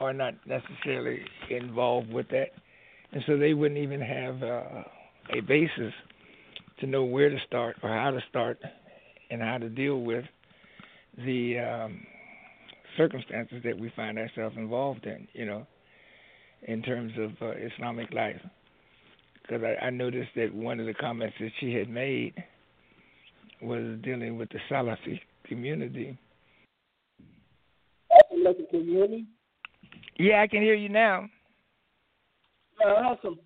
are 0.00 0.12
not 0.12 0.34
necessarily 0.46 1.20
involved 1.50 2.12
with 2.12 2.28
that, 2.28 2.48
and 3.12 3.22
so 3.26 3.36
they 3.36 3.54
wouldn't 3.54 3.80
even 3.80 4.00
have 4.00 4.42
uh, 4.42 4.82
a 5.36 5.40
basis 5.40 5.92
to 6.80 6.86
know 6.86 7.04
where 7.04 7.30
to 7.30 7.38
start 7.46 7.76
or 7.82 7.88
how 7.88 8.10
to 8.10 8.20
start 8.28 8.58
and 9.30 9.40
how 9.40 9.58
to 9.58 9.68
deal 9.68 10.00
with 10.00 10.24
the 11.18 11.58
um, 11.58 12.06
circumstances 12.96 13.62
that 13.64 13.78
we 13.78 13.90
find 13.96 14.18
ourselves 14.18 14.56
involved 14.56 15.06
in, 15.06 15.26
you 15.32 15.46
know, 15.46 15.66
in 16.62 16.82
terms 16.82 17.12
of 17.18 17.30
uh, 17.40 17.52
Islamic 17.52 18.12
life. 18.12 18.40
Because 19.42 19.62
I, 19.62 19.86
I 19.86 19.90
noticed 19.90 20.30
that 20.36 20.54
one 20.54 20.80
of 20.80 20.86
the 20.86 20.94
comments 20.94 21.36
that 21.40 21.52
she 21.60 21.72
had 21.72 21.88
made 21.88 22.34
was 23.62 23.98
dealing 24.02 24.36
with 24.36 24.48
the 24.50 24.58
Salafi 24.70 25.20
community. 25.46 26.18
Can 28.70 28.84
you 28.84 28.92
hear 28.92 29.08
me? 29.08 29.26
Yeah, 30.18 30.42
I 30.42 30.46
can 30.46 30.62
hear 30.62 30.74
you 30.74 30.88
now. 30.88 31.28
Uh, 32.84 32.94
I 32.94 33.08
have 33.08 33.18
some 33.22 33.38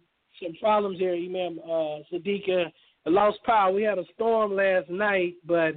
some 0.42 0.54
problems 0.60 0.98
here, 0.98 1.14
Imam 1.14 1.58
uh, 1.64 1.98
Sadiqa. 2.12 2.66
I 3.06 3.10
lost 3.10 3.38
power. 3.44 3.72
We 3.72 3.82
had 3.82 3.98
a 3.98 4.04
storm 4.14 4.54
last 4.54 4.88
night, 4.90 5.34
but 5.46 5.74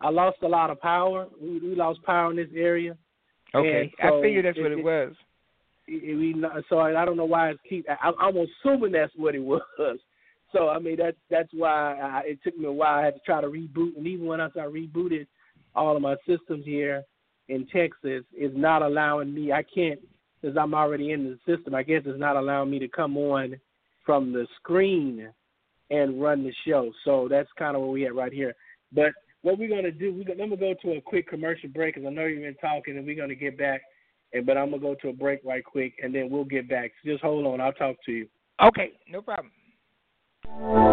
I 0.00 0.10
lost 0.10 0.38
a 0.42 0.48
lot 0.48 0.70
of 0.70 0.80
power. 0.80 1.26
We, 1.40 1.60
we 1.60 1.74
lost 1.74 2.02
power 2.02 2.30
in 2.30 2.36
this 2.36 2.48
area. 2.54 2.96
Okay, 3.54 3.92
so 4.00 4.18
I 4.18 4.22
figured 4.22 4.44
that's 4.44 4.58
it, 4.58 4.62
what 4.62 4.72
it, 4.72 4.78
it 4.78 4.84
was. 4.84 5.12
It, 5.88 6.16
we 6.16 6.44
so 6.68 6.78
I, 6.78 7.02
I 7.02 7.04
don't 7.04 7.16
know 7.16 7.24
why 7.24 7.50
it's 7.50 7.60
keep. 7.68 7.86
I, 7.88 8.10
I'm 8.20 8.36
assuming 8.36 8.92
that's 8.92 9.12
what 9.16 9.34
it 9.34 9.40
was. 9.44 9.98
So 10.52 10.68
I 10.68 10.78
mean 10.78 10.96
that's 10.98 11.16
that's 11.30 11.48
why 11.52 11.98
I, 11.98 12.22
it 12.26 12.38
took 12.42 12.58
me 12.58 12.66
a 12.66 12.72
while. 12.72 12.98
I 12.98 13.04
had 13.04 13.14
to 13.14 13.20
try 13.20 13.40
to 13.40 13.46
reboot, 13.46 13.96
and 13.96 14.06
even 14.06 14.26
when 14.26 14.40
I 14.40 14.46
I 14.46 14.66
rebooted 14.66 15.26
all 15.74 15.96
of 15.96 16.02
my 16.02 16.16
systems 16.26 16.64
here 16.64 17.04
in 17.48 17.66
Texas, 17.66 18.24
is 18.36 18.52
not 18.54 18.82
allowing 18.82 19.34
me. 19.34 19.52
I 19.52 19.62
can't 19.62 20.00
because 20.40 20.56
I'm 20.56 20.74
already 20.74 21.12
in 21.12 21.24
the 21.24 21.38
system. 21.46 21.74
I 21.74 21.82
guess 21.82 22.02
it's 22.04 22.18
not 22.18 22.36
allowing 22.36 22.70
me 22.70 22.78
to 22.78 22.88
come 22.88 23.16
on 23.16 23.56
from 24.04 24.32
the 24.32 24.46
screen 24.56 25.28
and 25.90 26.20
run 26.20 26.44
the 26.44 26.52
show. 26.66 26.90
So 27.04 27.28
that's 27.28 27.48
kind 27.58 27.76
of 27.76 27.82
where 27.82 27.90
we 27.90 28.06
at 28.06 28.14
right 28.14 28.32
here. 28.32 28.54
But 28.92 29.12
what 29.42 29.58
we're 29.58 29.68
gonna 29.68 29.90
do, 29.90 30.12
we're 30.12 30.24
gonna, 30.24 30.42
I'm 30.42 30.50
gonna 30.50 30.60
go 30.60 30.74
to 30.82 30.96
a 30.96 31.00
quick 31.00 31.28
commercial 31.28 31.68
break 31.68 31.94
because 31.94 32.06
I 32.06 32.12
know 32.12 32.26
you've 32.26 32.42
been 32.42 32.54
talking, 32.54 32.96
and 32.96 33.06
we're 33.06 33.20
gonna 33.20 33.34
get 33.34 33.58
back. 33.58 33.82
And 34.32 34.46
but 34.46 34.56
I'm 34.56 34.70
gonna 34.70 34.82
go 34.82 34.94
to 35.02 35.08
a 35.08 35.12
break 35.12 35.40
right 35.44 35.64
quick, 35.64 35.94
and 36.02 36.14
then 36.14 36.30
we'll 36.30 36.44
get 36.44 36.68
back. 36.68 36.92
So 37.02 37.10
just 37.10 37.22
hold 37.22 37.46
on, 37.46 37.60
I'll 37.60 37.72
talk 37.72 37.96
to 38.06 38.12
you. 38.12 38.28
Okay, 38.62 38.92
no 39.08 39.22
problem. 39.22 39.50
Bought 40.58 40.89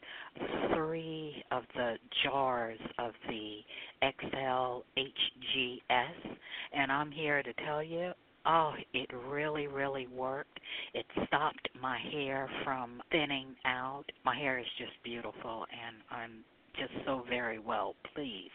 three 0.75 1.45
of 1.51 1.65
the 1.75 1.99
jars 2.23 2.81
of 2.99 3.13
the 3.29 3.59
XL 4.03 4.81
HGS, 4.97 6.37
and 6.73 6.91
I'm 6.91 7.11
here 7.11 7.43
to 7.43 7.53
tell 7.67 7.83
you 7.83 8.15
Oh, 8.47 8.73
it 8.93 9.11
really, 9.29 9.67
really 9.67 10.07
worked. 10.07 10.61
It 10.93 11.07
stopped 11.27 11.69
my 11.81 11.99
hair 12.13 12.49
from 12.63 13.03
thinning 13.11 13.55
out. 13.65 14.05
My 14.25 14.37
hair 14.37 14.59
is 14.59 14.67
just 14.79 14.93
beautiful, 15.03 15.65
and 15.73 15.97
I'm 16.11 16.45
just 16.79 16.93
so 17.07 17.25
very 17.29 17.59
well 17.59 17.95
pleased. 18.15 18.51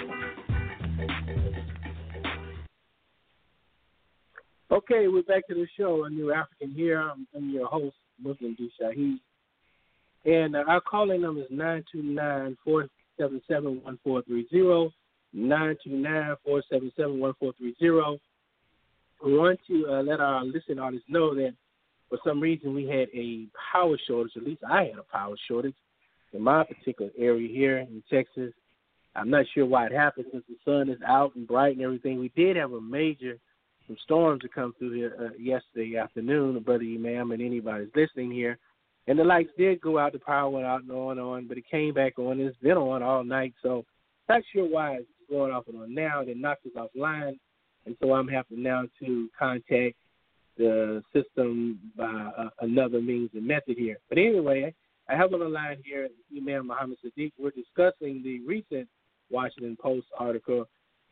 Okay, 4.69 5.07
we're 5.07 5.23
back 5.23 5.47
to 5.47 5.53
the 5.53 5.65
show. 5.77 6.03
A 6.03 6.09
new 6.09 6.33
African 6.33 6.71
here. 6.71 6.99
I'm, 6.99 7.25
I'm 7.33 7.49
your 7.51 7.67
host, 7.67 7.95
Muslim 8.21 8.53
D. 8.55 8.69
Shaheed. 8.81 9.19
And 10.25 10.57
uh, 10.57 10.63
our 10.67 10.81
calling 10.81 11.21
number 11.21 11.39
is 11.39 11.47
929 11.49 12.57
477 12.65 13.81
1430. 13.81 14.93
929 15.31 16.35
477 16.43 17.17
1430. 17.17 18.21
We 19.23 19.37
want 19.37 19.57
to 19.67 19.87
uh, 19.89 20.03
let 20.03 20.19
our 20.19 20.43
listening 20.43 20.79
audience 20.79 21.05
know 21.07 21.33
that 21.33 21.53
for 22.09 22.19
some 22.25 22.41
reason 22.41 22.73
we 22.73 22.85
had 22.87 23.07
a 23.15 23.47
power 23.71 23.97
shortage. 24.05 24.33
At 24.35 24.43
least 24.43 24.63
I 24.69 24.83
had 24.83 24.99
a 24.99 25.03
power 25.03 25.35
shortage 25.47 25.75
in 26.33 26.41
my 26.41 26.65
particular 26.65 27.11
area 27.17 27.47
here 27.47 27.77
in 27.77 28.03
Texas. 28.11 28.51
I'm 29.15 29.29
not 29.29 29.45
sure 29.53 29.65
why 29.65 29.85
it 29.85 29.93
happened 29.93 30.25
since 30.29 30.43
the 30.49 30.57
sun 30.65 30.89
is 30.89 31.01
out 31.07 31.37
and 31.37 31.47
bright 31.47 31.77
and 31.77 31.85
everything. 31.85 32.19
We 32.19 32.33
did 32.35 32.57
have 32.57 32.73
a 32.73 32.81
major 32.81 33.39
some 33.87 33.97
storms 34.03 34.41
that 34.41 34.53
come 34.53 34.73
through 34.77 34.93
here 34.93 35.15
uh, 35.19 35.37
yesterday 35.39 35.97
afternoon, 35.97 36.59
Brother 36.59 36.83
Imam 36.83 37.31
and 37.31 37.41
anybody's 37.41 37.89
listening 37.95 38.31
here. 38.31 38.57
And 39.07 39.17
the 39.17 39.23
lights 39.23 39.51
did 39.57 39.79
go 39.79 39.97
out, 39.97 40.11
the 40.11 40.19
power 40.19 40.49
went 40.49 40.65
out 40.65 40.81
and 40.81 40.91
on 40.91 41.11
and 41.17 41.21
on, 41.21 41.47
but 41.47 41.57
it 41.57 41.63
came 41.71 41.93
back 41.93 42.19
on. 42.19 42.41
It's 42.41 42.57
been 42.57 42.73
on 42.73 43.01
all 43.01 43.23
night, 43.23 43.53
so 43.63 43.85
not 44.27 44.41
sure 44.51 44.67
why 44.69 44.95
it's 44.95 45.07
going 45.29 45.53
off 45.53 45.67
and 45.67 45.81
on 45.81 45.93
now. 45.93 46.23
They 46.25 46.33
knocked 46.33 46.65
us 46.65 46.73
offline, 46.75 47.39
and 47.85 47.95
so 48.01 48.13
I'm 48.13 48.27
having 48.27 48.61
now 48.61 48.83
to 48.99 49.29
contact 49.39 49.95
the 50.57 51.01
system 51.13 51.79
by 51.95 52.31
uh, 52.37 52.49
another 52.59 53.01
means 53.01 53.29
and 53.33 53.47
method 53.47 53.77
here. 53.77 53.97
But 54.09 54.17
anyway, 54.17 54.73
I 55.07 55.15
have 55.15 55.33
on 55.33 55.39
the 55.39 55.45
line 55.45 55.77
here 55.85 56.09
Imam 56.35 56.67
Muhammad 56.67 56.97
Siddeeq. 57.05 57.31
We're 57.39 57.51
discussing 57.51 58.21
the 58.23 58.41
recent 58.45 58.89
Washington 59.29 59.77
Post 59.81 60.07
article 60.17 60.67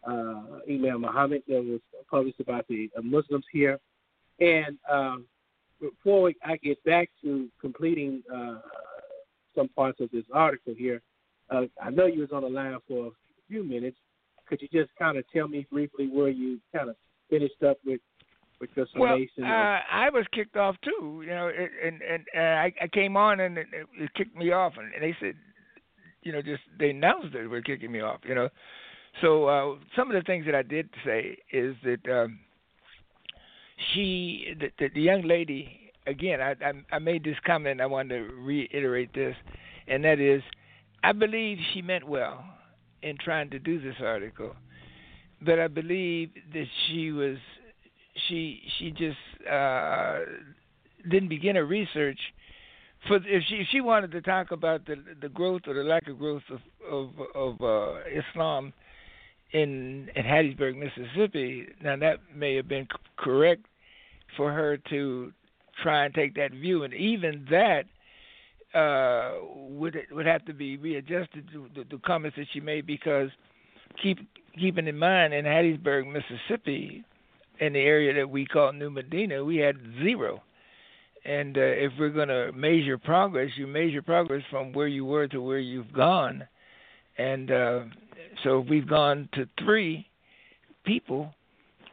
uh, 0.06 0.60
Imam 0.70 1.02
Muhammad 1.02 1.44
that 1.48 1.64
was 1.64 1.80
published 2.10 2.40
about 2.40 2.68
the 2.68 2.90
uh, 2.98 3.02
Muslims 3.02 3.46
here. 3.52 3.80
And 4.40 4.78
um, 4.92 5.26
before 5.80 6.32
I 6.44 6.58
get 6.58 6.84
back 6.84 7.10
to 7.24 7.48
completing 7.60 8.24
uh, 8.34 8.60
some 9.56 9.70
parts 9.70 10.00
of 10.00 10.10
this 10.12 10.26
article 10.34 10.74
here, 10.78 11.02
uh, 11.50 11.64
I 11.82 11.90
know 11.90 12.06
you 12.06 12.22
was 12.22 12.32
on 12.32 12.44
the 12.44 12.50
line 12.50 12.78
for 12.88 13.08
a 13.08 13.12
few 13.48 13.64
minutes. 13.64 13.98
Could 14.48 14.62
you 14.62 14.68
just 14.72 14.92
kind 14.98 15.18
of 15.18 15.26
tell 15.34 15.48
me 15.48 15.66
briefly 15.72 16.08
where 16.08 16.30
you 16.30 16.60
kind 16.76 16.90
of 16.90 16.96
finished 17.30 17.62
up 17.68 17.78
with 17.86 18.02
with 18.62 18.70
your 18.76 18.86
summation? 18.94 19.44
Well, 19.44 19.52
uh, 19.52 19.80
I 19.92 20.10
was 20.12 20.26
kicked 20.34 20.56
off 20.56 20.76
too, 20.84 21.24
you 21.26 21.32
know, 21.32 21.50
and 21.50 22.02
and, 22.02 22.24
and 22.34 22.44
I, 22.44 22.74
I 22.82 22.88
came 22.88 23.18
on 23.18 23.40
and 23.40 23.58
it, 23.58 23.68
it 23.74 24.14
kicked 24.16 24.36
me 24.36 24.52
off, 24.52 24.74
and 24.78 24.92
they 25.02 25.16
said, 25.20 25.36
you 26.22 26.32
know, 26.32 26.42
just 26.42 26.62
they 26.80 26.92
announced 26.92 27.34
that 27.34 27.40
they 27.40 27.48
were 27.48 27.62
kicking 27.62 27.92
me 27.92 28.02
off, 28.02 28.20
you 28.24 28.36
know. 28.36 28.50
So 29.22 29.46
uh, 29.46 29.76
some 29.96 30.10
of 30.10 30.16
the 30.16 30.26
things 30.26 30.46
that 30.46 30.56
I 30.56 30.62
did 30.62 30.90
say 31.06 31.38
is 31.52 31.76
that 31.84 32.10
um, 32.12 32.40
she, 33.94 34.56
the, 34.60 34.90
the, 34.94 35.02
young 35.02 35.24
lady, 35.24 35.92
again, 36.06 36.42
I, 36.42 36.52
I, 36.52 36.74
I 36.92 37.00
made 37.00 37.24
this 37.24 37.38
comment. 37.46 37.80
I 37.80 37.86
wanted 37.86 38.28
to 38.28 38.34
reiterate 38.36 39.14
this, 39.14 39.36
and 39.88 40.04
that 40.04 40.20
is, 40.20 40.42
I 41.04 41.14
believe 41.14 41.58
she 41.74 41.82
meant 41.82 42.08
well 42.08 42.44
in 43.04 43.18
trying 43.18 43.50
to 43.52 43.60
do 43.60 43.80
this 43.80 43.96
article, 44.02 44.56
but 45.42 45.60
I 45.60 45.68
believe 45.68 46.32
that 46.54 46.66
she 46.88 47.12
was, 47.12 47.38
she 48.28 48.62
she 48.80 48.92
just 48.92 49.18
uh, 49.50 50.20
didn't 51.10 51.30
begin 51.30 51.56
her 51.56 51.66
research. 51.66 52.20
For 53.08 53.18
if 53.18 53.44
she 53.48 53.56
if 53.56 53.68
she 53.72 53.82
wanted 53.82 54.12
to 54.12 54.22
talk 54.22 54.52
about 54.52 54.86
the 54.88 54.96
the 55.22 55.30
growth 55.30 55.62
or 55.68 55.76
the 55.76 55.84
lack 55.84 56.08
of 56.08 56.18
growth 56.18 56.42
of 56.50 56.60
of, 56.90 57.10
of 57.36 57.62
uh, 57.62 58.00
Islam 58.10 58.74
in 59.52 60.10
in 60.16 60.24
Hattiesburg, 60.24 60.76
Mississippi. 60.78 61.68
Now 61.82 61.96
that 61.98 62.20
may 62.34 62.56
have 62.56 62.68
been 62.68 62.88
correct 63.18 63.66
for 64.38 64.52
her 64.52 64.78
to 64.90 65.32
try 65.82 66.06
and 66.06 66.14
take 66.14 66.36
that 66.36 66.52
view, 66.52 66.84
and 66.84 66.94
even 66.94 67.46
that 67.50 67.86
uh, 68.78 69.36
would 69.54 69.98
would 70.12 70.26
have 70.26 70.46
to 70.46 70.54
be 70.54 70.78
readjusted 70.78 71.50
to 71.54 71.70
the, 71.76 71.84
the 71.90 71.98
comments 72.06 72.38
that 72.38 72.48
she 72.54 72.60
made 72.60 72.86
because 72.86 73.30
keep 74.02 74.20
keeping 74.60 74.88
in 74.88 74.98
mind 74.98 75.34
in 75.34 75.46
Hattiesburg, 75.46 76.12
Mississippi, 76.12 77.04
in 77.60 77.74
the 77.74 77.80
area 77.80 78.14
that 78.14 78.30
we 78.30 78.46
call 78.46 78.74
New 78.74 78.90
Medina, 78.90 79.44
we 79.44 79.58
had 79.58 79.78
zero. 80.02 80.42
And 81.26 81.58
uh, 81.58 81.62
if 81.62 81.92
we're 81.98 82.10
going 82.10 82.28
to 82.28 82.52
measure 82.54 82.98
progress, 82.98 83.50
you 83.58 83.66
measure 83.66 84.02
progress 84.02 84.44
from 84.50 84.74
where 84.74 84.88
you 84.88 85.06
were 85.06 85.28
to 85.30 85.42
where 85.42 85.60
you've 85.60 85.92
gone. 85.92 86.48
And 87.18 87.52
uh, 87.52 87.80
so 88.44 88.60
we've 88.60 88.88
gone 88.88 89.30
to 89.34 89.48
three 89.64 90.08
people. 90.86 91.34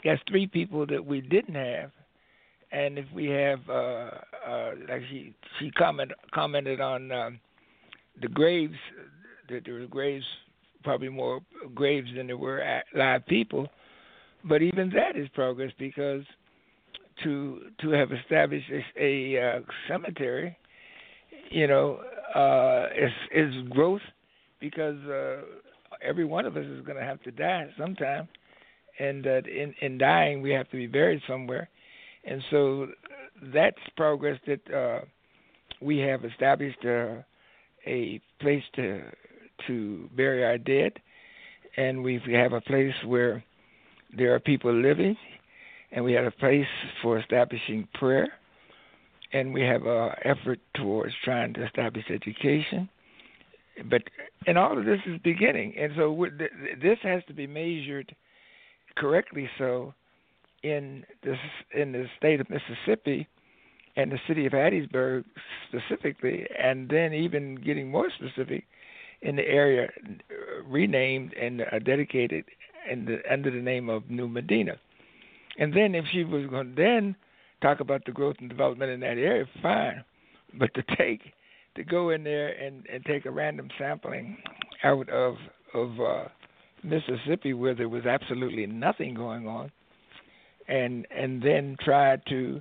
That's 0.05 0.21
three 0.29 0.47
people 0.47 0.87
that 0.87 1.05
we 1.05 1.21
didn't 1.21 1.55
have. 1.55 1.91
And 2.73 2.99
if 2.99 3.07
we 3.15 3.27
have, 3.27 3.61
uh, 3.69 4.11
uh, 4.49 4.71
like 4.89 5.03
she 5.11 5.35
she 5.59 5.71
comment, 5.73 6.11
commented 6.33 6.81
on 6.81 7.13
um, 7.13 7.41
the 8.21 8.29
graves, 8.29 8.75
that 9.51 9.65
there 9.65 9.75
were 9.75 9.87
graves, 9.87 10.25
probably 10.83 11.11
more 11.11 11.41
graves 11.75 12.09
than 12.17 12.29
there 12.29 12.39
were 12.39 12.65
live 12.95 13.27
people. 13.27 13.69
But 14.45 14.63
even 14.63 14.91
that 14.91 15.17
is 15.17 15.29
progress 15.35 15.71
because 15.79 16.25
to 17.23 17.61
to 17.81 17.91
have 17.91 18.11
established 18.13 18.71
a, 18.71 19.37
a 19.37 19.57
uh, 19.57 19.61
cemetery, 19.87 20.57
you 21.51 21.67
know, 21.67 22.01
uh, 22.35 22.87
is 22.97 23.13
is 23.35 23.69
growth 23.69 24.01
because 24.63 24.97
uh, 25.07 25.43
every 26.01 26.25
one 26.25 26.47
of 26.47 26.57
us 26.57 26.65
is 26.65 26.87
going 26.87 26.97
to 26.97 27.05
have 27.05 27.21
to 27.25 27.33
die 27.33 27.69
sometime, 27.77 28.29
and 28.99 29.27
uh, 29.27 29.43
in 29.45 29.75
in 29.83 29.99
dying 29.99 30.41
we 30.41 30.51
have 30.53 30.71
to 30.71 30.77
be 30.77 30.87
buried 30.87 31.21
somewhere, 31.29 31.69
and 32.25 32.41
so 32.51 32.87
that's 33.53 33.77
progress 33.97 34.39
that 34.47 34.61
uh, 34.73 35.01
we 35.83 35.99
have 35.99 36.25
established 36.25 36.83
uh, 36.87 37.17
a 37.87 38.21
place 38.41 38.63
to 38.77 39.03
to 39.67 40.09
bury 40.17 40.45
our 40.45 40.59
dead, 40.59 40.93
and 41.77 42.03
we 42.03 42.23
have 42.33 42.53
a 42.53 42.61
place 42.61 42.95
where 43.05 43.45
there 44.17 44.33
are 44.35 44.41
people 44.41 44.73
living, 44.73 45.17
and 45.91 46.05
we 46.05 46.13
have 46.13 46.25
a 46.27 46.31
place 46.31 46.73
for 47.03 47.19
establishing 47.19 47.89
prayer, 47.95 48.29
and 49.33 49.53
we 49.53 49.63
have 49.63 49.85
an 49.87 50.11
effort 50.25 50.61
towards 50.75 51.13
trying 51.25 51.53
to 51.55 51.65
establish 51.67 52.05
education 52.11 52.89
but 53.89 54.03
and 54.47 54.59
all 54.59 54.79
of 54.79 54.85
this 54.85 55.01
is 55.07 55.21
beginning, 55.23 55.75
and 55.79 55.93
so 55.97 56.27
this 56.81 56.99
has 57.03 57.23
to 57.29 57.35
be 57.35 57.47
measured 57.47 58.15
correctly. 58.97 59.49
So 59.59 59.95
in 60.63 61.05
this 61.23 61.39
in 61.75 61.93
the 61.93 62.07
state 62.17 62.41
of 62.41 62.49
Mississippi 62.51 63.29
and 63.97 64.11
the 64.11 64.19
city 64.27 64.47
of 64.47 64.53
Hattiesburg 64.53 65.25
specifically, 65.69 66.47
and 66.59 66.89
then 66.89 67.13
even 67.13 67.57
getting 67.57 67.91
more 67.91 68.11
specific 68.11 68.65
in 69.23 69.37
the 69.37 69.47
area 69.47 69.89
renamed 70.67 71.33
and 71.35 71.63
dedicated 71.85 72.45
the, 72.89 73.21
under 73.31 73.51
the 73.51 73.61
name 73.61 73.89
of 73.89 74.11
New 74.11 74.29
Medina. 74.29 74.77
And 75.59 75.73
then 75.75 75.95
if 75.95 76.07
she 76.11 76.25
was 76.25 76.47
going 76.47 76.75
to 76.75 76.83
then 76.83 77.15
talk 77.61 77.81
about 77.81 78.05
the 78.05 78.13
growth 78.13 78.37
and 78.41 78.49
development 78.49 78.91
in 78.91 79.01
that 79.01 79.19
area, 79.19 79.47
fine. 79.63 80.05
But 80.59 80.75
to 80.75 80.83
take 80.97 81.33
to 81.75 81.85
go 81.85 82.11
in 82.11 82.25
there 82.25 82.49
and, 82.49 82.87
and 82.93 83.05
take 83.05 83.27
a 83.27 83.31
random 83.31 83.69
sampling 83.79 84.37
out 84.85 85.09
of 85.09 85.37
of 85.75 86.01
uh, 86.01 86.25
Mississippi 86.83 87.55
where 87.55 87.75
there 87.75 87.89
was 87.89 88.05
absolutely 88.05 88.67
nothing 88.67 89.15
going 89.15 89.47
on, 89.47 89.71
and 90.69 91.07
and 91.11 91.43
then 91.43 91.77
try 91.83 92.17
to 92.29 92.61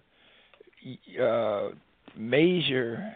uh, 1.22 1.70
measure 2.18 3.14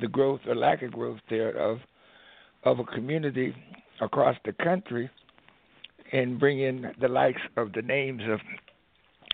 the 0.00 0.08
growth 0.08 0.40
or 0.46 0.54
lack 0.54 0.82
of 0.82 0.92
growth 0.92 1.20
there 1.30 1.56
of 1.56 1.78
of 2.64 2.78
a 2.78 2.84
community 2.84 3.54
across 4.00 4.36
the 4.44 4.52
country 4.52 5.10
and 6.12 6.38
bring 6.38 6.60
in 6.60 6.92
the 7.00 7.08
likes 7.08 7.40
of 7.56 7.72
the 7.72 7.82
names 7.82 8.22
of 8.28 8.40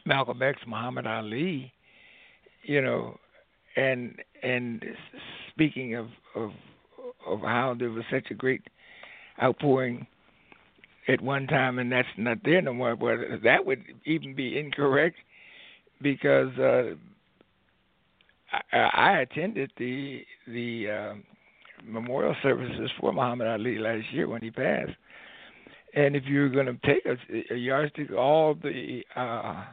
Malcolm 0.06 0.42
X, 0.42 0.58
Muhammad 0.66 1.06
Ali, 1.06 1.72
you 2.62 2.80
know, 2.80 3.18
and 3.76 4.14
and 4.42 4.84
speaking 5.60 5.94
of 5.94 6.06
of 6.34 6.52
of 7.26 7.40
how 7.40 7.76
there 7.78 7.90
was 7.90 8.04
such 8.10 8.30
a 8.30 8.34
great 8.34 8.62
outpouring 9.42 10.06
at 11.06 11.20
one 11.20 11.46
time 11.46 11.78
and 11.78 11.92
that's 11.92 12.08
not 12.16 12.38
there 12.44 12.62
no 12.62 12.72
more, 12.72 12.96
but 12.96 13.18
that 13.44 13.64
would 13.64 13.82
even 14.06 14.34
be 14.34 14.58
incorrect 14.58 15.16
because 16.00 16.56
uh, 16.58 16.94
I, 18.72 18.78
I 18.78 19.20
attended 19.20 19.70
the 19.76 20.22
the 20.46 20.86
uh, 20.90 21.14
memorial 21.84 22.34
services 22.42 22.90
for 22.98 23.12
Muhammad 23.12 23.48
Ali 23.48 23.78
last 23.78 24.10
year 24.12 24.28
when 24.28 24.40
he 24.40 24.50
passed. 24.50 24.92
And 25.94 26.16
if 26.16 26.24
you're 26.24 26.48
going 26.48 26.66
to 26.66 26.78
take 26.86 27.04
a, 27.04 27.52
a 27.52 27.56
yardstick, 27.56 28.12
all 28.12 28.54
the 28.54 29.02
uh, 29.14 29.64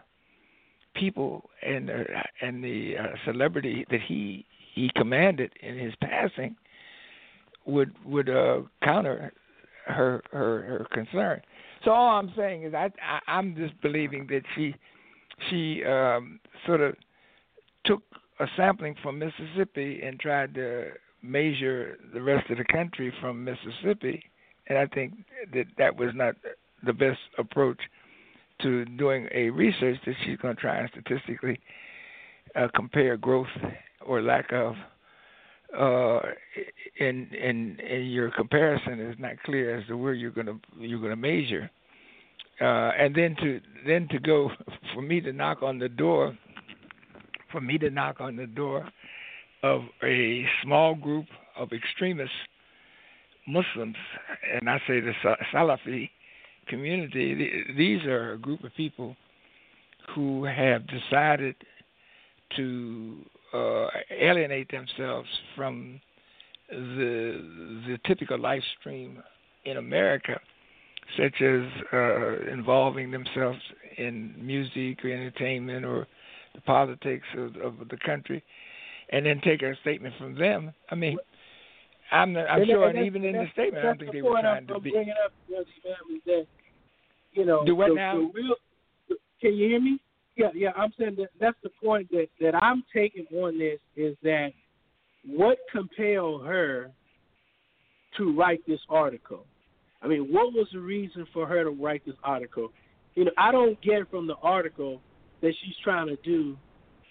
people 0.96 1.50
and 1.66 1.90
uh, 1.90 1.94
and 2.42 2.62
the 2.62 2.96
uh, 2.98 3.04
celebrity 3.26 3.86
that 3.90 4.02
he 4.06 4.46
he 4.78 4.92
commanded 4.96 5.52
in 5.62 5.78
his 5.78 5.94
passing 6.02 6.56
would 7.66 7.94
would 8.06 8.30
uh, 8.30 8.62
counter 8.84 9.34
her 9.86 10.22
her 10.32 10.62
her 10.62 10.88
concern. 10.92 11.42
So 11.84 11.92
all 11.92 12.20
I'm 12.20 12.32
saying 12.38 12.64
is 12.64 12.74
I, 12.74 12.92
I 13.02 13.20
I'm 13.28 13.56
just 13.56 13.80
believing 13.82 14.28
that 14.28 14.44
she 14.56 14.76
she 15.50 15.84
um, 15.84 16.40
sort 16.66 16.82
of 16.82 16.96
took 17.86 18.04
a 18.40 18.46
sampling 18.56 18.96
from 19.02 19.18
Mississippi 19.18 20.02
and 20.04 20.20
tried 20.20 20.54
to 20.56 20.92
measure 21.24 21.98
the 22.14 22.22
rest 22.22 22.50
of 22.52 22.58
the 22.58 22.66
country 22.66 23.12
from 23.20 23.44
Mississippi, 23.44 24.24
and 24.68 24.78
I 24.78 24.86
think 24.86 25.14
that 25.54 25.66
that 25.80 25.98
was 25.98 26.12
not 26.14 26.36
the 26.86 26.94
best 26.94 27.20
approach 27.40 27.80
to 28.62 28.86
doing 28.86 29.28
a 29.34 29.50
research 29.50 29.98
that 30.06 30.16
she's 30.24 30.38
going 30.38 30.56
to 30.56 30.62
try 30.62 30.78
and 30.78 30.90
statistically 30.92 31.60
uh, 32.56 32.68
compare 32.76 33.18
growth 33.18 33.48
or 34.08 34.22
lack 34.22 34.52
of. 34.52 34.76
Uh, 35.78 36.22
in 37.00 37.28
in 37.34 37.78
in 37.82 38.06
your 38.06 38.32
comparison 38.32 39.02
is 39.02 39.16
not 39.20 39.34
clear 39.44 39.78
as 39.78 39.86
to 39.88 39.98
where 39.98 40.14
you're 40.14 40.32
going 40.32 40.48
to 40.48 40.58
you're 40.80 41.10
to 41.10 41.16
measure, 41.16 41.70
uh, 42.62 42.92
and 42.98 43.14
then 43.14 43.36
to 43.36 43.60
then 43.86 44.08
to 44.10 44.18
go 44.20 44.50
for 44.94 45.02
me 45.02 45.20
to 45.20 45.34
knock 45.34 45.62
on 45.62 45.78
the 45.78 45.90
door, 45.90 46.38
for 47.52 47.60
me 47.60 47.78
to 47.78 47.90
knock 47.90 48.22
on 48.22 48.38
the 48.38 48.48
door 48.48 48.88
of 49.62 49.82
a 50.04 50.46
small 50.64 50.96
group 50.96 51.26
of 51.58 51.74
extremist 51.74 52.32
Muslims, 53.48 53.96
and 54.54 54.70
I 54.70 54.78
say 54.88 55.00
the 55.00 55.14
Salafi 55.54 56.10
community, 56.68 57.64
these 57.78 58.04
are 58.06 58.34
a 58.34 58.38
group 58.38 58.64
of 58.64 58.72
people 58.76 59.16
who 60.14 60.44
have 60.44 60.84
decided 60.88 61.56
to 62.56 63.18
uh, 63.54 63.88
alienate 64.12 64.70
themselves 64.72 65.28
from 65.56 66.00
the 66.70 67.42
the 67.88 67.98
typical 68.06 68.40
life 68.40 68.64
stream 68.80 69.24
in 69.66 69.78
America, 69.78 70.40
such 71.18 71.42
as 71.42 71.62
uh, 71.94 72.52
involving 72.52 73.12
themselves 73.12 73.60
in 73.98 74.34
music 74.38 75.04
or 75.04 75.10
entertainment 75.10 75.86
or 75.86 76.08
the 76.56 76.62
politics 76.62 77.26
of, 77.38 77.56
of 77.58 77.74
the 77.90 77.98
country, 78.06 78.44
and 79.12 79.26
then 79.26 79.40
take 79.42 79.62
a 79.62 79.76
statement 79.82 80.14
from 80.18 80.36
them. 80.36 80.74
I 80.90 80.96
mean, 80.96 81.18
I'm 82.12 82.34
not, 82.34 82.50
I'm 82.50 82.62
and 82.62 82.70
sure, 82.70 82.90
and, 82.90 83.06
even 83.06 83.24
in 83.24 83.34
the 83.34 83.48
statement, 83.54 83.84
I 83.84 83.88
don't 83.88 84.00
think 84.00 84.12
the 84.12 84.18
they 84.18 84.22
were 84.22 84.42
trying 84.42 84.58
I'm, 84.58 84.68
to 84.68 84.80
be. 84.80 84.92
Bringing 84.92 85.14
up, 85.24 85.34
you 87.34 87.46
know, 87.46 87.64
do 87.66 87.76
what 87.76 87.90
the, 87.90 87.96
now? 87.96 88.16
The 88.16 88.32
real, 88.34 88.56
can 89.40 89.54
you 89.56 89.70
hear 89.70 89.82
me? 89.82 90.00
Yeah, 90.38 90.50
yeah. 90.54 90.70
I'm 90.78 90.94
saying 91.00 91.16
that 91.18 91.30
that's 91.42 91.58
the 91.64 91.72
point 91.84 92.10
that 92.12 92.28
that 92.40 92.56
I'm 92.56 92.84
taking 92.94 93.26
on 93.34 93.58
this 93.58 93.80
is 93.96 94.16
that 94.24 94.52
what 95.26 95.58
compelled 95.72 96.46
her 96.46 96.92
to 98.18 98.36
write 98.36 98.62
this 98.68 98.80
article? 98.90 99.46
I 100.02 100.08
mean, 100.08 100.32
what 100.32 100.54
was 100.54 100.68
the 100.72 100.80
reason 100.80 101.26
for 101.34 101.48
her 101.48 101.64
to 101.64 101.72
write 101.72 102.06
this 102.06 102.16
article? 102.24 102.70
You 103.16 103.26
know, 103.26 103.32
I 103.38 103.52
don't 103.52 103.82
get 103.82 104.10
from 104.12 104.28
the 104.28 104.36
article 104.44 105.02
that 105.42 105.54
she's 105.64 105.76
trying 105.84 106.08
to 106.08 106.16
do 106.18 106.56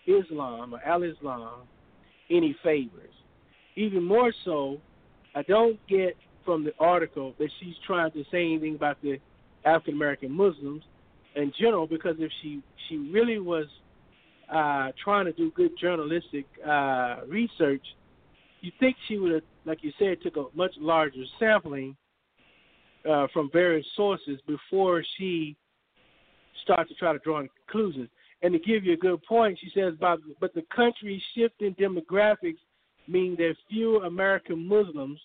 Islam 0.07 0.75
or 0.75 0.81
Al 0.85 1.03
Islam 1.03 1.63
any 2.31 2.57
favors. 2.63 3.13
Even 3.77 4.03
more 4.05 4.33
so, 4.45 4.79
I 5.35 5.43
don't 5.43 5.79
get 5.89 6.17
from 6.45 6.65
the 6.65 6.73
article 6.79 7.35
that 7.39 7.51
she's 7.61 7.75
trying 7.87 8.13
to 8.13 8.25
say 8.31 8.45
anything 8.45 8.77
about 8.77 9.03
the 9.03 9.19
African 9.65 9.95
American 9.95 10.31
Muslims 10.31 10.83
in 11.37 11.53
general, 11.59 11.87
because 11.87 12.17
if 12.19 12.33
she 12.43 12.63
she 12.89 12.97
really 12.97 13.39
was 13.39 13.67
uh, 14.53 14.91
trying 15.03 15.27
to 15.27 15.33
do 15.33 15.51
good 15.53 15.73
journalistic 15.81 16.47
uh, 16.67 17.21
research, 17.29 17.85
you 18.61 18.73
think 18.81 18.97
she 19.07 19.19
would 19.19 19.33
have, 19.33 19.43
like 19.65 19.83
you 19.83 19.93
said, 19.99 20.19
took 20.23 20.37
a 20.37 20.45
much 20.55 20.73
larger 20.79 21.23
sampling 21.39 21.97
uh, 23.09 23.27
from 23.33 23.51
various 23.53 23.87
sources 23.97 24.39
before 24.47 25.03
she 25.17 25.57
started 26.63 26.89
to 26.89 26.95
try 26.95 27.13
to 27.13 27.19
draw 27.21 27.43
conclusions. 27.67 28.09
And 28.43 28.53
to 28.53 28.59
give 28.59 28.85
you 28.85 28.93
a 28.93 28.97
good 28.97 29.23
point, 29.23 29.59
she 29.61 29.71
says 29.75 29.95
about 29.95 30.21
but 30.41 30.55
the 30.55 30.65
country's 30.75 31.23
shifting 31.35 31.75
demographics 31.75 32.59
mean 33.09 33.37
that 33.37 33.55
fewer 33.69 34.05
American 34.05 34.67
Muslims, 34.67 35.21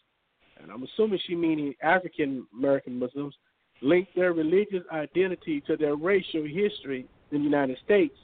and 0.62 0.72
I'm 0.72 0.84
assuming 0.84 1.20
she 1.28 1.36
meaning 1.36 1.74
African 1.82 2.46
American 2.58 3.00
Muslims, 3.00 3.36
link 3.82 4.08
their 4.16 4.34
religious 4.34 4.84
identity 4.92 5.62
to 5.68 5.76
their 5.76 5.96
racial 5.96 6.44
history 6.44 7.06
in 7.32 7.40
the 7.40 7.44
United 7.44 7.78
States. 7.84 8.16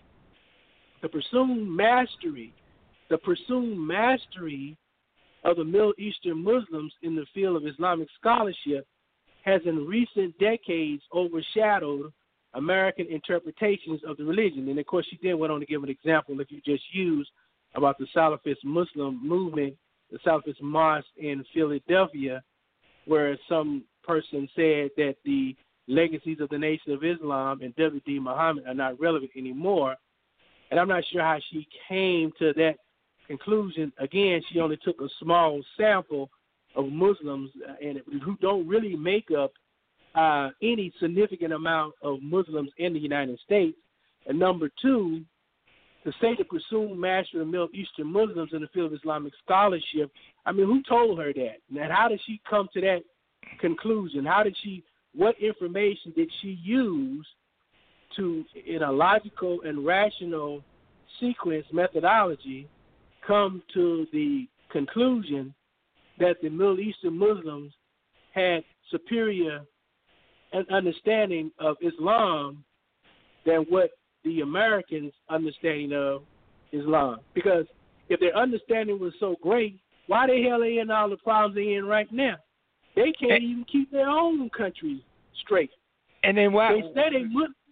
The 1.02 1.10
presumed 1.10 1.70
mastery, 1.70 2.54
the 3.10 3.18
presumed 3.18 3.78
mastery 3.80 4.78
of 5.44 5.58
the 5.58 5.64
Middle 5.64 5.94
Eastern 5.98 6.44
Muslims 6.44 6.94
in 7.04 7.16
the 7.16 7.26
field 7.34 7.56
of 7.56 7.68
Islamic 7.68 8.08
scholarship 8.20 8.86
has 9.44 9.62
in 9.66 9.86
recent 9.86 10.38
decades 10.40 11.02
overshadowed 11.14 12.12
American 12.54 13.08
interpretations 13.10 14.02
of 14.06 14.18
the 14.18 14.24
religion. 14.24 14.68
And 14.68 14.80
of 14.80 14.86
course, 14.86 15.06
she 15.10 15.20
then 15.22 15.40
went 15.40 15.54
on 15.54 15.60
to 15.60 15.66
give 15.66 15.84
an 15.84 15.90
example 15.90 16.36
that 16.38 16.52
you 16.52 16.60
just 16.66 16.84
used 16.92 17.30
about 17.76 17.98
the 17.98 18.08
Salafist 18.16 18.64
Muslim 18.64 19.26
movement, 19.26 19.76
the 20.12 20.18
Salafist 20.26 20.62
mosque 20.62 21.06
in 21.18 21.46
Philadelphia, 21.54 22.42
where 23.06 23.38
some 23.48 23.84
person 24.08 24.48
said 24.56 24.90
that 24.98 25.16
the 25.26 25.56
legacies 25.88 26.40
of 26.40 26.50
the 26.50 26.58
Nation 26.58 26.92
of 26.92 27.04
Islam 27.04 27.62
and 27.62 27.76
W.D. 27.76 28.20
Muhammad 28.20 28.66
are 28.68 28.74
not 28.74 29.00
relevant 29.00 29.32
anymore. 29.38 29.96
And 30.70 30.80
I'm 30.80 30.88
not 30.88 31.04
sure 31.12 31.22
how 31.22 31.40
she 31.52 31.68
came 31.88 32.32
to 32.40 32.54
that 32.54 32.76
conclusion. 33.28 33.92
Again, 34.00 34.42
she 34.52 34.60
only 34.60 34.78
took 34.78 35.00
a 35.02 35.08
small 35.22 35.62
sample 35.78 36.30
of 36.76 36.90
Muslims 36.90 37.52
uh, 37.68 37.74
and 37.82 38.02
who 38.24 38.38
don't 38.42 38.68
really 38.68 38.96
make 38.96 39.30
up 39.32 39.52
uh, 40.16 40.50
any 40.62 40.92
significant 41.00 41.54
amount 41.54 41.94
of 42.02 42.22
Muslims 42.22 42.70
in 42.78 42.94
the 42.94 43.00
United 43.00 43.40
States. 43.40 43.78
And 44.28 44.38
number 44.38 44.70
two, 44.82 45.22
to 46.04 46.12
say 46.22 46.36
the 46.38 46.44
presumed 46.44 47.00
master 47.00 47.42
of 47.42 47.48
Middle 47.48 47.70
Eastern 47.74 48.12
Muslims 48.12 48.52
in 48.54 48.62
the 48.62 48.68
field 48.68 48.94
of 48.94 49.00
Islamic 49.00 49.34
scholarship, 49.44 50.12
I 50.46 50.52
mean, 50.52 50.66
who 50.66 50.82
told 50.84 51.20
her 51.20 51.34
that? 51.34 51.58
And 51.70 51.92
how 51.92 52.08
did 52.08 52.22
she 52.26 52.42
come 52.50 52.68
to 52.74 52.82
that 52.82 53.02
conclusion? 53.60 54.26
How 54.26 54.44
did 54.44 54.56
she, 54.64 54.84
what 55.14 55.36
information 55.40 56.14
did 56.16 56.30
she 56.42 56.60
use 56.64 57.28
to, 58.16 58.44
in 58.66 58.84
a 58.84 58.92
logical 58.92 59.62
and 59.64 59.86
rational 59.86 60.64
sequence 61.20 61.66
methodology, 61.72 62.68
come 63.26 63.62
to 63.74 64.08
the 64.12 64.48
conclusion 64.72 65.54
that 66.20 66.38
the 66.42 66.50
Middle 66.50 66.80
Eastern 66.80 67.18
Muslims 67.18 67.74
had 68.34 68.64
superior 68.92 69.62
an 70.54 70.66
understanding 70.72 71.52
of 71.60 71.76
Islam 71.82 72.64
than 73.46 73.66
what 73.70 73.92
the 74.24 74.42
Americans' 74.42 75.14
understanding 75.30 75.94
of 75.94 76.22
Islam. 76.72 77.20
Because 77.34 77.66
if 78.10 78.20
their 78.20 78.36
understanding 78.36 79.00
was 79.00 79.14
so 79.20 79.36
great, 79.42 79.80
why 80.08 80.28
the 80.28 80.42
hell 80.44 80.62
are 80.62 80.66
they 80.66 80.80
in 80.80 80.90
all 80.90 81.10
the 81.10 81.18
problems 81.18 81.56
they're 81.56 81.78
in 81.78 81.86
right 81.86 82.12
now? 82.12 82.36
They 82.98 83.12
can't 83.12 83.44
even 83.44 83.64
keep 83.72 83.92
their 83.92 84.10
own 84.10 84.50
country 84.50 85.06
straight. 85.46 85.70
And 86.24 86.36
then 86.36 86.52
why 86.52 86.74
they 86.74 86.82
say 86.96 87.10
they 87.12 87.26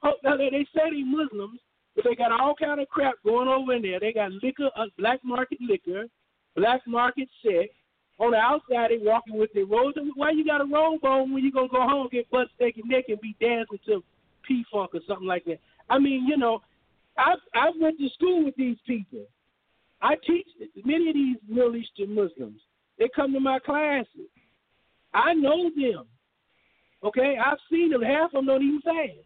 oh, 0.03 0.13
they 0.23 0.67
say 0.73 0.91
they 0.91 1.01
Muslims, 1.01 1.59
but 1.95 2.05
they 2.05 2.13
got 2.13 2.31
all 2.31 2.53
kind 2.53 2.79
of 2.79 2.87
crap 2.89 3.15
going 3.25 3.47
over 3.47 3.73
in 3.73 3.81
there. 3.81 3.99
They 3.99 4.13
got 4.13 4.31
liquor, 4.31 4.69
uh, 4.77 4.85
black 4.99 5.21
market 5.23 5.57
liquor, 5.59 6.05
black 6.55 6.81
market 6.85 7.27
sex. 7.43 7.69
On 8.19 8.31
the 8.31 8.37
outside, 8.37 8.91
they 8.91 8.99
walking 9.01 9.37
with 9.37 9.51
their 9.53 9.65
robes. 9.65 9.97
Why 10.13 10.29
you 10.29 10.45
got 10.45 10.61
a 10.61 10.65
robe 10.65 11.03
on 11.03 11.33
when 11.33 11.43
you 11.43 11.51
gonna 11.51 11.69
go 11.69 11.81
home, 11.81 12.07
get 12.11 12.29
butt 12.29 12.47
naked, 12.59 12.85
naked, 12.85 13.13
and 13.13 13.21
be 13.21 13.35
dancing 13.41 13.79
to 13.87 14.03
P 14.47 14.63
Funk 14.71 14.91
or 14.93 15.01
something 15.07 15.27
like 15.27 15.43
that? 15.45 15.59
I 15.89 15.97
mean, 15.97 16.27
you 16.27 16.37
know, 16.37 16.61
I 17.17 17.33
I 17.55 17.71
went 17.81 17.97
to 17.97 18.09
school 18.09 18.45
with 18.45 18.55
these 18.57 18.77
people. 18.85 19.25
I 20.03 20.15
teach 20.27 20.47
many 20.85 21.09
of 21.09 21.15
these 21.15 21.37
Middle 21.49 21.75
Eastern 21.75 22.13
Muslims. 22.13 22.61
They 22.99 23.09
come 23.13 23.33
to 23.33 23.39
my 23.39 23.57
classes. 23.57 24.29
I 25.15 25.33
know 25.33 25.69
them. 25.75 26.05
Okay, 27.03 27.37
I've 27.43 27.57
seen 27.71 27.91
them. 27.91 28.01
Half 28.01 28.27
of 28.27 28.31
them 28.33 28.45
don't 28.47 28.63
even 28.63 28.81
fast. 28.81 29.25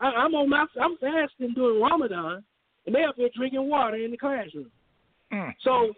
I, 0.00 0.06
I'm 0.06 0.34
on 0.34 0.48
my 0.48 0.66
I'm 0.80 0.96
fasting 0.98 1.54
during 1.54 1.80
Ramadan, 1.80 2.42
and 2.86 2.94
they're 2.94 3.08
up 3.08 3.16
there 3.16 3.28
drinking 3.34 3.68
water 3.68 3.96
in 3.96 4.10
the 4.10 4.16
classroom. 4.16 4.70
Mm. 5.32 5.52
So, 5.62 5.92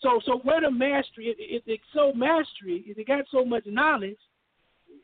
so, 0.00 0.20
so 0.24 0.40
where 0.44 0.60
the 0.60 0.70
mastery? 0.70 1.26
It, 1.26 1.36
it, 1.38 1.62
it's 1.66 1.82
so 1.94 2.12
mastery. 2.14 2.84
if 2.86 2.96
They 2.96 3.04
got 3.04 3.24
so 3.30 3.44
much 3.44 3.64
knowledge. 3.66 4.18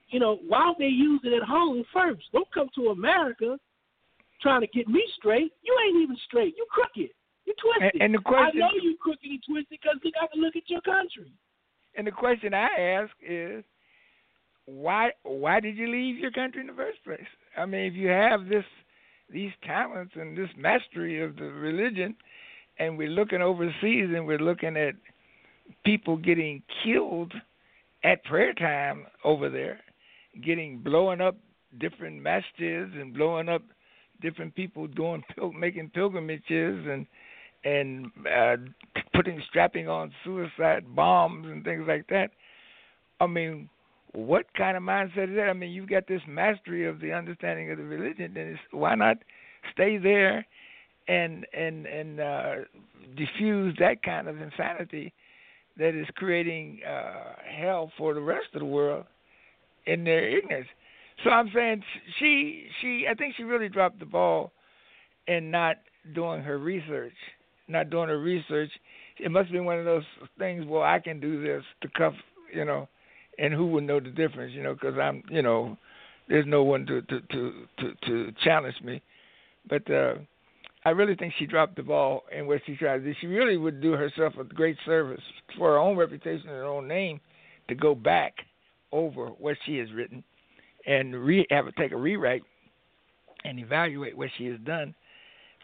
You 0.08 0.20
know, 0.20 0.38
why 0.46 0.60
don't 0.60 0.78
they 0.78 0.86
use 0.86 1.20
it 1.24 1.32
at 1.32 1.42
home 1.42 1.82
first? 1.92 2.22
Don't 2.32 2.50
come 2.52 2.68
to 2.76 2.88
America 2.88 3.58
trying 4.40 4.60
to 4.60 4.66
get 4.68 4.86
me 4.86 5.02
straight. 5.16 5.52
You 5.62 5.76
ain't 5.86 6.02
even 6.02 6.16
straight. 6.28 6.54
You 6.56 6.66
crooked. 6.70 7.10
You 7.46 7.54
twisted. 7.60 8.00
And, 8.00 8.02
and 8.02 8.14
the 8.14 8.18
question, 8.18 8.62
I 8.62 8.68
know 8.68 8.70
you 8.80 8.96
crooked 9.00 9.24
and 9.24 9.42
twisted 9.42 9.68
because 9.70 9.96
look, 10.04 10.14
I 10.20 10.26
can 10.32 10.40
look 10.40 10.56
at 10.56 10.68
your 10.68 10.82
country. 10.82 11.32
And 11.96 12.06
the 12.06 12.12
question 12.12 12.54
I 12.54 12.68
ask 12.78 13.12
is, 13.26 13.64
why 14.66 15.10
why 15.22 15.60
did 15.60 15.76
you 15.76 15.90
leave 15.90 16.18
your 16.18 16.30
country 16.30 16.60
in 16.60 16.66
the 16.66 16.72
first 16.72 17.04
place? 17.04 17.20
I 17.56 17.66
mean, 17.66 17.84
if 17.84 17.94
you 17.94 18.08
have 18.08 18.46
this 18.48 18.64
these 19.30 19.52
talents 19.64 20.12
and 20.16 20.36
this 20.36 20.48
mastery 20.56 21.22
of 21.22 21.36
the 21.36 21.44
religion, 21.44 22.14
and 22.78 22.96
we're 22.96 23.08
looking 23.08 23.42
overseas 23.42 24.08
and 24.14 24.26
we're 24.26 24.38
looking 24.38 24.76
at 24.76 24.94
people 25.84 26.16
getting 26.16 26.62
killed 26.82 27.32
at 28.04 28.24
prayer 28.24 28.52
time 28.54 29.06
over 29.24 29.48
there, 29.48 29.80
getting 30.44 30.78
blowing 30.78 31.20
up 31.20 31.36
different 31.80 32.22
masjids 32.22 33.00
and 33.00 33.14
blowing 33.14 33.48
up 33.48 33.62
different 34.20 34.54
people 34.54 34.86
doing 34.86 35.22
making 35.58 35.90
pilgrimages 35.90 36.86
and 36.88 37.06
and 37.64 38.10
uh, 38.30 38.56
putting 39.14 39.42
strapping 39.48 39.88
on 39.88 40.12
suicide 40.24 40.84
bombs 40.94 41.46
and 41.46 41.64
things 41.64 41.84
like 41.88 42.06
that. 42.08 42.30
I 43.20 43.26
mean, 43.26 43.68
what 44.12 44.46
kind 44.56 44.76
of 44.76 44.82
mindset 44.82 45.30
is 45.30 45.36
that? 45.36 45.48
I 45.48 45.52
mean, 45.52 45.70
you've 45.70 45.88
got 45.88 46.06
this 46.06 46.20
mastery 46.28 46.86
of 46.86 47.00
the 47.00 47.12
understanding 47.12 47.70
of 47.70 47.78
the 47.78 47.84
religion. 47.84 48.32
Then 48.34 48.58
why 48.70 48.94
not 48.94 49.18
stay 49.72 49.98
there 49.98 50.46
and 51.08 51.46
and 51.52 51.86
and 51.86 52.20
uh, 52.20 52.54
diffuse 53.16 53.76
that 53.78 54.02
kind 54.02 54.28
of 54.28 54.40
insanity 54.40 55.12
that 55.76 55.94
is 55.94 56.06
creating 56.14 56.80
uh, 56.88 57.34
hell 57.58 57.90
for 57.98 58.14
the 58.14 58.20
rest 58.20 58.46
of 58.54 58.60
the 58.60 58.66
world 58.66 59.06
in 59.86 60.04
their 60.04 60.28
ignorance? 60.28 60.68
So 61.22 61.30
I'm 61.30 61.50
saying 61.54 61.82
she 62.18 62.66
she 62.80 63.06
I 63.10 63.14
think 63.14 63.34
she 63.36 63.44
really 63.44 63.68
dropped 63.68 63.98
the 63.98 64.06
ball 64.06 64.52
in 65.26 65.50
not 65.50 65.76
doing 66.14 66.42
her 66.42 66.58
research, 66.58 67.14
not 67.68 67.90
doing 67.90 68.08
the 68.08 68.16
research. 68.16 68.70
It 69.18 69.30
must 69.30 69.52
be 69.52 69.60
one 69.60 69.78
of 69.78 69.84
those 69.84 70.04
things. 70.38 70.64
Well, 70.66 70.82
I 70.82 70.98
can 70.98 71.20
do 71.20 71.42
this 71.42 71.62
to 71.82 71.88
cuff, 71.96 72.14
you 72.52 72.64
know 72.64 72.88
and 73.38 73.52
who 73.52 73.66
would 73.66 73.84
know 73.84 74.00
the 74.00 74.10
difference? 74.10 74.52
You 74.52 74.62
know, 74.62 74.74
because 74.74 74.98
I'm, 74.98 75.22
you 75.28 75.42
know, 75.42 75.76
there's 76.28 76.46
no 76.46 76.62
one 76.62 76.86
to 76.86 77.02
to 77.02 77.20
to 77.20 77.52
to, 77.78 77.92
to 78.06 78.32
challenge 78.42 78.76
me. 78.82 79.02
But 79.68 79.88
uh, 79.90 80.14
I 80.84 80.90
really 80.90 81.14
think 81.14 81.34
she 81.38 81.46
dropped 81.46 81.76
the 81.76 81.82
ball 81.82 82.24
in 82.36 82.46
what 82.46 82.60
she 82.66 82.76
tried 82.76 82.98
to 82.98 83.04
do. 83.04 83.14
She 83.20 83.26
really 83.26 83.56
would 83.56 83.80
do 83.80 83.92
herself 83.92 84.34
a 84.38 84.44
great 84.44 84.76
service 84.84 85.22
for 85.56 85.72
her 85.72 85.78
own 85.78 85.96
reputation 85.96 86.48
and 86.48 86.56
her 86.56 86.66
own 86.66 86.86
name 86.86 87.20
to 87.68 87.74
go 87.74 87.94
back 87.94 88.34
over 88.92 89.28
what 89.28 89.56
she 89.64 89.78
has 89.78 89.90
written 89.92 90.22
and 90.86 91.14
re- 91.14 91.46
have 91.50 91.66
it 91.66 91.74
take 91.76 91.92
a 91.92 91.96
rewrite 91.96 92.42
and 93.44 93.58
evaluate 93.58 94.16
what 94.16 94.28
she 94.36 94.46
has 94.46 94.58
done 94.64 94.94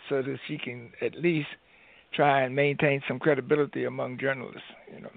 so 0.09 0.22
that 0.22 0.38
she 0.48 0.57
can 0.57 0.90
at 1.03 1.14
least 1.14 1.48
try 2.12 2.42
and 2.42 2.54
maintain 2.54 3.02
some 3.06 3.18
credibility 3.18 3.84
among 3.84 4.18
journalists, 4.18 4.62
you 4.94 5.00
know. 5.00 5.11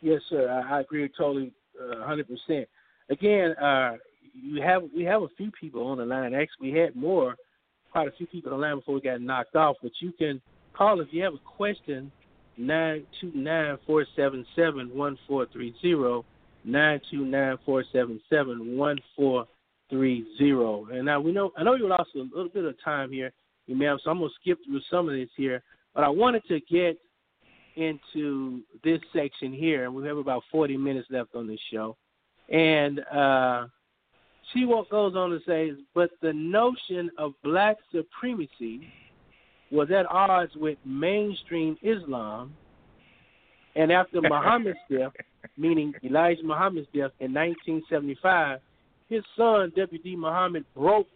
Yes, 0.00 0.20
sir. 0.28 0.48
I, 0.48 0.76
I 0.76 0.80
agree 0.80 1.08
totally, 1.16 1.52
uh, 1.80 2.04
hundred 2.04 2.26
uh, 2.26 2.34
percent. 2.34 2.68
Again, 3.10 3.52
uh, 3.56 3.96
you 4.34 4.62
have 4.62 4.82
we 4.94 5.04
have 5.04 5.22
a 5.22 5.28
few 5.36 5.50
people 5.50 5.86
on 5.86 5.98
the 5.98 6.04
line. 6.04 6.34
Actually, 6.34 6.72
we 6.72 6.78
had 6.78 6.94
more, 6.94 7.36
quite 7.90 8.08
a 8.08 8.12
few 8.12 8.26
people 8.26 8.52
on 8.52 8.60
the 8.60 8.66
line 8.66 8.76
before 8.76 8.94
we 8.94 9.00
got 9.00 9.20
knocked 9.20 9.56
off. 9.56 9.76
But 9.82 9.92
you 10.00 10.12
can 10.12 10.40
call 10.76 11.00
if 11.00 11.08
you 11.10 11.22
have 11.24 11.34
a 11.34 11.56
question. 11.56 12.12
Nine 12.60 13.04
two 13.20 13.30
nine 13.36 13.78
four 13.86 14.04
seven 14.16 14.44
seven 14.56 14.96
one 14.96 15.16
four 15.28 15.46
three 15.52 15.74
zero. 15.80 16.24
Nine 16.64 17.00
two 17.08 17.24
nine 17.24 17.56
four 17.64 17.84
seven 17.92 18.20
seven 18.28 18.76
one 18.76 18.98
four 19.14 19.46
three 19.88 20.26
zero. 20.38 20.88
And 20.92 21.06
now 21.06 21.20
we 21.20 21.30
know 21.30 21.52
I 21.56 21.62
know 21.62 21.74
you 21.74 21.88
lost 21.88 22.10
a 22.16 22.18
little 22.18 22.48
bit 22.48 22.64
of 22.64 22.74
time 22.84 23.12
here, 23.12 23.32
ma'am. 23.68 23.98
So 24.02 24.10
I'm 24.10 24.18
gonna 24.18 24.30
skip 24.40 24.58
through 24.64 24.80
some 24.90 25.08
of 25.08 25.14
this 25.14 25.28
here. 25.36 25.62
But 25.98 26.04
I 26.04 26.10
wanted 26.10 26.44
to 26.46 26.60
get 26.60 26.96
into 27.74 28.60
this 28.84 29.00
section 29.12 29.52
here, 29.52 29.84
and 29.84 29.92
we 29.92 30.06
have 30.06 30.16
about 30.16 30.44
40 30.48 30.76
minutes 30.76 31.08
left 31.10 31.34
on 31.34 31.48
this 31.48 31.58
show. 31.72 31.96
And 32.48 33.00
uh, 33.12 33.66
she 34.52 34.64
goes 34.64 34.86
on 34.92 35.30
to 35.30 35.40
say, 35.44 35.72
but 35.96 36.10
the 36.22 36.32
notion 36.32 37.10
of 37.18 37.32
black 37.42 37.78
supremacy 37.90 38.82
was 39.72 39.90
at 39.90 40.06
odds 40.08 40.52
with 40.54 40.78
mainstream 40.84 41.76
Islam. 41.82 42.54
And 43.74 43.90
after 43.90 44.20
Muhammad's 44.20 44.78
death, 44.88 45.10
meaning 45.56 45.92
Elijah 46.04 46.44
Muhammad's 46.44 46.86
death 46.94 47.10
in 47.18 47.34
1975, 47.34 48.60
his 49.08 49.24
son, 49.36 49.72
W.D. 49.76 50.14
Muhammad, 50.14 50.64
broke. 50.76 51.08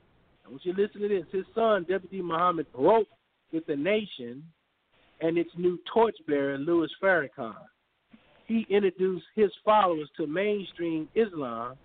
I 0.45 0.51
want 0.51 0.65
you 0.65 0.75
to 0.75 0.83
listen 0.83 1.03
to 1.03 1.09
this. 1.09 1.25
His 1.31 1.45
son, 1.55 1.87
W.D. 1.89 2.21
Muhammad, 2.21 2.67
broke 2.73 3.07
with 3.53 3.65
the 3.67 3.77
nation 3.77 4.43
and 5.23 5.39
its 5.39 5.51
new 5.57 5.79
torchbearer, 5.93 6.59
Louis 6.59 6.91
Farrakhan. 7.03 7.55
He 8.47 8.67
introduced 8.69 9.25
his 9.35 9.51
followers 9.65 10.11
to 10.17 10.27
mainstream 10.27 11.09
Islam, 11.15 11.77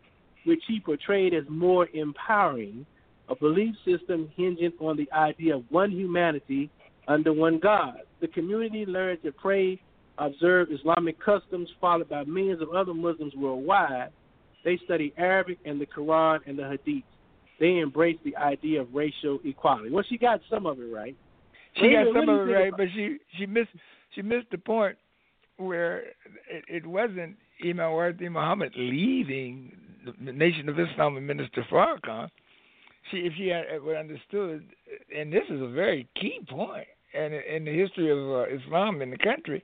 which 0.46 0.62
he 0.68 0.80
portrayed 0.80 1.34
as 1.34 1.44
more 1.48 1.88
empowering, 1.94 2.86
a 3.30 3.36
belief 3.36 3.76
system 3.86 4.30
hinging 4.36 4.72
on 4.80 4.98
the 4.98 5.10
idea 5.14 5.56
of 5.56 5.64
one 5.70 5.92
humanity 5.92 6.70
under 7.08 7.32
one 7.32 7.60
God. 7.60 8.00
The 8.22 8.28
community 8.28 8.86
learned 8.86 9.22
to 9.24 9.32
pray, 9.32 9.80
observe 10.18 10.70
Islamic 10.72 11.24
customs, 11.24 11.70
followed 11.80 12.10
by 12.10 12.24
millions 12.24 12.62
of 12.62 12.70
other 12.70 12.94
Muslims 12.94 13.34
worldwide. 13.36 14.10
They 14.66 14.80
study 14.84 15.14
Arabic 15.18 15.60
and 15.64 15.80
the 15.80 15.86
Quran 15.86 16.40
and 16.48 16.58
the 16.58 16.68
Hadith. 16.68 17.04
They 17.60 17.78
embrace 17.78 18.18
the 18.26 18.36
idea 18.36 18.82
of 18.82 18.94
racial 18.94 19.40
equality. 19.46 19.90
Well, 19.92 20.04
she 20.10 20.18
got 20.18 20.42
some 20.50 20.66
of 20.66 20.80
it 20.80 20.94
right. 20.94 21.16
She 21.80 21.92
got 21.92 22.08
some 22.14 22.30
of 22.30 22.48
it 22.48 22.52
right, 22.52 22.74
but 22.76 22.88
she 22.94 23.18
she 23.38 23.46
missed 23.46 23.70
she 24.16 24.22
missed 24.22 24.48
the 24.52 24.58
point 24.58 24.98
where 25.58 26.00
it, 26.50 26.64
it 26.68 26.86
wasn't 26.86 27.36
Imam 27.64 27.92
Warthi 27.92 28.32
Muhammad 28.32 28.74
leaving 28.76 29.72
the 30.24 30.32
Nation 30.32 30.70
of 30.70 30.80
Islam 30.80 31.18
and 31.18 31.28
Minister 31.28 31.66
Farrakhan. 31.70 32.30
She, 33.12 33.18
if 33.18 33.34
she 33.38 33.48
had 33.48 33.66
understood, 33.98 34.66
and 35.16 35.32
this 35.32 35.44
is 35.50 35.62
a 35.62 35.68
very 35.68 36.08
key 36.20 36.40
point, 36.50 36.88
and 37.14 37.34
in 37.34 37.66
the 37.66 37.72
history 37.72 38.12
of 38.12 38.18
uh, 38.18 38.46
Islam 38.54 39.02
in 39.02 39.10
the 39.10 39.18
country, 39.18 39.64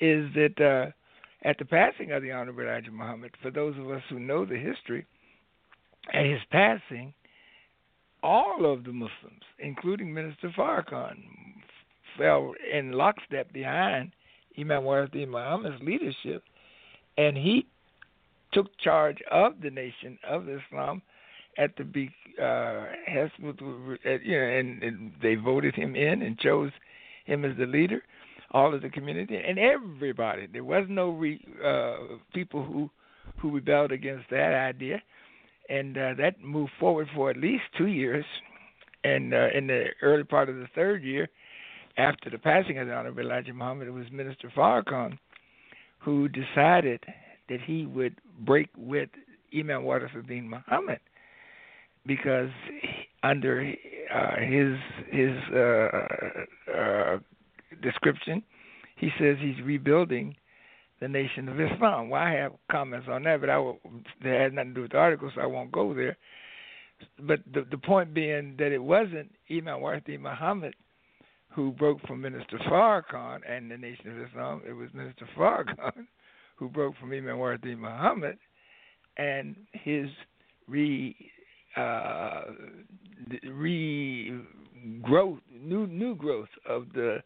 is 0.00 0.28
that 0.34 0.60
uh, 0.60 0.90
at 1.48 1.58
the 1.58 1.64
passing 1.64 2.12
of 2.12 2.22
the 2.22 2.32
Honorable 2.32 2.62
Elijah 2.62 2.90
Muhammad, 2.90 3.30
for 3.42 3.50
those 3.50 3.76
of 3.78 3.90
us 3.90 4.02
who 4.10 4.18
know 4.18 4.44
the 4.44 4.56
history, 4.56 5.06
at 6.12 6.24
his 6.24 6.40
passing, 6.50 7.14
all 8.24 8.72
of 8.72 8.84
the 8.84 8.92
Muslims, 8.92 9.42
including 9.58 10.12
Minister 10.12 10.50
Farrakhan, 10.56 11.18
fell 12.18 12.54
in 12.72 12.92
lockstep 12.92 13.52
behind 13.52 14.12
Imam 14.58 14.82
Warthi 14.82 15.28
Muhammad's 15.28 15.82
leadership, 15.82 16.42
and 17.18 17.36
he 17.36 17.66
took 18.52 18.66
charge 18.78 19.18
of 19.30 19.60
the 19.62 19.70
nation 19.70 20.18
of 20.28 20.48
Islam 20.48 21.02
at 21.58 21.76
the 21.76 21.84
be 21.84 22.10
uh, 22.40 22.86
at, 23.06 23.30
you 24.24 24.38
know, 24.40 24.46
and, 24.46 24.82
and 24.82 25.12
they 25.22 25.34
voted 25.34 25.74
him 25.74 25.94
in 25.94 26.22
and 26.22 26.38
chose 26.38 26.72
him 27.26 27.44
as 27.44 27.56
the 27.58 27.66
leader. 27.66 28.02
All 28.50 28.72
of 28.72 28.82
the 28.82 28.88
community 28.88 29.36
and 29.36 29.58
everybody. 29.58 30.46
There 30.46 30.64
was 30.64 30.86
no 30.88 31.10
re, 31.10 31.40
uh, 31.64 32.16
people 32.32 32.64
who 32.64 32.88
who 33.38 33.50
rebelled 33.50 33.90
against 33.90 34.30
that 34.30 34.54
idea 34.54 35.02
and 35.68 35.96
uh, 35.96 36.14
that 36.18 36.42
moved 36.42 36.72
forward 36.78 37.08
for 37.14 37.30
at 37.30 37.36
least 37.36 37.64
two 37.76 37.86
years. 37.86 38.24
and 39.04 39.34
uh, 39.34 39.48
in 39.54 39.66
the 39.66 39.86
early 40.02 40.24
part 40.24 40.48
of 40.48 40.56
the 40.56 40.68
third 40.74 41.02
year, 41.02 41.28
after 41.96 42.30
the 42.30 42.38
passing 42.38 42.78
of 42.78 42.88
the 42.88 42.94
Honorable 42.94 43.20
Elijah 43.22 43.52
Muhammad, 43.52 43.88
it 43.88 43.92
was 43.92 44.06
Minister 44.10 44.52
Farrakhan 44.54 45.18
who 45.98 46.28
decided 46.28 47.02
that 47.48 47.60
he 47.60 47.86
would 47.86 48.16
break 48.40 48.68
with 48.76 49.08
Imam 49.56 49.82
Warithuddin 49.82 50.44
Muhammad 50.44 51.00
because 52.06 52.50
under 53.22 53.72
uh, 54.14 54.36
his 54.40 54.76
his 55.10 55.36
uh, 55.54 56.74
uh, 56.76 57.18
description, 57.82 58.42
he 58.96 59.10
says 59.18 59.36
he's 59.40 59.60
rebuilding 59.64 60.36
the 61.04 61.08
Nation 61.08 61.50
of 61.50 61.60
Islam. 61.60 62.08
Well, 62.08 62.22
I 62.22 62.30
have 62.30 62.52
comments 62.72 63.08
on 63.10 63.24
that, 63.24 63.38
but 63.38 63.50
I 63.50 63.58
will, 63.58 63.78
that 64.22 64.40
has 64.40 64.52
nothing 64.54 64.70
to 64.70 64.74
do 64.74 64.82
with 64.82 64.92
the 64.92 64.96
article, 64.96 65.30
so 65.34 65.42
I 65.42 65.46
won't 65.46 65.70
go 65.70 65.92
there. 65.92 66.16
But 67.20 67.40
the 67.52 67.66
the 67.70 67.76
point 67.76 68.14
being 68.14 68.54
that 68.58 68.72
it 68.72 68.82
wasn't 68.82 69.30
Imam 69.50 69.80
Warithuddin 69.80 70.20
Muhammad 70.20 70.74
who 71.50 71.72
broke 71.72 72.00
from 72.06 72.22
Minister 72.22 72.58
Farrakhan 72.70 73.40
and 73.46 73.70
the 73.70 73.76
Nation 73.76 74.10
of 74.10 74.26
Islam. 74.26 74.62
It 74.66 74.72
was 74.72 74.88
Minister 74.94 75.28
Farrakhan 75.36 76.06
who 76.56 76.70
broke 76.70 76.96
from 76.98 77.12
Imam 77.12 77.36
Warithuddin 77.36 77.78
Muhammad 77.78 78.38
and 79.18 79.56
his 79.72 80.08
re 80.66 81.14
uh, 81.76 82.44
regrowth, 83.46 85.40
new 85.52 85.86
new 85.86 86.14
growth 86.14 86.48
of 86.66 86.86
the 86.94 87.22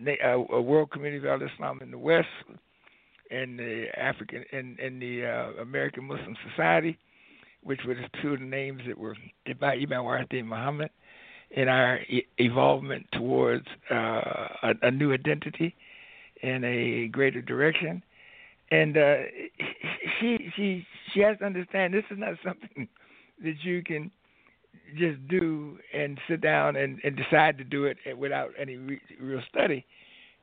uh, 0.00 0.38
world 0.62 0.90
community 0.90 1.28
of 1.28 1.42
Islam 1.42 1.80
in 1.82 1.90
the 1.90 1.98
West, 1.98 2.28
and 3.32 3.58
the 3.58 3.86
African 3.96 4.44
and, 4.52 4.78
and 4.78 5.00
the 5.00 5.24
uh, 5.24 5.62
American 5.62 6.04
Muslim 6.04 6.36
Society, 6.50 6.98
which 7.62 7.80
were 7.86 7.94
the 7.94 8.08
two 8.20 8.34
of 8.34 8.40
the 8.40 8.44
names 8.44 8.82
that 8.86 8.98
were 8.98 9.16
by 9.60 9.74
Imam 9.74 10.04
Warithuddin 10.04 10.44
Muhammad, 10.44 10.90
in 11.50 11.68
our 11.68 11.98
e- 12.08 12.26
evolvement 12.38 13.06
towards 13.12 13.66
uh, 13.90 13.94
a, 14.62 14.74
a 14.82 14.90
new 14.90 15.12
identity 15.12 15.74
and 16.42 16.64
a 16.64 17.08
greater 17.08 17.42
direction. 17.42 18.02
And 18.70 18.96
uh, 18.96 19.16
she 20.20 20.50
she 20.56 20.86
she 21.12 21.20
has 21.20 21.38
to 21.38 21.44
understand 21.44 21.94
this 21.94 22.04
is 22.10 22.18
not 22.18 22.34
something 22.44 22.88
that 23.42 23.56
you 23.62 23.82
can 23.82 24.10
just 24.96 25.26
do 25.28 25.78
and 25.92 26.18
sit 26.28 26.40
down 26.40 26.76
and, 26.76 26.98
and 27.04 27.16
decide 27.16 27.58
to 27.58 27.64
do 27.64 27.84
it 27.84 27.96
without 28.16 28.50
any 28.58 28.76
re- 28.76 29.00
real 29.20 29.42
study. 29.48 29.84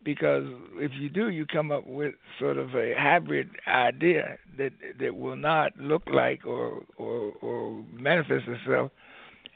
Because 0.03 0.45
if 0.75 0.91
you 0.97 1.09
do, 1.09 1.29
you 1.29 1.45
come 1.45 1.71
up 1.71 1.85
with 1.85 2.15
sort 2.39 2.57
of 2.57 2.73
a 2.73 2.93
hybrid 2.97 3.49
idea 3.67 4.37
that 4.57 4.71
that 4.99 5.15
will 5.15 5.35
not 5.35 5.77
look 5.77 6.03
like 6.11 6.45
or 6.45 6.83
or, 6.97 7.33
or 7.41 7.83
manifest 7.91 8.47
itself 8.47 8.91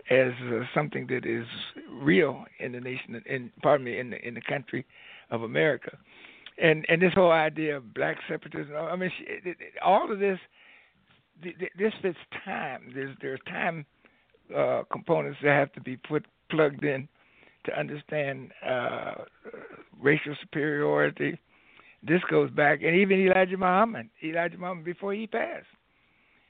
as 0.10 0.34
uh, 0.52 0.60
something 0.74 1.08
that 1.08 1.26
is 1.26 1.46
real 1.90 2.44
in 2.60 2.74
the 2.74 2.80
nation, 2.82 3.22
in 3.26 3.52
pardon 3.62 3.86
me, 3.86 4.00
in 4.00 4.10
the 4.10 4.28
in 4.28 4.34
the 4.34 4.42
country 4.42 4.86
of 5.32 5.44
America, 5.44 5.98
and 6.62 6.86
and 6.90 7.02
this 7.02 7.14
whole 7.14 7.32
idea 7.32 7.78
of 7.78 7.94
black 7.94 8.18
separatism. 8.28 8.76
I 8.76 8.96
mean, 8.96 9.12
all 9.84 10.12
of 10.12 10.20
this 10.20 10.40
this 11.42 11.94
fits 12.02 12.18
time. 12.44 12.92
There's 12.94 13.16
there's 13.22 13.40
time 13.48 13.86
uh, 14.56 14.84
components 14.92 15.40
that 15.42 15.52
have 15.52 15.72
to 15.74 15.82
be 15.82 15.98
put 15.98 16.26
plugged 16.50 16.84
in 16.84 17.08
to 17.66 17.80
understand 17.80 18.52
uh, 18.66 19.14
racial 20.02 20.36
superiority. 20.42 21.40
This 22.06 22.22
goes 22.30 22.52
back, 22.52 22.82
and 22.84 22.96
even 22.96 23.20
Elijah 23.22 23.58
Muhammad, 23.58 24.10
Elijah 24.24 24.58
Muhammad, 24.58 24.86
before 24.86 25.14
he 25.14 25.28
passed, 25.28 25.66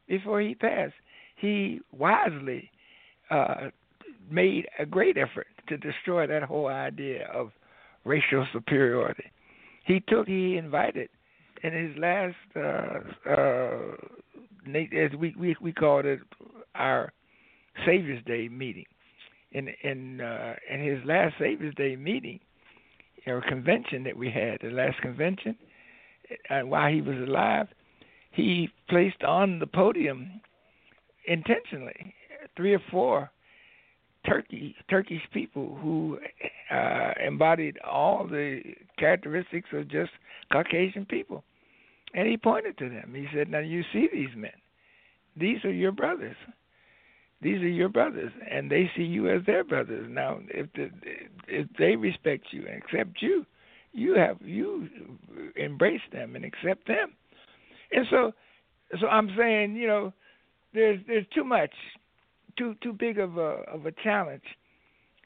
before 0.08 0.42
he 0.42 0.56
passed, 0.56 0.94
he 1.36 1.80
wisely 1.92 2.72
uh, 3.30 3.70
made 4.30 4.68
a 4.80 4.86
great 4.86 5.18
effort 5.18 5.48
to 5.70 5.78
destroy 5.78 6.26
that 6.28 6.44
whole 6.44 6.68
idea 6.68 7.28
of 7.34 7.52
racial 8.06 8.46
superiority. 8.52 9.26
He 9.86 10.02
took, 10.08 10.28
he 10.28 10.58
invited 10.58 11.10
in 11.64 11.74
his 11.74 11.98
last 11.98 12.36
uh, 12.56 13.32
uh, 13.32 13.78
as 14.76 15.12
we 15.20 15.36
we 15.38 15.56
we 15.62 15.72
called 15.74 16.06
it 16.06 16.20
our 16.76 17.12
Savior's 17.86 18.24
Day 18.26 18.48
meeting. 18.50 18.86
In 19.54 19.70
in 19.84 20.22
uh, 20.22 20.56
in 20.70 20.84
his 20.84 21.00
last 21.06 21.36
Savior's 21.40 21.76
Day 21.76 21.96
meeting 21.96 22.40
or 23.28 23.42
convention 23.42 24.04
that 24.04 24.18
we 24.18 24.30
had, 24.30 24.60
the 24.62 24.70
last 24.70 25.00
convention, 25.02 25.56
and 26.50 26.64
uh, 26.64 26.68
while 26.68 26.92
he 26.92 27.02
was 27.02 27.18
alive, 27.18 27.68
he 28.32 28.70
placed 28.90 29.24
on 29.24 29.60
the 29.60 29.68
podium 29.68 30.42
intentionally 31.28 32.14
three 32.56 32.74
or 32.74 32.82
four 32.92 33.32
Turkey 34.26 34.76
Turkish 34.90 35.22
people 35.34 35.78
who 35.82 36.18
uh, 36.72 37.12
embodied 37.26 37.78
all 37.80 38.26
the 38.28 38.62
characteristics 38.98 39.70
of 39.74 39.88
just 39.90 40.12
Caucasian 40.52 41.06
people. 41.06 41.44
And 42.14 42.28
he 42.28 42.38
pointed 42.38 42.78
to 42.78 42.90
them. 42.90 43.14
He 43.14 43.28
said, 43.36 43.50
Now 43.50 43.60
you 43.60 43.84
see 43.92 44.08
these 44.12 44.30
men. 44.36 44.52
These 45.36 45.66
are 45.66 45.72
your 45.72 45.92
brothers. 45.92 46.36
These 47.44 47.62
are 47.62 47.68
your 47.68 47.90
brothers, 47.90 48.32
and 48.50 48.72
they 48.72 48.90
see 48.96 49.04
you 49.04 49.30
as 49.30 49.46
their 49.46 49.64
brothers. 49.64 50.08
Now, 50.10 50.40
if 50.50 50.72
the, 50.74 50.90
if 51.48 51.68
they 51.78 51.96
respect 51.96 52.48
you 52.52 52.66
and 52.66 52.82
accept 52.82 53.22
you, 53.22 53.46
you 53.92 54.16
have 54.16 54.38
you 54.42 54.88
embrace 55.56 56.02
them 56.12 56.36
and 56.36 56.46
accept 56.46 56.88
them. 56.88 57.14
And 57.92 58.06
so, 58.10 58.32
so 59.00 59.08
I'm 59.08 59.30
saying, 59.38 59.76
you 59.76 59.88
know, 59.88 60.14
there's 60.74 61.00
there's 61.06 61.26
too 61.36 61.44
much, 61.44 61.72
too 62.58 62.76
too 62.82 62.94
big 62.94 63.20
of 63.20 63.38
a 63.38 63.62
of 63.72 63.86
a 63.86 63.92
challenge 64.04 64.44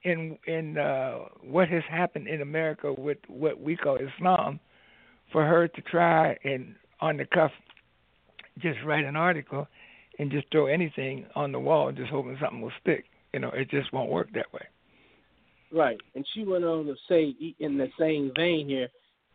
in 0.03 0.37
in 0.47 0.77
uh, 0.77 1.19
what 1.41 1.69
has 1.69 1.83
happened 1.89 2.27
in 2.27 2.41
America 2.41 2.93
with 2.97 3.19
what 3.27 3.61
we 3.61 3.75
call 3.75 3.97
Islam 3.97 4.59
for 5.31 5.45
her 5.45 5.67
to 5.67 5.81
try 5.81 6.37
and 6.43 6.75
on 6.99 7.17
the 7.17 7.25
cuff 7.25 7.51
just 8.59 8.79
write 8.85 9.05
an 9.05 9.15
article 9.15 9.67
and 10.19 10.31
just 10.31 10.49
throw 10.51 10.67
anything 10.67 11.25
on 11.35 11.51
the 11.51 11.59
wall 11.59 11.89
and 11.89 11.97
just 11.97 12.09
hoping 12.09 12.37
something 12.41 12.61
will 12.61 12.71
stick. 12.81 13.05
You 13.33 13.39
know, 13.39 13.49
it 13.49 13.69
just 13.69 13.91
won't 13.93 14.09
work 14.09 14.29
that 14.33 14.51
way. 14.53 14.61
Right. 15.71 15.97
And 16.15 16.25
she 16.33 16.43
went 16.43 16.63
on 16.63 16.85
to 16.85 16.95
say 17.09 17.35
in 17.59 17.77
the 17.77 17.87
same 17.99 18.31
vein 18.35 18.67
here 18.67 18.87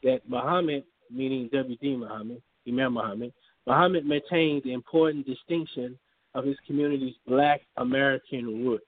that 0.03 0.21
Muhammad, 0.29 0.85
meaning 1.11 1.49
W.D. 1.53 1.97
Muhammad, 1.97 2.43
Imam 2.67 2.95
Muhammad, 2.95 3.33
Muhammad 3.67 4.07
maintained 4.07 4.63
the 4.65 4.73
important 4.73 5.27
distinction 5.27 5.99
of 6.35 6.45
his 6.45 6.57
community's 6.67 7.15
black 7.27 7.61
American 7.77 8.67
roots. 8.67 8.85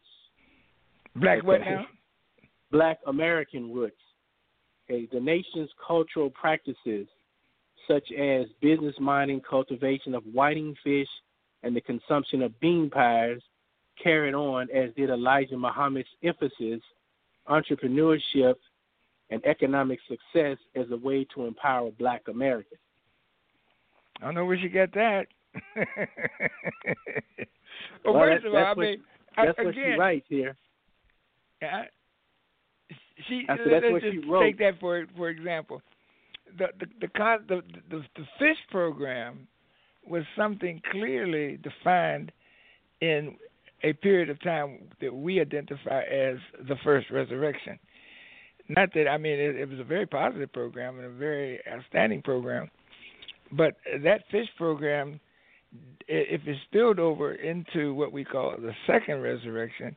Black 1.16 1.44
what 1.44 1.60
now? 1.60 1.86
Black 2.72 2.98
American 3.06 3.72
roots 3.72 3.96
okay, 4.84 5.08
the 5.12 5.20
nation's 5.20 5.70
cultural 5.86 6.30
practices, 6.30 7.06
such 7.88 8.10
as 8.12 8.46
business 8.60 8.94
mining, 9.00 9.40
cultivation 9.48 10.14
of 10.14 10.22
whiting 10.32 10.74
fish, 10.82 11.08
and 11.64 11.74
the 11.74 11.80
consumption 11.80 12.42
of 12.42 12.58
bean 12.60 12.90
pies, 12.90 13.38
carried 14.02 14.34
on, 14.34 14.68
as 14.70 14.90
did 14.96 15.10
Elijah 15.10 15.56
Muhammad's 15.56 16.08
emphasis, 16.22 16.80
entrepreneurship, 17.48 18.54
and 19.30 19.44
economic 19.46 19.98
success 20.08 20.58
as 20.76 20.86
a 20.90 20.96
way 20.96 21.26
to 21.34 21.46
empower 21.46 21.90
black 21.92 22.22
Americans. 22.28 22.80
I 24.20 24.26
don't 24.26 24.34
know 24.34 24.44
where 24.44 24.56
you 24.56 24.68
get 24.68 24.92
that. 24.94 25.26
well, 28.04 28.14
well, 28.14 28.14
first 28.14 28.44
of 28.44 28.54
all, 28.54 28.64
I 28.64 28.74
mean, 28.74 29.02
that's 29.36 29.58
again, 29.58 29.66
what 29.66 29.74
she 29.74 29.80
writes 29.98 30.26
here. 30.28 30.56
Yeah, 31.62 31.84
she 33.28 33.44
That's, 33.46 33.60
let's, 33.66 33.86
what 33.90 34.02
just 34.02 34.12
she 34.12 34.28
wrote. 34.28 34.42
take 34.42 34.58
that 34.58 34.78
for 34.80 35.06
for 35.16 35.28
example. 35.28 35.80
The 36.58 36.66
the 36.78 36.86
the, 37.00 37.08
the 37.48 37.62
the 37.90 38.02
the 38.16 38.24
fish 38.38 38.58
program 38.70 39.46
was 40.08 40.24
something 40.36 40.80
clearly 40.90 41.58
defined 41.58 42.32
in 43.00 43.36
a 43.82 43.92
period 43.92 44.30
of 44.30 44.40
time 44.42 44.78
that 45.00 45.14
we 45.14 45.40
identify 45.40 46.02
as 46.02 46.36
the 46.68 46.76
first 46.82 47.10
resurrection. 47.10 47.78
Not 48.68 48.90
that 48.94 49.08
I 49.08 49.18
mean 49.18 49.38
it, 49.38 49.56
it 49.56 49.68
was 49.68 49.78
a 49.78 49.84
very 49.84 50.06
positive 50.06 50.52
program 50.52 50.98
and 50.98 51.06
a 51.06 51.10
very 51.10 51.60
outstanding 51.70 52.22
program, 52.22 52.70
but 53.52 53.76
that 54.02 54.22
fish 54.30 54.48
program, 54.56 55.20
if 56.08 56.40
it 56.46 56.56
spilled 56.68 56.98
over 56.98 57.34
into 57.34 57.92
what 57.94 58.10
we 58.10 58.24
call 58.24 58.54
the 58.58 58.72
second 58.86 59.20
resurrection, 59.20 59.96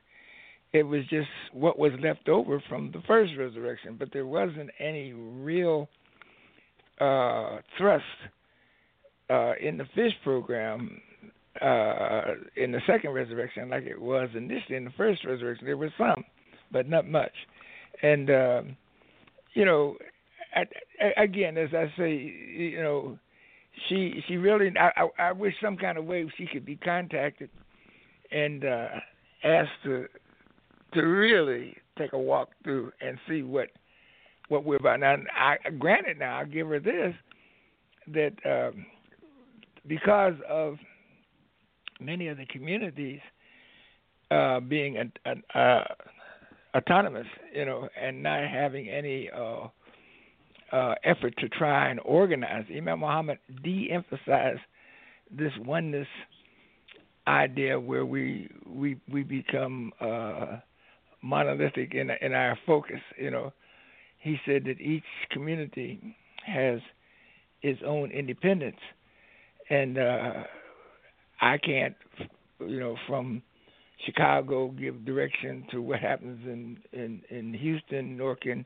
it 0.74 0.84
was 0.84 1.02
just 1.10 1.30
what 1.54 1.80
was 1.80 1.94
left 2.04 2.28
over 2.28 2.62
from 2.68 2.92
the 2.92 3.02
first 3.08 3.34
resurrection, 3.38 3.96
but 3.98 4.10
there 4.12 4.26
wasn't 4.26 4.70
any 4.80 5.14
real 5.14 5.88
uh, 7.00 7.60
thrust 7.78 8.04
uh, 9.30 9.54
in 9.62 9.78
the 9.78 9.86
fish 9.96 10.14
program 10.24 11.02
uh, 11.62 12.22
in 12.56 12.72
the 12.72 12.82
second 12.86 13.12
resurrection 13.12 13.70
like 13.70 13.84
it 13.84 14.00
was 14.00 14.30
initially 14.36 14.76
in 14.76 14.86
the 14.86 14.92
first 14.92 15.26
resurrection. 15.26 15.66
There 15.66 15.78
was 15.78 15.92
some, 15.98 16.24
but 16.72 16.88
not 16.88 17.08
much. 17.08 17.32
And 18.02 18.30
uh, 18.30 18.62
you 19.54 19.66
know, 19.66 19.98
I, 20.56 20.66
I, 21.04 21.24
again, 21.24 21.58
as 21.58 21.70
I 21.74 21.92
say, 21.98 22.14
you 22.14 22.82
know, 22.82 23.18
she 23.90 24.24
she 24.28 24.38
really. 24.38 24.72
I, 24.78 24.92
I, 25.02 25.30
I 25.30 25.32
wish 25.32 25.54
some 25.62 25.78
kind 25.78 25.98
of 25.98 26.06
way 26.06 26.32
she 26.38 26.46
could 26.46 26.66
be 26.66 26.76
contacted 26.76 27.50
and 28.32 28.64
uh, 28.64 28.88
asked 29.44 29.70
to 29.86 30.08
to 30.94 31.02
really 31.02 31.76
take 31.98 32.14
a 32.14 32.20
walk 32.20 32.50
through 32.64 32.92
and 33.02 33.18
see 33.28 33.42
what 33.42 33.70
what 34.50 34.64
we're 34.64 34.78
about. 34.78 35.00
Now, 35.00 35.16
I, 35.36 35.58
granted, 35.78 36.20
now 36.20 36.38
I'll 36.38 36.46
give 36.46 36.68
her 36.68 36.80
this 36.80 37.14
that 38.14 38.34
um, 38.46 38.86
because 39.88 40.34
of 40.50 40.78
many 42.00 42.28
of 42.28 42.38
the 42.38 42.46
communities 42.46 43.20
uh, 44.32 44.60
being 44.60 44.98
an, 44.98 45.12
an, 45.26 45.44
uh, 45.54 45.84
autonomous, 46.76 47.28
you 47.54 47.66
know, 47.66 47.88
and 48.00 48.22
not 48.22 48.48
having 48.48 48.90
any 48.90 49.30
uh, 49.36 49.68
uh, 50.72 50.96
effort 51.04 51.34
to 51.38 51.50
try 51.50 51.90
and 51.90 52.00
organize. 52.02 52.66
Imam 52.76 53.00
Muhammad 53.00 53.40
de-emphasized 53.64 54.60
this 55.32 55.52
oneness 55.66 56.08
idea 57.28 57.80
where 57.80 58.06
we 58.06 58.50
we 58.66 58.98
we 59.12 59.24
become 59.24 59.92
uh, 60.00 60.58
monolithic 61.22 61.94
in 61.94 62.10
in 62.22 62.34
our 62.34 62.58
focus. 62.66 63.02
You 63.18 63.32
know, 63.32 63.54
he 64.20 64.38
said 64.46 64.64
that 64.66 64.80
each 64.80 65.04
community 65.32 66.16
has 66.46 66.80
its 67.62 67.82
own 67.86 68.12
independence, 68.12 68.78
and 69.70 69.98
uh, 69.98 70.44
I 71.42 71.58
can't, 71.58 71.96
you 72.60 72.80
know, 72.80 72.96
from 73.08 73.42
Chicago 74.06 74.70
give 74.70 75.06
direction 75.06 75.66
to 75.72 75.82
what 75.82 76.00
happens 76.00 76.40
in 76.46 76.78
in 76.94 77.22
in 77.30 77.54
Houston, 77.54 78.18
nor 78.18 78.36
can 78.36 78.66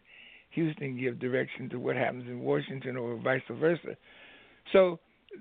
Houston 0.51 0.99
give 0.99 1.19
direction 1.19 1.69
to 1.69 1.79
what 1.79 1.95
happens 1.95 2.27
in 2.27 2.41
Washington, 2.41 2.97
or 2.97 3.15
vice 3.17 3.41
versa. 3.49 3.97
So 4.73 4.99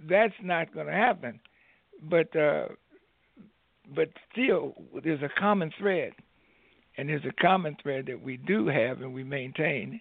that's 0.09 0.35
not 0.43 0.73
going 0.73 0.87
to 0.87 0.93
happen. 0.93 1.41
But 2.03 2.35
uh, 2.37 2.69
but 3.95 4.09
still, 4.33 4.75
there's 5.03 5.23
a 5.23 5.41
common 5.41 5.73
thread, 5.79 6.13
and 6.97 7.09
there's 7.09 7.25
a 7.25 7.43
common 7.43 7.77
thread 7.83 8.07
that 8.07 8.21
we 8.23 8.37
do 8.37 8.69
have 8.69 9.03
and 9.03 9.13
we 9.13 9.25
maintain, 9.25 10.01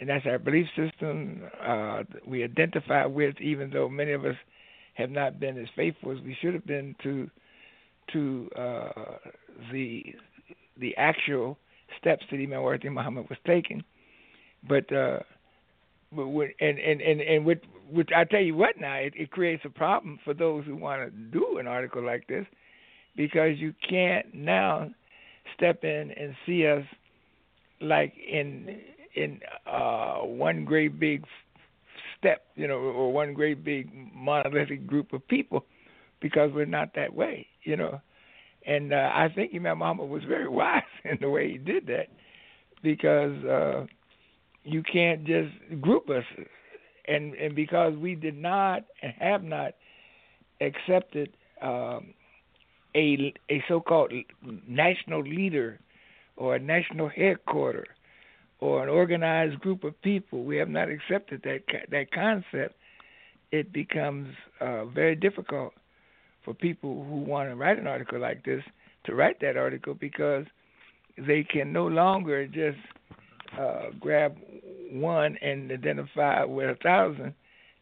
and 0.00 0.08
that's 0.08 0.26
our 0.26 0.38
belief 0.38 0.66
system. 0.76 1.42
Uh, 1.60 2.04
we 2.26 2.44
identify 2.44 3.04
with, 3.06 3.34
even 3.40 3.70
though 3.70 3.88
many 3.88 4.12
of 4.12 4.24
us 4.24 4.36
have 4.98 5.10
not 5.10 5.38
been 5.38 5.56
as 5.56 5.68
faithful 5.76 6.10
as 6.12 6.18
we 6.24 6.36
should 6.40 6.52
have 6.54 6.66
been 6.66 6.94
to 7.02 7.30
to 8.12 8.50
uh, 8.56 8.90
the 9.72 10.02
the 10.78 10.94
actual 10.96 11.56
steps 12.00 12.24
that 12.30 12.36
Imam 12.36 12.62
Worthy 12.62 12.88
Muhammad 12.88 13.28
was 13.28 13.38
taking. 13.46 13.82
But 14.68 14.92
uh, 14.92 15.20
but 16.12 16.24
and 16.60 16.78
and 16.78 17.00
and 17.00 17.20
and 17.20 17.44
with 17.46 17.58
which 17.90 18.10
I 18.14 18.24
tell 18.24 18.42
you 18.42 18.56
what 18.56 18.80
now 18.80 18.94
it, 18.96 19.14
it 19.16 19.30
creates 19.30 19.62
a 19.64 19.70
problem 19.70 20.18
for 20.24 20.34
those 20.34 20.64
who 20.66 20.76
want 20.76 21.02
to 21.02 21.10
do 21.10 21.58
an 21.58 21.66
article 21.66 22.04
like 22.04 22.26
this 22.26 22.44
because 23.16 23.56
you 23.58 23.72
can't 23.88 24.34
now 24.34 24.90
step 25.56 25.84
in 25.84 26.10
and 26.10 26.34
see 26.44 26.66
us 26.66 26.84
like 27.80 28.12
in 28.16 28.80
in 29.14 29.40
uh 29.66 30.18
one 30.18 30.64
great 30.64 30.98
big 30.98 31.24
step, 32.18 32.46
you 32.54 32.66
know, 32.66 32.76
or 32.76 33.12
one 33.12 33.34
great 33.34 33.64
big 33.64 33.90
monolithic 34.14 34.86
group 34.86 35.12
of 35.12 35.26
people 35.28 35.64
because 36.20 36.50
we're 36.52 36.66
not 36.66 36.94
that 36.94 37.14
way, 37.14 37.46
you 37.62 37.76
know. 37.76 38.00
And 38.66 38.92
uh, 38.92 39.10
I 39.14 39.28
think 39.34 39.52
Imam 39.54 39.78
Muhammad 39.78 40.08
was 40.08 40.22
very 40.24 40.48
wise 40.60 40.82
in 41.04 41.18
the 41.20 41.30
way 41.30 41.52
he 41.52 41.58
did 41.58 41.86
that 41.86 42.08
because 42.82 43.44
uh, 43.44 43.86
you 44.64 44.82
can't 44.82 45.24
just 45.24 45.50
group 45.80 46.10
us. 46.10 46.24
And 47.06 47.34
and 47.34 47.54
because 47.54 47.94
we 47.96 48.14
did 48.14 48.36
not 48.36 48.84
and 49.02 49.14
have 49.18 49.42
not 49.42 49.72
accepted 50.60 51.30
um, 51.62 52.12
a 52.94 53.32
a 53.50 53.62
so-called 53.66 54.12
national 54.66 55.22
leader 55.22 55.80
or 56.36 56.56
a 56.56 56.58
national 56.58 57.08
headquarter 57.08 57.86
or 58.60 58.82
an 58.82 58.88
organized 58.88 59.60
group 59.60 59.84
of 59.84 60.00
people, 60.02 60.44
we 60.44 60.56
have 60.56 60.68
not 60.68 60.88
accepted 60.88 61.42
that 61.44 61.60
that 61.90 62.12
concept. 62.12 62.74
It 63.50 63.72
becomes 63.72 64.28
uh, 64.60 64.84
very 64.86 65.16
difficult 65.16 65.72
for 66.44 66.52
people 66.54 67.04
who 67.04 67.16
want 67.16 67.48
to 67.48 67.56
write 67.56 67.78
an 67.78 67.86
article 67.86 68.20
like 68.20 68.44
this 68.44 68.62
to 69.04 69.14
write 69.14 69.40
that 69.40 69.56
article 69.56 69.94
because 69.94 70.44
they 71.16 71.44
can 71.44 71.72
no 71.72 71.86
longer 71.86 72.46
just 72.46 72.78
uh, 73.58 73.86
grab 73.98 74.36
one 74.90 75.36
and 75.40 75.70
identify 75.70 76.44
with 76.44 76.68
a 76.68 76.76
thousand. 76.82 77.34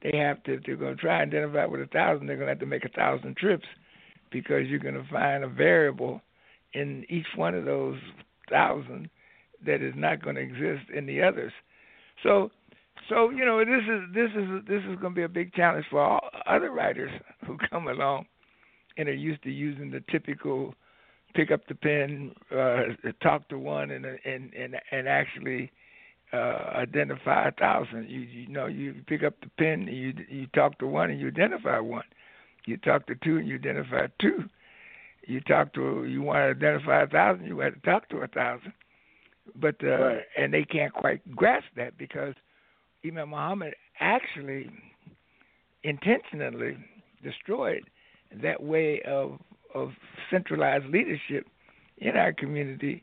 They 0.03 0.17
have 0.19 0.43
to, 0.45 0.61
they're 0.65 0.77
going 0.77 0.95
to 0.95 1.01
try 1.01 1.23
and 1.23 1.33
identify 1.33 1.67
with 1.67 1.81
a 1.81 1.87
thousand, 1.87 2.27
they're 2.27 2.37
going 2.37 2.47
to 2.47 2.53
have 2.53 2.61
to 2.61 2.67
make 2.67 2.85
a 2.85 2.91
thousand 2.91 3.37
trips 3.37 3.67
because 4.31 4.67
you're 4.67 4.79
going 4.79 4.95
to 4.95 5.07
find 5.11 5.43
a 5.43 5.49
variable 5.49 6.21
in 6.75 7.05
each 7.09 7.27
one 7.35 7.55
of 7.55 7.65
those 7.65 7.99
thousand 8.51 9.09
that 9.67 9.83
is 9.83 9.95
not 9.97 10.23
going 10.23 10.37
to 10.37 10.43
exist 10.43 10.91
in 10.95 11.07
the 11.07 11.23
others. 11.23 11.53
So, 12.23 12.51
so 13.09 13.31
you 13.31 13.45
know, 13.45 13.59
this 13.59 13.85
is 13.89 14.15
this 14.15 14.31
is 14.35 14.67
this 14.67 14.83
is 14.91 14.99
going 15.01 15.15
to 15.15 15.17
be 15.17 15.23
a 15.23 15.29
big 15.29 15.53
challenge 15.55 15.87
for 15.91 16.01
all 16.01 16.31
other 16.47 16.71
writers 16.71 17.11
who 17.47 17.57
come 17.71 17.89
along 17.89 18.27
and 18.97 19.09
are 19.09 19.15
used 19.15 19.43
to 19.43 19.51
using 19.51 19.91
the 19.91 20.03
typical 20.11 20.75
pick 21.35 21.51
up 21.51 21.61
the 21.69 21.75
pen, 21.75 22.33
uh, 22.51 22.85
talk 23.23 23.49
to 23.51 23.59
one, 23.59 23.91
and 23.91 24.05
and 24.05 24.53
and 24.55 24.77
and 24.91 25.07
actually 25.07 25.71
uh, 26.33 26.73
identify 26.75 27.49
a 27.49 27.53
thousand. 27.53 28.09
You 28.09 28.21
you 28.21 28.49
know 28.49 28.67
you 28.67 28.95
pick 29.07 29.23
up 29.23 29.35
the 29.43 29.51
pen, 29.59 29.87
and 29.89 29.97
you 29.97 30.15
you 30.29 30.47
talk 30.49 30.79
to 30.79 30.87
one, 30.87 31.11
and 31.11 31.21
you 31.21 31.29
identify 31.29 31.79
one. 31.79 32.05
You 32.67 32.79
talk 32.79 33.07
to 33.07 33.15
two, 33.23 33.37
and 33.37 33.47
you 33.47 33.57
identify 33.57 34.07
two. 34.21 34.45
You 35.27 35.41
talk 35.41 35.75
to 35.75 36.05
you 36.05 36.23
want 36.23 36.39
to 36.39 36.67
identify 36.67 37.03
a 37.03 37.07
thousand, 37.07 37.47
you 37.47 37.59
have 37.61 37.75
to 37.75 37.81
talk 37.81 38.09
to 38.11 38.19
a 38.19 38.29
thousand. 38.29 38.73
But 39.55 39.77
uh, 39.83 39.99
right. 39.99 40.23
and 40.37 40.53
they 40.53 40.65
can't 40.65 40.93
quite 40.93 41.21
grasp 41.35 41.67
that 41.77 41.97
because 41.97 42.35
Imam 43.05 43.31
Muhammad 43.31 43.75
actually 44.01 44.71
intentionally 45.85 46.77
destroyed 47.23 47.83
that 48.43 48.63
way 48.63 49.01
of 49.07 49.39
of 49.75 49.91
centralized 50.31 50.87
leadership 50.87 51.47
in 51.99 52.17
our 52.17 52.33
community 52.33 53.03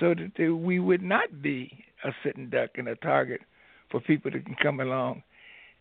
so 0.00 0.14
that 0.14 0.54
we 0.54 0.78
would 0.78 1.02
not 1.02 1.42
be 1.42 1.84
a 2.04 2.10
sitting 2.24 2.48
duck 2.48 2.70
and 2.76 2.88
a 2.88 2.96
target 2.96 3.40
for 3.90 4.00
people 4.00 4.30
that 4.30 4.44
can 4.44 4.56
come 4.62 4.80
along 4.80 5.22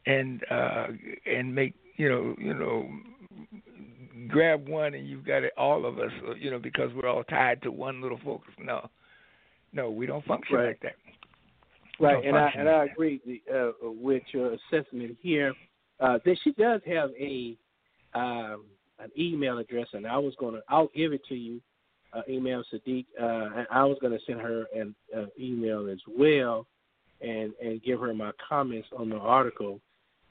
and 0.06 0.42
uh 0.52 0.88
and 1.26 1.54
make 1.54 1.74
you 1.98 2.10
know 2.10 2.36
you 2.38 2.54
know 2.54 2.90
grab 4.28 4.68
one 4.68 4.94
and 4.94 5.08
you've 5.08 5.26
got 5.26 5.44
it 5.44 5.54
all 5.58 5.86
of 5.86 6.00
us 6.00 6.12
you 6.40 6.52
know 6.52 6.60
because 6.60 6.90
we're 6.96 7.10
all 7.10 7.24
tied 7.24 7.62
to 7.62 7.72
one 7.72 8.02
little 8.02 8.20
focus 8.24 8.54
no 8.60 8.90
no 9.74 9.90
we 9.90 10.06
don't 10.06 10.26
function 10.26 10.56
right. 10.56 10.68
like 10.68 10.82
that 10.82 10.96
right 12.00 12.24
and 12.26 12.38
i 12.38 12.52
and 12.58 12.70
i 12.70 12.86
agree 12.86 13.42
uh, 13.54 13.72
with 13.82 14.24
your 14.32 14.54
assessment 14.54 15.18
here 15.22 15.54
uh 16.00 16.18
that 16.26 16.38
she 16.44 16.52
does 16.54 16.82
have 16.86 17.10
a 17.20 17.58
um 18.16 18.64
an 19.04 19.12
email 19.18 19.58
address, 19.58 19.88
and 19.94 20.08
I 20.08 20.18
was 20.18 20.34
gonna 20.40 20.60
I'll 20.70 20.90
give 20.96 21.14
it 21.14 21.26
to 21.30 21.36
you. 21.36 21.62
Uh, 22.14 22.22
Imam 22.30 22.64
Siddeeq. 22.72 23.06
Uh, 23.20 23.58
and 23.58 23.68
I 23.72 23.84
was 23.86 23.98
gonna 24.02 24.20
send 24.26 24.40
her 24.40 24.66
an 24.76 24.94
uh, 25.16 25.26
email 25.40 25.90
as 25.90 26.00
well, 26.08 26.68
and 27.22 27.54
and 27.62 27.82
give 27.84 28.00
her 28.00 28.14
my 28.14 28.32
comments 28.48 28.88
on 28.96 29.10
the 29.10 29.18
article 29.18 29.80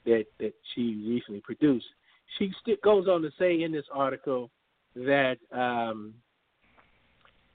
that 0.05 0.25
that 0.39 0.53
she 0.73 1.03
recently 1.07 1.41
produced. 1.41 1.85
She 2.37 2.51
still 2.61 2.77
goes 2.83 3.07
on 3.07 3.21
to 3.21 3.31
say 3.37 3.61
in 3.61 3.71
this 3.71 3.85
article 3.93 4.49
that 4.95 5.37
um, 5.51 6.13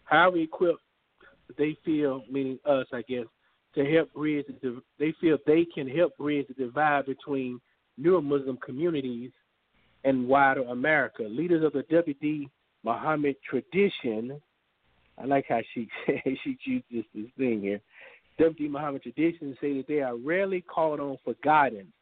how 0.05 0.30
we 0.30 0.43
equip 0.43 0.76
they 1.57 1.76
feel, 1.84 2.22
meaning 2.30 2.59
us, 2.64 2.86
I 2.92 3.03
guess, 3.03 3.24
to 3.74 3.84
help 3.84 4.12
bridge 4.12 4.46
the 4.62 4.82
they 4.99 5.14
feel 5.20 5.38
they 5.46 5.64
can 5.64 5.88
help 5.88 6.16
bridge 6.16 6.46
the 6.49 6.55
divide 6.55 7.07
between 7.07 7.61
newer 7.96 8.22
Muslim 8.22 8.57
communities 8.64 9.30
and 10.05 10.26
wider 10.26 10.62
America. 10.62 11.22
Leaders 11.22 11.64
of 11.64 11.72
the 11.72 11.82
WD 11.84 12.49
Muhammad 12.84 13.36
tradition. 13.49 14.40
I 15.18 15.24
like 15.24 15.46
how 15.49 15.61
she 15.74 15.88
she 16.44 16.57
chooses 16.64 17.05
this 17.14 17.26
thing 17.36 17.61
here. 17.61 17.80
WD 18.40 18.70
Muhammad 18.70 19.03
tradition 19.03 19.57
say 19.61 19.76
that 19.76 19.88
they 19.88 20.01
are 20.01 20.16
rarely 20.16 20.61
called 20.61 21.01
on 21.01 21.18
for 21.24 21.34
guidance, 21.44 21.92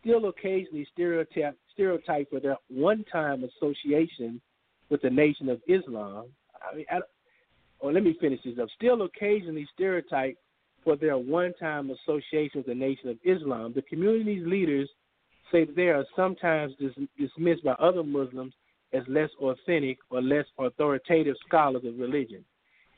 still 0.00 0.26
occasionally 0.26 0.86
stereotype 0.92 1.56
stereotype 1.72 2.30
for 2.30 2.40
their 2.40 2.56
one-time 2.68 3.44
association 3.44 4.40
with 4.90 5.00
the 5.02 5.10
Nation 5.10 5.48
of 5.48 5.60
Islam. 5.68 6.26
I 6.70 6.76
mean, 6.76 6.86
I, 6.90 7.00
or 7.82 7.92
let 7.92 8.04
me 8.04 8.16
finish 8.20 8.40
this 8.44 8.58
up. 8.60 8.68
Still 8.76 9.02
occasionally 9.02 9.68
stereotype 9.74 10.38
for 10.84 10.96
their 10.96 11.18
one-time 11.18 11.90
association 11.90 12.60
with 12.60 12.66
the 12.66 12.74
Nation 12.74 13.10
of 13.10 13.18
Islam. 13.24 13.72
The 13.74 13.82
community's 13.82 14.46
leaders 14.46 14.88
say 15.50 15.64
they 15.64 15.88
are 15.88 16.06
sometimes 16.16 16.72
dis- 16.80 16.92
dismissed 17.18 17.64
by 17.64 17.72
other 17.72 18.02
Muslims 18.02 18.54
as 18.92 19.02
less 19.08 19.30
authentic 19.40 19.98
or 20.10 20.22
less 20.22 20.46
authoritative 20.58 21.34
scholars 21.46 21.82
of 21.84 21.98
religion. 21.98 22.44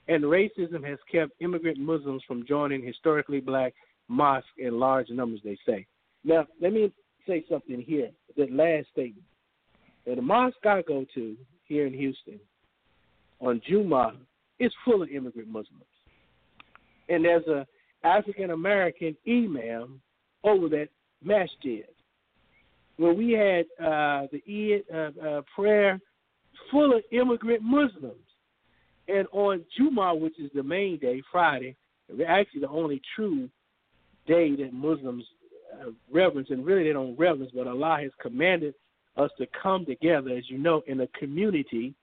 And 0.07 0.22
racism 0.24 0.87
has 0.89 0.99
kept 1.11 1.32
immigrant 1.41 1.78
Muslims 1.78 2.22
from 2.28 2.47
joining 2.47 2.85
historically 2.85 3.41
black 3.41 3.72
mosques 4.09 4.49
in 4.59 4.78
large 4.78 5.09
numbers, 5.09 5.41
they 5.43 5.57
say. 5.66 5.87
Now, 6.24 6.47
let 6.61 6.72
me 6.74 6.93
say 7.26 7.45
something 7.49 7.80
here, 7.80 8.11
that 8.37 8.53
last 8.53 8.89
statement. 8.93 9.24
Now, 10.07 10.16
the 10.16 10.22
mosque 10.22 10.66
I 10.66 10.82
go 10.82 11.07
to 11.14 11.37
here 11.64 11.87
in 11.87 11.95
Houston 11.95 12.39
on 13.41 13.62
Juma, 13.66 14.14
it's 14.59 14.74
full 14.84 15.02
of 15.02 15.09
immigrant 15.09 15.48
Muslims. 15.48 15.84
And 17.09 17.24
there's 17.24 17.46
a 17.46 17.66
African 18.02 18.50
American 18.50 19.16
imam 19.26 20.00
over 20.42 20.68
that 20.70 20.88
masjid. 21.22 21.86
When 22.96 23.16
we 23.16 23.32
had 23.32 23.64
uh, 23.84 24.26
the 24.30 24.42
Eid 24.48 24.84
uh, 24.94 25.26
uh, 25.26 25.42
prayer 25.55 26.00
full 26.70 26.94
of 26.94 27.02
immigrant 27.11 27.62
Muslims. 27.62 28.16
And 29.09 29.26
on 29.32 29.64
Juma, 29.76 30.14
which 30.14 30.38
is 30.40 30.50
the 30.55 30.62
main 30.62 30.98
day, 30.98 31.22
Friday, 31.30 31.76
actually 32.26 32.61
the 32.61 32.68
only 32.68 33.00
true 33.14 33.48
day 34.26 34.55
that 34.57 34.72
Muslims 34.72 35.24
uh, 35.74 35.90
reverence, 36.11 36.48
and 36.50 36.64
really 36.64 36.84
they 36.84 36.92
don't 36.92 37.16
reverence, 37.16 37.52
but 37.55 37.66
Allah 37.66 37.98
has 38.00 38.12
commanded 38.20 38.74
us 39.16 39.30
to 39.38 39.46
come 39.62 39.84
together, 39.84 40.30
as 40.30 40.48
you 40.48 40.59
know, 40.59 40.82
in 40.86 41.00
a 41.00 41.07
community 41.18 41.94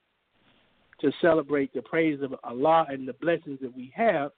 to 1.02 1.12
celebrate 1.20 1.72
the 1.74 1.82
praise 1.82 2.20
of 2.22 2.34
Allah 2.44 2.86
and 2.88 3.06
the 3.06 3.12
blessings 3.14 3.58
that 3.60 3.76
we 3.76 3.92
have. 3.94 4.30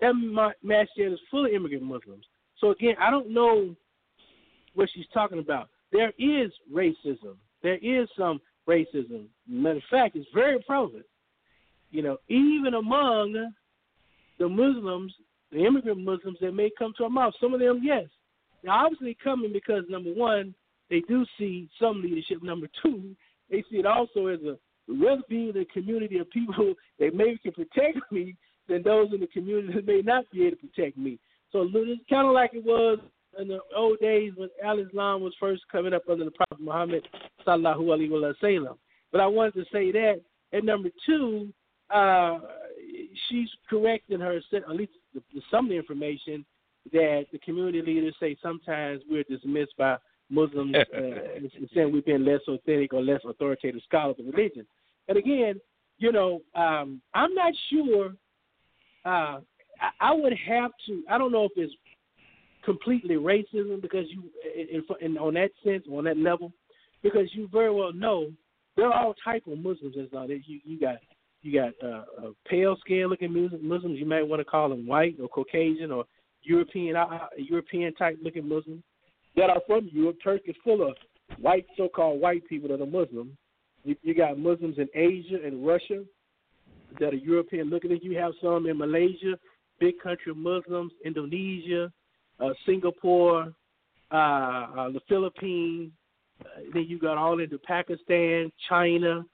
That 0.00 0.14
masjid 0.62 1.12
is 1.12 1.18
full 1.30 1.46
of 1.46 1.52
immigrant 1.52 1.84
Muslims. 1.84 2.24
So 2.58 2.70
again, 2.70 2.94
I 3.00 3.10
don't 3.10 3.32
know 3.32 3.74
what 4.74 4.88
she's 4.94 5.06
talking 5.12 5.38
about. 5.38 5.68
There 5.92 6.12
is 6.18 6.50
racism. 6.72 7.36
There 7.62 7.76
is 7.76 8.08
some 8.18 8.40
racism. 8.68 9.26
Matter 9.46 9.76
of 9.76 9.82
fact, 9.90 10.16
it's 10.16 10.26
very 10.34 10.60
prevalent. 10.62 11.06
You 11.90 12.02
know, 12.02 12.16
even 12.28 12.74
among 12.74 13.52
the 14.38 14.48
Muslims, 14.48 15.12
the 15.50 15.64
immigrant 15.64 16.00
Muslims 16.00 16.38
that 16.40 16.52
may 16.52 16.70
come 16.78 16.94
to 16.96 17.04
our 17.04 17.10
mouth, 17.10 17.34
some 17.40 17.52
of 17.52 17.60
them, 17.60 17.80
yes. 17.82 18.06
Now, 18.64 18.86
obviously, 18.86 19.16
coming 19.22 19.52
because 19.52 19.84
number 19.88 20.12
one, 20.12 20.54
they 20.88 21.00
do 21.00 21.24
see 21.38 21.68
some 21.80 22.02
leadership. 22.02 22.42
Number 22.42 22.68
two, 22.82 23.14
they 23.50 23.62
see 23.70 23.76
it 23.76 23.86
also 23.86 24.28
as 24.28 24.40
a 24.40 24.56
rather 25.00 25.22
be 25.28 25.50
in 25.50 25.56
a 25.56 25.64
community 25.66 26.18
of 26.18 26.30
people 26.30 26.74
that 26.98 27.14
maybe 27.14 27.38
can 27.38 27.52
protect 27.52 27.98
me 28.10 28.36
than 28.68 28.82
those 28.82 29.08
in 29.12 29.20
the 29.20 29.26
community 29.26 29.72
that 29.74 29.86
may 29.86 30.00
not 30.02 30.24
be 30.32 30.46
able 30.46 30.56
to 30.56 30.66
protect 30.68 30.96
me. 30.96 31.18
So 31.50 31.68
it's 31.70 32.02
kind 32.08 32.26
of 32.26 32.32
like 32.32 32.52
it 32.54 32.64
was 32.64 32.98
in 33.38 33.48
the 33.48 33.58
old 33.76 33.98
days 34.00 34.32
when 34.36 34.48
Al 34.64 34.78
Islam 34.78 35.22
was 35.22 35.34
first 35.38 35.62
coming 35.70 35.92
up 35.92 36.02
under 36.10 36.24
the 36.24 36.30
Prophet 36.30 36.60
Muhammad 36.60 37.06
sallallahu 37.46 37.80
alaihi 37.80 38.10
wasallam. 38.10 38.76
But 39.10 39.20
I 39.20 39.26
wanted 39.26 39.54
to 39.54 39.64
say 39.72 39.92
that. 39.92 40.20
And 40.52 40.64
number 40.64 40.90
two, 41.06 41.52
uh, 41.90 42.38
she's 43.28 43.48
correct 43.68 44.10
in 44.10 44.20
her 44.20 44.36
at 44.36 44.70
least 44.70 44.92
some 45.50 45.66
of 45.66 45.70
the 45.70 45.76
information 45.76 46.44
that 46.92 47.26
the 47.32 47.38
community 47.38 47.82
leaders 47.82 48.14
say 48.18 48.36
sometimes 48.42 49.02
we're 49.08 49.24
dismissed 49.24 49.76
by 49.78 49.96
Muslims 50.30 50.74
uh, 50.96 51.00
saying 51.74 51.92
we've 51.92 52.04
been 52.04 52.24
less 52.24 52.40
authentic 52.48 52.92
or 52.92 53.02
less 53.02 53.20
authoritative 53.28 53.80
scholars 53.86 54.16
of 54.18 54.26
religion. 54.26 54.66
And 55.08 55.18
again, 55.18 55.60
you 55.98 56.12
know, 56.12 56.40
um, 56.54 57.00
I'm 57.14 57.34
not 57.34 57.52
sure. 57.70 58.12
Uh, 59.04 59.40
I, 59.80 59.90
I 60.00 60.12
would 60.12 60.34
have 60.48 60.70
to. 60.86 61.02
I 61.10 61.18
don't 61.18 61.32
know 61.32 61.44
if 61.44 61.52
it's 61.56 61.74
completely 62.64 63.16
racism 63.16 63.80
because 63.80 64.06
you, 64.08 64.24
in, 64.56 64.82
in, 65.00 65.18
on 65.18 65.34
that 65.34 65.50
sense, 65.64 65.84
on 65.90 66.04
that 66.04 66.16
level, 66.16 66.52
because 67.02 67.28
you 67.32 67.48
very 67.52 67.72
well 67.72 67.92
know 67.92 68.30
there 68.76 68.86
are 68.86 69.06
all 69.06 69.14
type 69.24 69.44
of 69.46 69.58
Muslims. 69.58 69.96
As 70.00 70.08
long 70.12 70.28
you 70.28 70.60
you 70.64 70.80
got 70.80 70.96
you 71.42 71.60
got 71.60 71.72
uh, 71.82 72.04
uh, 72.18 72.30
pale 72.48 72.76
skin 72.80 73.08
looking 73.08 73.32
Muslims. 73.32 73.98
You 73.98 74.06
might 74.06 74.26
want 74.26 74.40
to 74.40 74.44
call 74.44 74.68
them 74.68 74.86
white 74.86 75.16
or 75.20 75.28
Caucasian 75.28 75.90
or 75.90 76.04
European 76.42 76.96
uh, 76.96 77.06
uh, 77.10 77.28
European 77.36 77.94
type 77.94 78.18
looking 78.22 78.48
Muslims 78.48 78.82
that 79.36 79.50
are 79.50 79.60
from 79.66 79.88
Europe. 79.92 80.16
Turkey 80.22 80.50
is 80.50 80.56
full 80.62 80.88
of 80.88 80.94
white 81.38 81.66
so 81.76 81.88
called 81.88 82.20
white 82.20 82.46
people 82.48 82.68
that 82.68 82.80
are 82.80 82.86
Muslim. 82.86 83.36
You, 83.84 83.96
you 84.02 84.14
got 84.14 84.38
Muslims 84.38 84.76
in 84.78 84.88
Asia 84.94 85.38
and 85.44 85.66
Russia 85.66 86.04
that 87.00 87.12
are 87.12 87.16
European 87.16 87.70
looking. 87.70 87.98
You 88.02 88.16
have 88.18 88.32
some 88.42 88.66
in 88.66 88.78
Malaysia, 88.78 89.38
big 89.80 89.94
country 90.02 90.34
Muslims, 90.34 90.92
Indonesia, 91.04 91.92
uh, 92.40 92.50
Singapore, 92.66 93.52
uh, 94.10 94.14
uh, 94.14 94.90
the 94.90 95.00
Philippines. 95.08 95.90
Uh, 96.40 96.60
then 96.74 96.84
you 96.88 96.98
got 96.98 97.18
all 97.18 97.40
into 97.40 97.58
Pakistan, 97.58 98.52
China, 98.68 99.24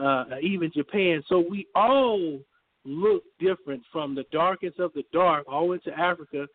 uh, 0.00 0.24
even 0.42 0.70
Japan. 0.74 1.22
So 1.28 1.44
we 1.48 1.66
all 1.74 2.40
look 2.84 3.22
different 3.38 3.82
from 3.92 4.14
the 4.14 4.24
darkest 4.32 4.78
of 4.78 4.92
the 4.94 5.04
dark 5.12 5.44
all 5.48 5.72
into 5.72 5.90
Africa 5.98 6.46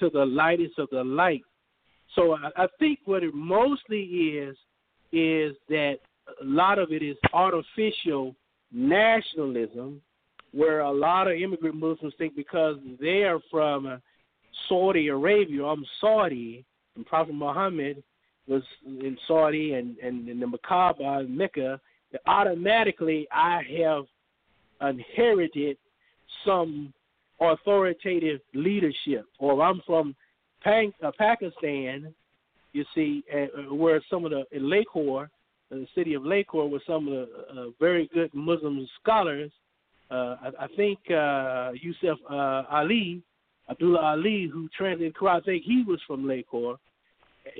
to 0.00 0.10
the 0.10 0.24
lightest 0.24 0.78
of 0.78 0.88
the 0.90 1.02
light. 1.02 1.42
So 2.14 2.34
I, 2.34 2.64
I 2.64 2.66
think 2.78 3.00
what 3.04 3.22
it 3.22 3.34
mostly 3.34 4.02
is 4.02 4.56
is 5.12 5.56
that 5.68 5.98
a 6.40 6.44
lot 6.44 6.78
of 6.78 6.92
it 6.92 7.02
is 7.02 7.16
artificial 7.32 8.34
nationalism, 8.72 10.00
where 10.52 10.80
a 10.80 10.90
lot 10.90 11.28
of 11.28 11.36
immigrant 11.36 11.76
Muslims 11.76 12.14
think 12.18 12.34
because 12.34 12.76
they 13.00 13.22
are 13.24 13.40
from 13.50 14.00
Saudi 14.68 15.08
Arabia. 15.08 15.64
I'm 15.64 15.84
Saudi, 16.00 16.64
and 16.96 17.06
Prophet 17.06 17.34
Muhammad 17.34 18.02
was 18.46 18.62
in 18.86 19.16
Saudi 19.26 19.74
and, 19.74 19.98
and 19.98 20.28
in 20.28 20.40
the 20.40 20.46
Makkah, 20.46 21.24
Mecca, 21.28 21.80
that 22.12 22.22
automatically 22.26 23.28
I 23.30 23.62
have 23.78 24.04
inherited 24.80 25.76
some 26.44 26.92
authoritative 27.40 28.40
leadership. 28.54 29.26
Or 29.38 29.62
I'm 29.62 29.82
from 29.86 30.14
uh, 30.64 31.10
Pakistan, 31.18 32.14
you 32.72 32.84
see, 32.94 33.22
uh, 33.34 33.74
where 33.74 34.02
some 34.10 34.24
of 34.24 34.30
the 34.30 34.44
in 34.50 34.68
Lahore, 34.68 35.30
the 35.70 35.86
city 35.94 36.14
of 36.14 36.24
Lahore, 36.24 36.68
where 36.68 36.80
some 36.86 37.08
of 37.08 37.12
the 37.12 37.28
uh, 37.50 37.64
very 37.78 38.08
good 38.12 38.30
Muslim 38.34 38.86
scholars, 39.00 39.50
uh, 40.10 40.36
I, 40.42 40.50
I 40.60 40.66
think 40.76 40.98
uh, 41.10 41.72
Yusuf 41.80 42.18
uh, 42.30 42.62
Ali 42.70 43.22
Abdullah 43.70 44.00
Ali, 44.00 44.48
who 44.52 44.68
translated 44.76 45.14
Quran, 45.14 45.36
I 45.36 45.40
think 45.40 45.64
he 45.64 45.84
was 45.86 46.00
from 46.06 46.26
Lahore. 46.26 46.78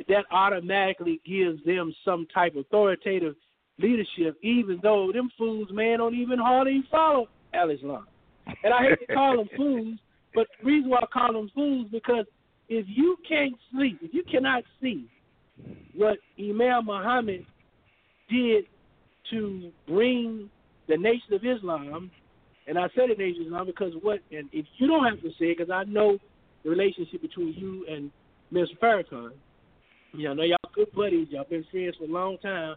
That 0.08 0.24
automatically 0.30 1.20
gives 1.26 1.64
them 1.64 1.94
some 2.04 2.26
type 2.32 2.54
of 2.54 2.60
authoritative 2.60 3.34
leadership, 3.78 4.36
even 4.42 4.80
though 4.82 5.10
them 5.12 5.30
fools, 5.38 5.68
man, 5.70 5.98
don't 5.98 6.14
even 6.14 6.38
hardly 6.38 6.82
follow 6.90 7.28
Al 7.54 7.70
Islam. 7.70 8.06
And 8.64 8.74
I 8.74 8.82
hate 8.82 9.08
to 9.08 9.14
call 9.14 9.36
them 9.36 9.48
fools, 9.56 9.98
but 10.34 10.46
the 10.60 10.66
reason 10.66 10.90
why 10.90 10.98
I 10.98 11.06
call 11.06 11.32
them 11.32 11.50
fools 11.54 11.86
because 11.90 12.26
if 12.68 12.86
you 12.88 13.16
can't 13.26 13.54
sleep, 13.72 13.98
if 14.02 14.12
you 14.12 14.24
cannot 14.30 14.64
see 14.80 15.08
what 15.94 16.18
Imam 16.38 16.86
Muhammad 16.86 17.46
did 18.30 18.64
to 19.30 19.70
bring 19.86 20.50
the 20.88 20.96
Nation 20.96 21.34
of 21.34 21.44
Islam 21.44 22.10
and 22.68 22.78
I 22.78 22.88
said 22.94 23.08
it 23.08 23.18
Asian 23.18 23.46
Islam 23.46 23.66
because 23.66 23.94
what, 24.02 24.18
and 24.30 24.48
if 24.52 24.66
you 24.76 24.86
don't 24.86 25.04
have 25.04 25.22
to 25.22 25.30
say 25.38 25.46
it, 25.46 25.58
because 25.58 25.70
I 25.72 25.84
know 25.84 26.18
the 26.62 26.70
relationship 26.70 27.22
between 27.22 27.54
you 27.54 27.86
and 27.90 28.10
Mr. 28.52 28.78
Farrakhan. 28.80 29.30
You 30.12 30.24
know, 30.24 30.30
I 30.30 30.34
know 30.34 30.42
y'all 30.42 30.70
good 30.74 30.92
buddies. 30.92 31.28
Y'all 31.30 31.46
been 31.48 31.64
friends 31.70 31.96
for 31.98 32.04
a 32.04 32.08
long 32.08 32.36
time, 32.38 32.76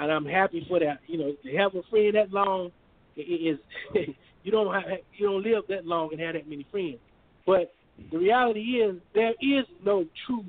and 0.00 0.12
I'm 0.12 0.26
happy 0.26 0.64
for 0.68 0.78
that. 0.80 0.98
You 1.06 1.18
know, 1.18 1.32
to 1.44 1.56
have 1.56 1.74
a 1.74 1.82
friend 1.90 2.14
that 2.14 2.30
long 2.30 2.70
is 3.16 3.58
you 3.94 4.52
don't 4.52 4.72
have, 4.72 4.84
you 5.16 5.26
don't 5.26 5.42
live 5.42 5.64
that 5.70 5.86
long 5.86 6.10
and 6.12 6.20
have 6.20 6.34
that 6.34 6.48
many 6.48 6.66
friends. 6.70 6.98
But 7.46 7.72
the 8.10 8.18
reality 8.18 8.60
is 8.60 8.96
there 9.14 9.32
is 9.40 9.64
no 9.84 10.04
true 10.26 10.44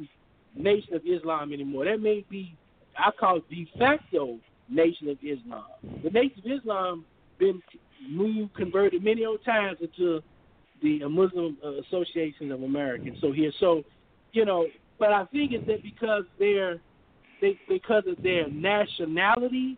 nation 0.55 0.93
of 0.93 1.01
Islam 1.05 1.53
anymore. 1.53 1.85
That 1.85 2.01
may 2.01 2.25
be 2.29 2.53
I 2.97 3.11
call 3.11 3.39
de 3.49 3.67
facto 3.77 4.39
nation 4.69 5.09
of 5.09 5.17
Islam. 5.23 5.65
The 6.03 6.09
nation 6.09 6.41
of 6.45 6.59
Islam 6.59 7.05
been 7.39 7.61
moved, 8.09 8.55
converted 8.55 9.03
many 9.03 9.25
old 9.25 9.43
times 9.45 9.77
into 9.81 10.21
the 10.81 10.99
Muslim 11.07 11.57
uh, 11.63 11.81
Association 11.81 12.51
of 12.51 12.63
Americans. 12.63 13.17
So 13.21 13.31
here, 13.31 13.51
so 13.59 13.83
you 14.33 14.45
know, 14.45 14.67
but 14.99 15.11
I 15.11 15.25
think 15.25 15.51
it's 15.53 15.65
that 15.67 15.83
because 15.83 16.23
they're 16.39 16.79
they 17.41 17.57
because 17.67 18.03
of 18.07 18.21
their 18.23 18.49
nationality, 18.49 19.77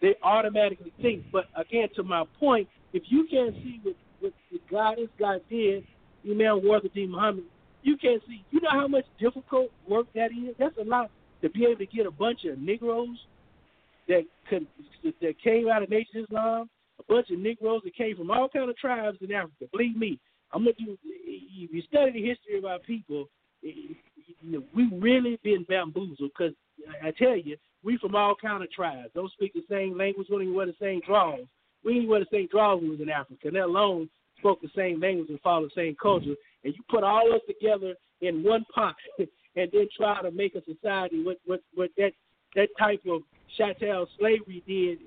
they 0.00 0.14
automatically 0.22 0.92
think. 1.00 1.24
But 1.32 1.46
again, 1.56 1.88
to 1.96 2.02
my 2.02 2.24
point, 2.38 2.68
if 2.92 3.02
you 3.08 3.26
can't 3.30 3.54
see 3.62 3.80
what 3.82 3.96
what 4.20 4.32
the 4.52 4.60
God 4.70 4.96
this 4.98 5.08
guy 5.18 5.38
did, 5.50 5.84
Imam 6.24 6.60
Warithuddin 6.60 7.10
Muhammad, 7.10 7.44
you 7.82 7.96
can't 7.96 8.22
see. 8.26 8.44
You 8.50 8.60
know 8.60 8.70
how 8.70 8.88
much 8.88 9.04
difficult 9.18 9.70
work 9.88 10.06
that 10.14 10.30
is. 10.30 10.54
That's 10.58 10.76
a 10.78 10.84
lot 10.84 11.10
to 11.44 11.50
be 11.50 11.64
able 11.64 11.76
to 11.76 11.86
get 11.86 12.06
a 12.06 12.10
bunch 12.10 12.44
of 12.44 12.58
Negroes 12.58 13.18
that 14.08 14.22
could, 14.48 14.66
that 15.04 15.34
came 15.42 15.68
out 15.68 15.82
of 15.82 15.90
Nation 15.90 16.24
Islam 16.24 16.70
a 16.98 17.12
bunch 17.12 17.30
of 17.30 17.38
Negroes 17.38 17.82
that 17.84 17.94
came 17.94 18.16
from 18.16 18.30
all 18.30 18.48
kind 18.48 18.70
of 18.70 18.76
tribes 18.76 19.18
in 19.20 19.32
Africa. 19.32 19.66
Believe 19.72 19.96
me, 19.96 20.18
I'm 20.52 20.62
gonna 20.62 20.72
do. 20.78 20.96
If 21.04 21.70
you 21.72 21.82
study 21.82 22.12
the 22.12 22.26
history 22.26 22.56
of 22.56 22.64
our 22.64 22.78
people, 22.78 23.28
eh, 23.64 23.94
you 24.40 24.52
know, 24.52 24.62
we 24.74 24.88
really 24.98 25.38
been 25.42 25.64
bamboozled 25.68 26.30
because 26.36 26.54
I 27.02 27.10
tell 27.10 27.36
you, 27.36 27.56
we 27.82 27.98
from 27.98 28.14
all 28.14 28.34
kind 28.40 28.62
of 28.62 28.70
tribes. 28.70 29.10
Don't 29.14 29.32
speak 29.32 29.52
the 29.52 29.64
same 29.68 29.98
language. 29.98 30.28
Don't 30.28 30.42
even 30.42 30.54
wear 30.54 30.66
the 30.66 30.74
same 30.80 31.00
drawers. 31.06 31.46
We 31.84 31.94
didn't 31.94 32.08
wear 32.08 32.20
the 32.20 32.26
same 32.30 32.48
when 32.52 32.82
we 32.82 32.90
was 32.90 33.00
in 33.00 33.10
Africa. 33.10 33.48
And 33.48 33.56
that 33.56 33.64
alone 33.64 34.08
spoke 34.38 34.62
the 34.62 34.70
same 34.74 35.00
language 35.00 35.28
and 35.28 35.40
followed 35.40 35.70
the 35.70 35.80
same 35.80 35.96
culture. 36.00 36.34
And 36.64 36.74
you 36.74 36.80
put 36.88 37.04
all 37.04 37.32
us 37.34 37.42
together 37.46 37.94
in 38.22 38.42
one 38.42 38.64
pot 38.74 38.94
and 39.56 39.70
then 39.72 39.88
try 39.96 40.20
to 40.22 40.30
make 40.30 40.54
a 40.54 40.62
society 40.64 41.22
with 41.22 41.38
with, 41.46 41.60
with 41.76 41.90
that 41.96 42.12
that 42.54 42.68
type 42.78 43.00
of 43.08 43.22
chattel 43.56 44.06
slavery 44.18 44.62
did 44.66 44.98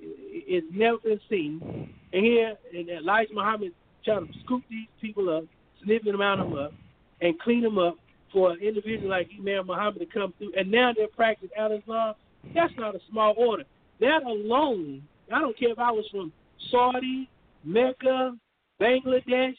is 0.48 0.64
never 0.72 1.00
seen. 1.30 1.94
And 2.14 2.26
here, 2.26 2.56
and 2.74 2.90
Elijah 2.90 3.34
Muhammad 3.34 3.72
trying 4.04 4.28
to 4.28 4.34
scoop 4.44 4.64
these 4.70 4.88
people 5.02 5.30
up, 5.30 5.44
sniffing 5.84 6.12
them 6.12 6.22
out 6.22 6.40
of 6.40 6.50
them 6.50 6.60
up, 6.60 6.74
and 7.22 7.40
clean 7.40 7.62
them 7.62 7.78
up 7.78 7.98
for 8.32 8.52
an 8.52 8.60
individual 8.62 9.10
like 9.10 9.30
Imam 9.38 9.68
Muhammad 9.68 10.00
to 10.00 10.06
come 10.06 10.34
through. 10.38 10.54
And 10.58 10.72
now 10.72 10.94
they're 10.96 11.08
practicing 11.08 11.50
Al 11.58 11.72
Islam. 11.74 12.16
That's 12.54 12.74
not 12.78 12.96
a 12.96 13.00
small 13.10 13.34
order. 13.38 13.64
That 14.00 14.24
alone, 14.24 15.04
I 15.34 15.40
don't 15.40 15.58
care 15.58 15.72
if 15.72 15.80
I 15.80 15.92
was 15.92 16.06
from 16.12 16.32
Saudi, 16.72 17.30
Mecca, 17.64 18.36
Bangladesh. 18.80 19.56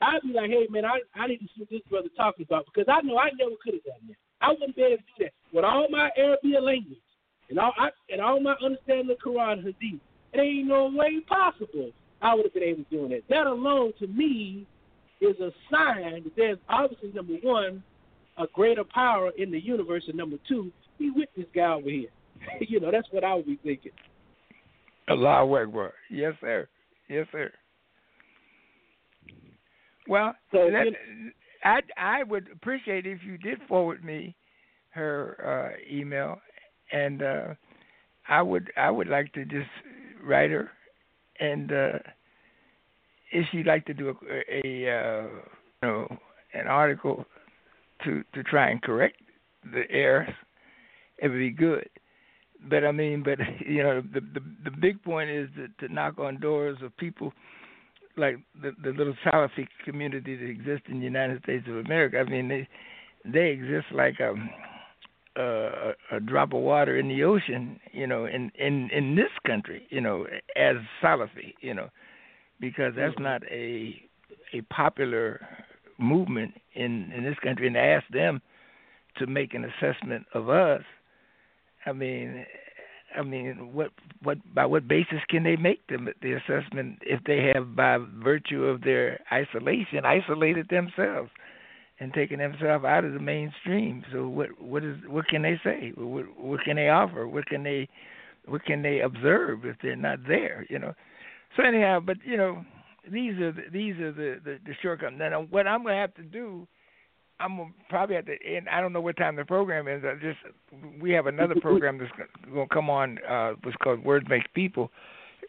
I'd 0.00 0.22
be 0.22 0.32
like, 0.32 0.50
hey 0.50 0.66
man, 0.70 0.84
I 0.84 1.00
I 1.14 1.26
need 1.26 1.38
to 1.38 1.46
see 1.54 1.60
what 1.60 1.70
this 1.70 1.80
brother 1.88 2.08
talking 2.16 2.46
about 2.48 2.66
because 2.66 2.86
I 2.88 3.02
know 3.02 3.18
I 3.18 3.30
never 3.38 3.56
could 3.62 3.74
have 3.74 3.84
done 3.84 4.08
that. 4.08 4.16
I 4.40 4.50
wouldn't 4.50 4.76
be 4.76 4.82
able 4.82 4.96
to 4.96 5.02
do 5.18 5.24
that 5.24 5.32
with 5.52 5.64
all 5.64 5.86
my 5.90 6.10
Arabic 6.16 6.50
language 6.60 6.98
and 7.50 7.58
all 7.58 7.72
I, 7.78 7.88
and 8.10 8.20
all 8.20 8.40
my 8.40 8.54
understanding 8.62 9.10
of 9.10 9.18
Quran 9.18 9.64
and 9.64 9.64
Hadith. 9.64 10.00
It 10.32 10.40
ain't 10.40 10.68
no 10.68 10.90
way 10.92 11.20
possible 11.28 11.90
I 12.20 12.34
would 12.34 12.46
have 12.46 12.54
been 12.54 12.62
able 12.62 12.84
to 12.84 12.90
do 12.90 13.08
that. 13.08 13.22
That 13.28 13.46
alone, 13.46 13.92
to 14.00 14.06
me, 14.06 14.66
is 15.20 15.38
a 15.40 15.50
sign 15.70 16.24
that 16.24 16.32
there's 16.36 16.58
obviously 16.68 17.12
number 17.12 17.34
one, 17.42 17.82
a 18.38 18.46
greater 18.52 18.84
power 18.84 19.30
in 19.38 19.50
the 19.50 19.62
universe, 19.62 20.04
and 20.08 20.16
number 20.16 20.36
two, 20.48 20.72
he 20.98 21.10
with 21.10 21.28
this 21.36 21.46
guy 21.54 21.72
over 21.72 21.88
here. 21.88 22.08
you 22.60 22.80
know, 22.80 22.90
that's 22.90 23.08
what 23.10 23.24
I 23.24 23.34
would 23.34 23.46
be 23.46 23.58
thinking. 23.62 23.92
Allah 25.08 25.44
Akbar. 25.44 25.92
Yes, 26.10 26.34
sir. 26.40 26.66
Yes, 27.08 27.26
sir. 27.30 27.52
Well, 30.08 30.34
so, 30.52 30.58
let, 30.58 30.86
I 31.64 31.80
I 31.96 32.22
would 32.24 32.48
appreciate 32.52 33.06
if 33.06 33.20
you 33.24 33.38
did 33.38 33.58
forward 33.68 34.04
me 34.04 34.34
her 34.90 35.74
uh, 35.74 35.94
email, 35.94 36.40
and 36.92 37.22
uh, 37.22 37.44
I 38.28 38.42
would 38.42 38.70
I 38.76 38.90
would 38.90 39.08
like 39.08 39.32
to 39.32 39.44
just 39.44 39.70
write 40.22 40.50
her, 40.50 40.70
and 41.40 41.72
uh, 41.72 41.98
if 43.32 43.46
she'd 43.50 43.66
like 43.66 43.86
to 43.86 43.94
do 43.94 44.10
a, 44.10 44.12
a 44.52 44.90
uh, 44.90 45.22
you 45.82 45.88
know 45.88 46.16
an 46.52 46.66
article 46.66 47.24
to 48.04 48.22
to 48.34 48.42
try 48.42 48.70
and 48.70 48.82
correct 48.82 49.16
the 49.72 49.82
errors, 49.90 50.34
it 51.18 51.28
would 51.28 51.38
be 51.38 51.50
good. 51.50 51.88
But 52.68 52.84
I 52.84 52.92
mean, 52.92 53.22
but 53.22 53.38
you 53.66 53.82
know, 53.82 54.02
the 54.02 54.20
the 54.20 54.40
the 54.64 54.70
big 54.70 55.02
point 55.02 55.30
is 55.30 55.48
to, 55.56 55.86
to 55.86 55.92
knock 55.92 56.18
on 56.18 56.40
doors 56.40 56.78
of 56.82 56.96
people 56.98 57.32
like 58.16 58.36
the 58.60 58.72
the 58.82 58.90
little 58.90 59.14
Salafi 59.24 59.66
community 59.84 60.36
that 60.36 60.44
exists 60.44 60.86
in 60.88 60.98
the 60.98 61.04
United 61.04 61.42
States 61.42 61.66
of 61.68 61.76
America. 61.76 62.18
I 62.18 62.24
mean, 62.24 62.48
they 62.48 62.68
they 63.24 63.50
exist 63.50 63.86
like 63.92 64.20
um, 64.20 64.50
a 65.36 65.42
a, 65.42 65.94
a 66.16 66.20
drop 66.20 66.52
of 66.52 66.60
water 66.60 66.98
in 66.98 67.08
the 67.08 67.24
ocean, 67.24 67.80
you 67.92 68.06
know, 68.06 68.26
in 68.26 68.50
in 68.58 68.90
in 68.90 69.16
this 69.16 69.30
country, 69.46 69.86
you 69.90 70.00
know, 70.00 70.26
as 70.56 70.76
Salafi, 71.02 71.54
you 71.60 71.74
know, 71.74 71.88
because 72.60 72.92
that's 72.96 73.18
not 73.18 73.42
a 73.50 74.00
a 74.52 74.60
popular 74.72 75.40
movement 75.98 76.54
in 76.74 77.10
in 77.16 77.24
this 77.24 77.38
country. 77.42 77.66
And 77.66 77.74
to 77.74 77.80
ask 77.80 78.06
them 78.12 78.40
to 79.16 79.26
make 79.26 79.54
an 79.54 79.64
assessment 79.64 80.26
of 80.34 80.48
us, 80.48 80.82
I 81.86 81.92
mean, 81.92 82.44
I 83.14 83.22
mean, 83.22 83.70
what 83.72 83.90
what 84.22 84.38
by 84.54 84.66
what 84.66 84.88
basis 84.88 85.20
can 85.28 85.44
they 85.44 85.56
make 85.56 85.86
the 85.88 86.12
the 86.20 86.32
assessment 86.32 86.98
if 87.02 87.22
they 87.24 87.52
have 87.54 87.76
by 87.76 87.98
virtue 88.22 88.64
of 88.64 88.82
their 88.82 89.20
isolation 89.32 90.04
isolated 90.04 90.68
themselves 90.68 91.30
and 92.00 92.12
taken 92.12 92.38
themselves 92.38 92.84
out 92.84 93.04
of 93.04 93.12
the 93.12 93.20
mainstream? 93.20 94.04
So 94.12 94.28
what 94.28 94.60
what 94.60 94.84
is 94.84 94.96
what 95.06 95.28
can 95.28 95.42
they 95.42 95.60
say? 95.62 95.92
What 95.96 96.24
what 96.38 96.60
can 96.64 96.76
they 96.76 96.88
offer? 96.88 97.28
What 97.28 97.46
can 97.46 97.62
they 97.62 97.88
what 98.46 98.64
can 98.64 98.82
they 98.82 99.00
observe 99.00 99.64
if 99.64 99.76
they're 99.82 99.96
not 99.96 100.18
there? 100.26 100.66
You 100.68 100.78
know. 100.78 100.94
So 101.56 101.62
anyhow, 101.62 102.00
but 102.00 102.16
you 102.24 102.36
know, 102.36 102.64
these 103.10 103.34
are 103.34 103.52
the, 103.52 103.62
these 103.72 103.94
are 104.00 104.12
the 104.12 104.40
the, 104.44 104.58
the 104.66 104.74
shortcomings. 104.82 105.20
Now 105.20 105.46
what 105.50 105.66
I'm 105.66 105.82
going 105.82 105.94
to 105.94 106.00
have 106.00 106.14
to 106.14 106.22
do 106.22 106.66
I'm 107.40 107.74
probably 107.88 108.16
at 108.16 108.26
the 108.26 108.36
end. 108.44 108.68
I 108.68 108.80
don't 108.80 108.92
know 108.92 109.00
what 109.00 109.16
time 109.16 109.36
the 109.36 109.44
program 109.44 109.88
is. 109.88 110.02
I 110.04 110.14
just 110.14 110.38
we 111.00 111.10
have 111.12 111.26
another 111.34 111.54
program 111.60 111.98
that's 111.98 112.10
going 112.46 112.68
to 112.68 112.74
come 112.74 112.90
on. 112.90 113.18
Uh, 113.28 113.52
what's 113.62 113.76
called 113.82 114.04
Words 114.04 114.26
Make 114.28 114.52
People 114.54 114.90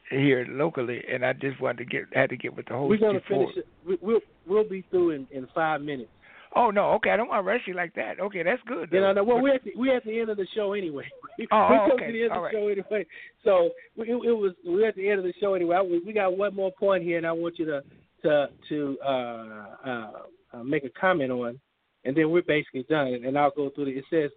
here 0.09 0.45
locally, 0.49 1.01
and 1.11 1.25
I 1.25 1.33
just 1.33 1.59
wanted 1.61 1.77
to 1.77 1.85
get 1.85 2.03
had 2.13 2.29
to 2.29 2.37
get 2.37 2.55
with 2.55 2.67
the 2.67 2.73
host. 2.73 2.89
We're 2.89 2.97
going 2.97 3.19
to 3.19 3.27
finish 3.27 3.49
it. 3.55 3.67
We, 3.87 3.97
we'll 4.01 4.19
we'll 4.47 4.67
be 4.67 4.83
through 4.89 5.11
in 5.11 5.27
in 5.31 5.47
five 5.53 5.81
minutes. 5.81 6.09
Oh 6.55 6.71
no, 6.71 6.91
okay. 6.93 7.09
I 7.09 7.17
don't 7.17 7.27
want 7.27 7.43
to 7.45 7.47
rush 7.47 7.61
you 7.67 7.73
like 7.73 7.93
that. 7.95 8.19
Okay, 8.19 8.41
that's 8.41 8.61
good. 8.65 8.89
You 8.91 9.01
know, 9.01 9.11
no, 9.11 9.23
well, 9.23 9.41
we're 9.41 9.55
at 9.55 9.63
the, 9.63 9.71
we're 9.75 9.97
at 9.97 10.05
the 10.05 10.19
end 10.19 10.29
of 10.29 10.37
the 10.37 10.47
show 10.55 10.73
anyway. 10.73 11.05
Oh, 11.51 11.67
we're 11.69 11.93
okay. 11.95 12.07
to 12.07 12.13
the 12.13 12.23
end 12.23 12.31
All 12.31 12.37
of 12.37 12.41
the 12.43 12.45
right. 12.45 12.53
show 12.53 12.67
anyway. 12.69 13.05
So 13.43 13.65
it, 13.97 14.07
it 14.07 14.31
was 14.31 14.53
we're 14.63 14.87
at 14.87 14.95
the 14.95 15.09
end 15.09 15.19
of 15.19 15.25
the 15.25 15.33
show 15.41 15.53
anyway. 15.53 15.75
I, 15.75 15.81
we 15.81 16.13
got 16.13 16.37
one 16.37 16.55
more 16.55 16.71
point 16.71 17.03
here, 17.03 17.17
and 17.17 17.27
I 17.27 17.33
want 17.33 17.59
you 17.59 17.65
to 17.65 17.83
to 18.23 18.47
to 18.69 18.97
uh, 19.03 19.65
uh, 19.85 20.11
uh, 20.53 20.63
make 20.63 20.85
a 20.85 20.89
comment 20.89 21.29
on 21.29 21.59
and 22.05 22.15
then 22.15 22.29
we're 22.29 22.43
basically 22.43 22.85
done. 22.89 23.21
And 23.25 23.37
I'll 23.37 23.51
go 23.51 23.69
through 23.69 23.87
it. 23.87 23.97
It 23.97 24.05
says, 24.09 24.31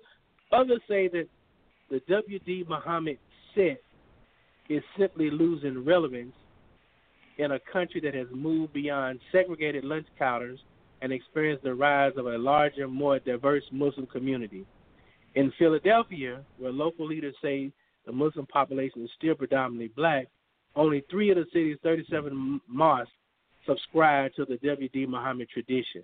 others 0.52 0.80
say 0.88 1.08
that 1.08 1.28
the 1.90 2.00
W.D. 2.08 2.64
Muhammad 2.68 3.18
set 3.54 3.80
is 4.68 4.82
simply 4.98 5.30
losing 5.30 5.84
relevance 5.84 6.34
in 7.38 7.52
a 7.52 7.58
country 7.72 8.00
that 8.00 8.14
has 8.14 8.26
moved 8.32 8.72
beyond 8.72 9.20
segregated 9.30 9.84
lunch 9.84 10.06
counters 10.18 10.58
and 11.00 11.12
experienced 11.12 11.62
the 11.62 11.74
rise 11.74 12.12
of 12.16 12.26
a 12.26 12.36
larger, 12.36 12.88
more 12.88 13.18
diverse 13.20 13.62
Muslim 13.70 14.06
community. 14.06 14.66
In 15.34 15.52
Philadelphia, 15.58 16.40
where 16.58 16.72
local 16.72 17.06
leaders 17.06 17.34
say 17.40 17.70
the 18.06 18.12
Muslim 18.12 18.46
population 18.46 19.04
is 19.04 19.10
still 19.16 19.34
predominantly 19.34 19.92
black, 19.94 20.26
only 20.74 21.04
three 21.10 21.30
of 21.30 21.36
the 21.36 21.44
city's 21.52 21.76
37 21.82 22.60
mosques 22.66 23.12
subscribe 23.66 24.32
to 24.34 24.44
the 24.44 24.56
W.D. 24.56 25.06
Muhammad 25.06 25.48
tradition. 25.50 26.02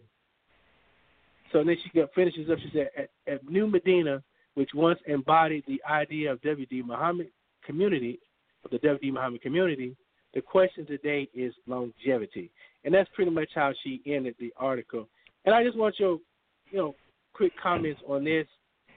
So 1.55 1.62
then 1.62 1.76
she 1.84 2.02
finishes 2.16 2.50
up. 2.50 2.59
She 2.59 2.70
said, 2.72 2.90
at, 2.98 3.11
at 3.32 3.48
New 3.48 3.68
Medina, 3.68 4.20
which 4.55 4.70
once 4.74 4.98
embodied 5.07 5.62
the 5.68 5.80
idea 5.88 6.32
of 6.32 6.42
W.D. 6.42 6.82
Muhammad 6.82 7.28
community, 7.64 8.18
of 8.64 8.72
the 8.72 8.78
W.D. 8.78 9.12
Muhammad 9.12 9.40
community, 9.40 9.96
the 10.34 10.40
question 10.40 10.84
today 10.84 11.28
is 11.32 11.55
longevity, 11.68 12.50
and 12.84 12.92
that's 12.92 13.09
pretty 13.14 13.30
much 13.30 13.50
how 13.55 13.72
she 13.84 14.02
ended 14.05 14.34
the 14.40 14.52
article. 14.57 15.09
And 15.44 15.55
I 15.55 15.62
just 15.62 15.78
want 15.78 15.94
your, 16.00 16.18
you 16.72 16.78
know, 16.78 16.96
quick 17.34 17.52
comments 17.62 18.00
on 18.09 18.24
this, 18.24 18.48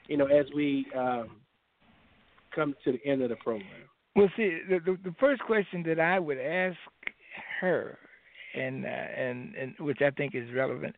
you 0.07 0.17
know, 0.17 0.25
as 0.25 0.47
we 0.55 0.87
um, 0.97 1.29
come 2.55 2.73
to 2.85 2.91
the 2.91 3.05
end 3.05 3.21
of 3.21 3.29
the 3.29 3.35
program. 3.35 3.69
Well, 4.15 4.29
see, 4.35 4.61
the, 4.67 4.79
the 4.79 4.97
the 5.03 5.15
first 5.19 5.41
question 5.43 5.83
that 5.83 5.99
I 5.99 6.17
would 6.17 6.39
ask 6.39 6.77
her, 7.61 7.99
and 8.55 8.83
uh, 8.83 8.87
and 8.87 9.53
and 9.53 9.75
which 9.79 10.01
I 10.01 10.09
think 10.09 10.33
is 10.33 10.51
relevant, 10.55 10.95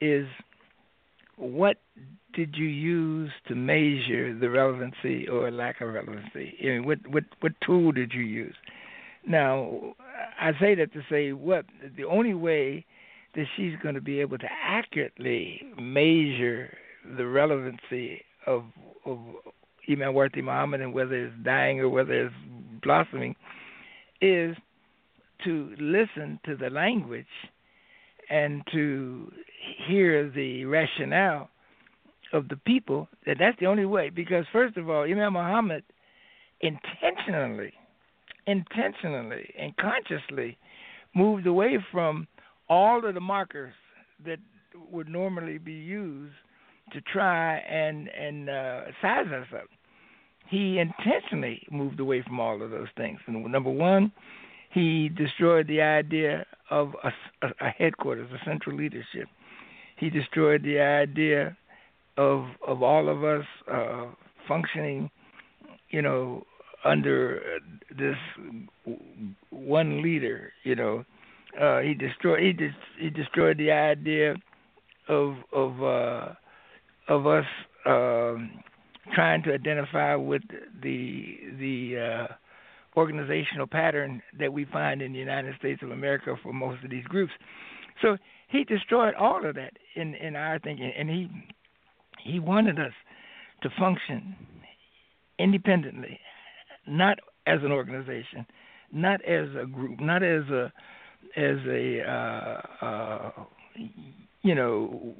is 0.00 0.26
what 1.42 1.78
did 2.34 2.54
you 2.56 2.66
use 2.66 3.30
to 3.48 3.54
measure 3.54 4.36
the 4.38 4.48
relevancy 4.48 5.28
or 5.28 5.50
lack 5.50 5.80
of 5.80 5.92
relevancy? 5.92 6.56
I 6.62 6.64
mean, 6.66 6.86
what 6.86 6.98
what 7.08 7.24
what 7.40 7.52
tool 7.64 7.92
did 7.92 8.12
you 8.12 8.22
use? 8.22 8.54
Now, 9.26 9.94
I 10.40 10.52
say 10.60 10.74
that 10.76 10.92
to 10.94 11.02
say 11.10 11.32
what 11.32 11.66
the 11.96 12.04
only 12.04 12.34
way 12.34 12.86
that 13.34 13.44
she's 13.56 13.74
going 13.82 13.94
to 13.94 14.00
be 14.00 14.20
able 14.20 14.38
to 14.38 14.48
accurately 14.64 15.60
measure 15.78 16.76
the 17.16 17.26
relevancy 17.26 18.22
of 18.46 18.64
of 19.04 19.18
Imam 19.88 20.14
Warith 20.14 20.36
Muhammad 20.36 20.80
and 20.80 20.94
whether 20.94 21.26
it's 21.26 21.34
dying 21.44 21.80
or 21.80 21.88
whether 21.88 22.26
it's 22.26 22.34
blossoming 22.82 23.34
is 24.20 24.56
to 25.44 25.74
listen 25.80 26.38
to 26.46 26.56
the 26.56 26.70
language 26.70 27.26
and 28.30 28.62
to 28.72 29.32
hear 29.86 30.30
the 30.30 30.64
rationale 30.64 31.48
of 32.32 32.48
the 32.48 32.56
people 32.56 33.08
that 33.26 33.36
that's 33.38 33.58
the 33.60 33.66
only 33.66 33.84
way 33.84 34.08
because 34.08 34.44
first 34.52 34.76
of 34.76 34.88
all 34.88 35.02
Imam 35.02 35.34
Muhammad 35.34 35.84
intentionally 36.60 37.72
intentionally 38.46 39.52
and 39.58 39.76
consciously 39.76 40.56
moved 41.14 41.46
away 41.46 41.78
from 41.90 42.26
all 42.68 43.06
of 43.06 43.14
the 43.14 43.20
markers 43.20 43.74
that 44.24 44.38
would 44.90 45.08
normally 45.08 45.58
be 45.58 45.72
used 45.72 46.34
to 46.92 47.00
try 47.00 47.58
and 47.58 48.08
and 48.08 48.48
uh, 48.48 48.82
size 49.00 49.26
us 49.26 49.46
up. 49.54 49.68
He 50.48 50.78
intentionally 50.78 51.62
moved 51.70 52.00
away 52.00 52.22
from 52.22 52.40
all 52.40 52.62
of 52.62 52.70
those 52.70 52.88
things. 52.96 53.18
And 53.26 53.50
number 53.50 53.70
one, 53.70 54.12
he 54.72 55.08
destroyed 55.08 55.66
the 55.66 55.80
idea 55.80 56.44
of 56.70 56.92
a, 57.02 57.46
a, 57.46 57.50
a 57.60 57.68
headquarters, 57.70 58.28
a 58.32 58.44
central 58.44 58.76
leadership. 58.76 59.28
He 60.02 60.10
destroyed 60.10 60.64
the 60.64 60.80
idea 60.80 61.56
of 62.16 62.46
of 62.66 62.82
all 62.82 63.08
of 63.08 63.22
us 63.22 63.44
uh, 63.72 64.06
functioning, 64.48 65.08
you 65.90 66.02
know, 66.02 66.42
under 66.84 67.60
this 67.96 68.16
one 69.50 70.02
leader. 70.02 70.52
You 70.64 70.74
know, 70.74 71.04
uh, 71.60 71.78
he 71.82 71.94
destroyed 71.94 72.40
he 72.40 72.68
he 72.98 73.10
destroyed 73.10 73.58
the 73.58 73.70
idea 73.70 74.34
of 75.08 75.36
of 75.52 75.80
uh, 75.80 76.32
of 77.06 77.28
us 77.28 77.46
um, 77.86 78.50
trying 79.14 79.44
to 79.44 79.54
identify 79.54 80.16
with 80.16 80.42
the 80.82 81.36
the 81.60 82.26
uh, 82.28 82.34
organizational 82.96 83.68
pattern 83.68 84.20
that 84.40 84.52
we 84.52 84.64
find 84.64 85.00
in 85.00 85.12
the 85.12 85.18
United 85.20 85.54
States 85.60 85.80
of 85.80 85.92
America 85.92 86.34
for 86.42 86.52
most 86.52 86.82
of 86.82 86.90
these 86.90 87.04
groups. 87.04 87.32
So 88.00 88.16
he 88.52 88.64
destroyed 88.64 89.14
all 89.14 89.44
of 89.44 89.54
that 89.56 89.72
in 89.96 90.14
in 90.14 90.36
our 90.36 90.58
thinking, 90.58 90.92
and 90.96 91.08
he 91.08 91.28
he 92.22 92.38
wanted 92.38 92.78
us 92.78 92.92
to 93.62 93.70
function 93.78 94.36
independently, 95.38 96.20
not 96.86 97.18
as 97.46 97.60
an 97.62 97.72
organization, 97.72 98.46
not 98.92 99.24
as 99.24 99.48
a 99.60 99.66
group, 99.66 99.98
not 100.00 100.22
as 100.22 100.44
a 100.50 100.72
as 101.36 101.56
a 101.66 102.02
uh, 102.02 102.84
uh, 102.84 103.30
you 104.42 104.54
know 104.54 105.14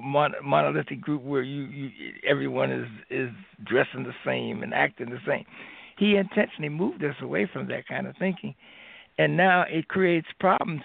mon- 0.00 0.34
monolithic 0.44 1.00
group 1.00 1.22
where 1.22 1.42
you, 1.42 1.64
you 1.64 1.90
everyone 2.26 2.70
is 2.70 2.88
is 3.10 3.30
dressing 3.64 4.04
the 4.04 4.14
same 4.24 4.62
and 4.62 4.72
acting 4.72 5.10
the 5.10 5.18
same. 5.26 5.44
He 5.98 6.16
intentionally 6.16 6.68
moved 6.68 7.02
us 7.02 7.16
away 7.20 7.48
from 7.52 7.66
that 7.68 7.88
kind 7.88 8.06
of 8.06 8.14
thinking, 8.16 8.54
and 9.18 9.36
now 9.36 9.64
it 9.68 9.88
creates 9.88 10.28
problems 10.38 10.82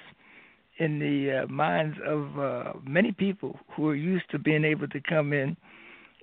in 0.82 0.98
the 0.98 1.44
uh, 1.44 1.48
minds 1.48 1.96
of 2.08 2.40
uh, 2.40 2.74
many 2.84 3.12
people 3.12 3.60
who 3.76 3.88
are 3.88 3.96
used 3.96 4.26
to 4.32 4.40
being 4.40 4.66
able 4.66 4.88
to 4.88 5.00
come 5.08 5.32
in 5.32 5.56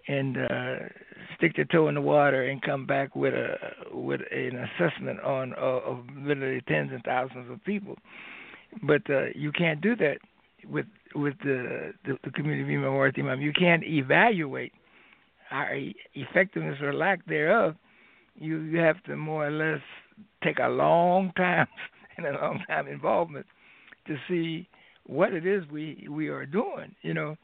and 0.08 0.36
uh, 0.36 0.76
stick 1.36 1.54
their 1.54 1.64
toe 1.66 1.86
in 1.86 1.94
the 1.94 2.00
water 2.00 2.42
and 2.42 2.60
come 2.62 2.84
back 2.84 3.14
with 3.14 3.34
a 3.34 3.54
with 3.92 4.20
an 4.32 4.68
assessment 4.68 5.20
on 5.20 5.52
uh, 5.52 5.90
of 5.90 5.98
literally 6.16 6.60
tens 6.66 6.90
and 6.92 7.02
thousands 7.04 7.48
of 7.50 7.62
people. 7.64 7.96
But 8.82 9.02
uh, 9.08 9.26
you 9.36 9.52
can't 9.52 9.80
do 9.80 9.94
that 9.96 10.18
with 10.68 10.86
with 11.14 11.34
the 11.44 11.92
the, 12.04 12.18
the 12.24 12.30
community 12.32 12.74
of 12.74 13.14
Imam 13.16 13.40
You 13.40 13.52
can't 13.52 13.84
evaluate 13.84 14.72
our 15.52 15.78
effectiveness 16.14 16.78
or 16.82 16.92
lack 16.92 17.24
thereof. 17.26 17.76
You 18.34 18.58
you 18.62 18.78
have 18.78 19.00
to 19.04 19.16
more 19.16 19.46
or 19.46 19.52
less 19.52 19.82
take 20.42 20.58
a 20.58 20.68
long 20.68 21.32
time 21.36 21.68
and 22.16 22.26
a 22.26 22.32
long 22.32 22.64
time 22.66 22.88
involvement 22.88 23.46
to 24.08 24.16
see 24.28 24.68
what 25.06 25.32
it 25.32 25.46
is 25.46 25.62
we 25.70 26.06
we 26.10 26.28
are 26.28 26.46
doing. 26.46 26.94
You 27.02 27.14
know, 27.14 27.36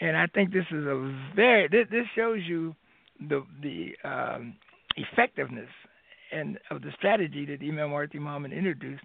and 0.00 0.16
I 0.16 0.26
think 0.26 0.52
this 0.52 0.64
is 0.70 0.84
a 0.86 1.14
very 1.34 1.68
this, 1.68 1.86
this 1.90 2.06
shows 2.14 2.40
you 2.46 2.74
the 3.28 3.44
the 3.62 3.92
um, 4.08 4.54
effectiveness 4.96 5.68
and 6.32 6.58
of 6.70 6.82
the 6.82 6.90
strategy 6.98 7.46
that 7.46 7.62
Imam 7.62 7.90
Marty 7.90 8.18
Muhammad 8.18 8.52
introduced 8.52 9.02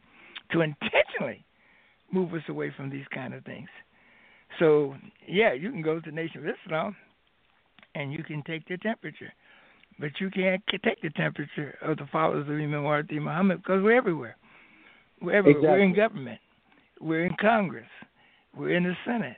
to 0.52 0.62
intentionally 0.62 1.46
move 2.12 2.34
us 2.34 2.42
away 2.50 2.74
from 2.76 2.90
these 2.90 3.06
kind 3.14 3.34
of 3.34 3.44
things. 3.46 3.70
So 4.60 4.96
yeah, 5.28 5.54
you 5.54 5.72
can 5.72 5.82
go 5.82 6.00
to 6.00 6.10
the 6.10 6.16
Nation 6.16 6.46
of 6.46 6.56
Islam 6.66 6.96
and 7.96 8.12
you 8.12 8.24
can 8.24 8.44
take 8.44 8.68
their 8.68 8.78
temperature, 8.78 9.32
but 10.00 10.12
you 10.20 10.30
can't 10.30 10.62
take 10.84 11.02
the 11.02 11.10
temperature 11.12 11.78
of 11.82 11.98
the 11.98 12.08
followers 12.12 12.48
of 12.48 12.56
Imam 12.56 12.84
Muhammad 12.84 13.58
because 13.58 13.82
we're 13.84 13.96
everywhere. 13.96 14.36
We're 15.22 15.36
everywhere. 15.36 15.60
Exactly. 15.60 15.80
We're 15.80 15.84
in 15.84 15.96
government. 15.96 16.40
We're 17.02 17.26
in 17.26 17.36
Congress. 17.40 17.88
We're 18.56 18.76
in 18.76 18.84
the 18.84 18.94
Senate. 19.06 19.38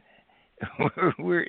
we're 1.19 1.45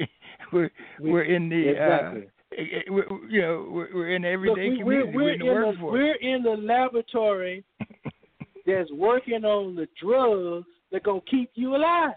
we're 0.52 0.70
we're 1.00 1.22
in 1.22 1.48
the 1.48 1.68
uh, 1.68 2.16
exactly. 2.16 2.22
uh, 2.52 2.92
we're, 2.92 3.28
you 3.28 3.40
know 3.42 3.68
we're, 3.70 3.94
we're 3.94 4.16
in 4.16 4.24
everyday 4.24 4.70
Look, 4.70 4.78
community. 4.78 4.84
We're, 4.84 5.12
we're, 5.12 5.32
in 5.32 5.38
the 5.40 5.44
workforce. 5.46 5.92
We're 5.92 6.34
in 6.36 6.42
the 6.42 6.50
laboratory 6.50 7.64
that's 8.66 8.90
working 8.92 9.44
on 9.44 9.74
the 9.74 9.88
drugs 10.00 10.66
that 10.92 11.02
gonna 11.02 11.20
keep 11.30 11.50
you 11.54 11.76
alive. 11.76 12.14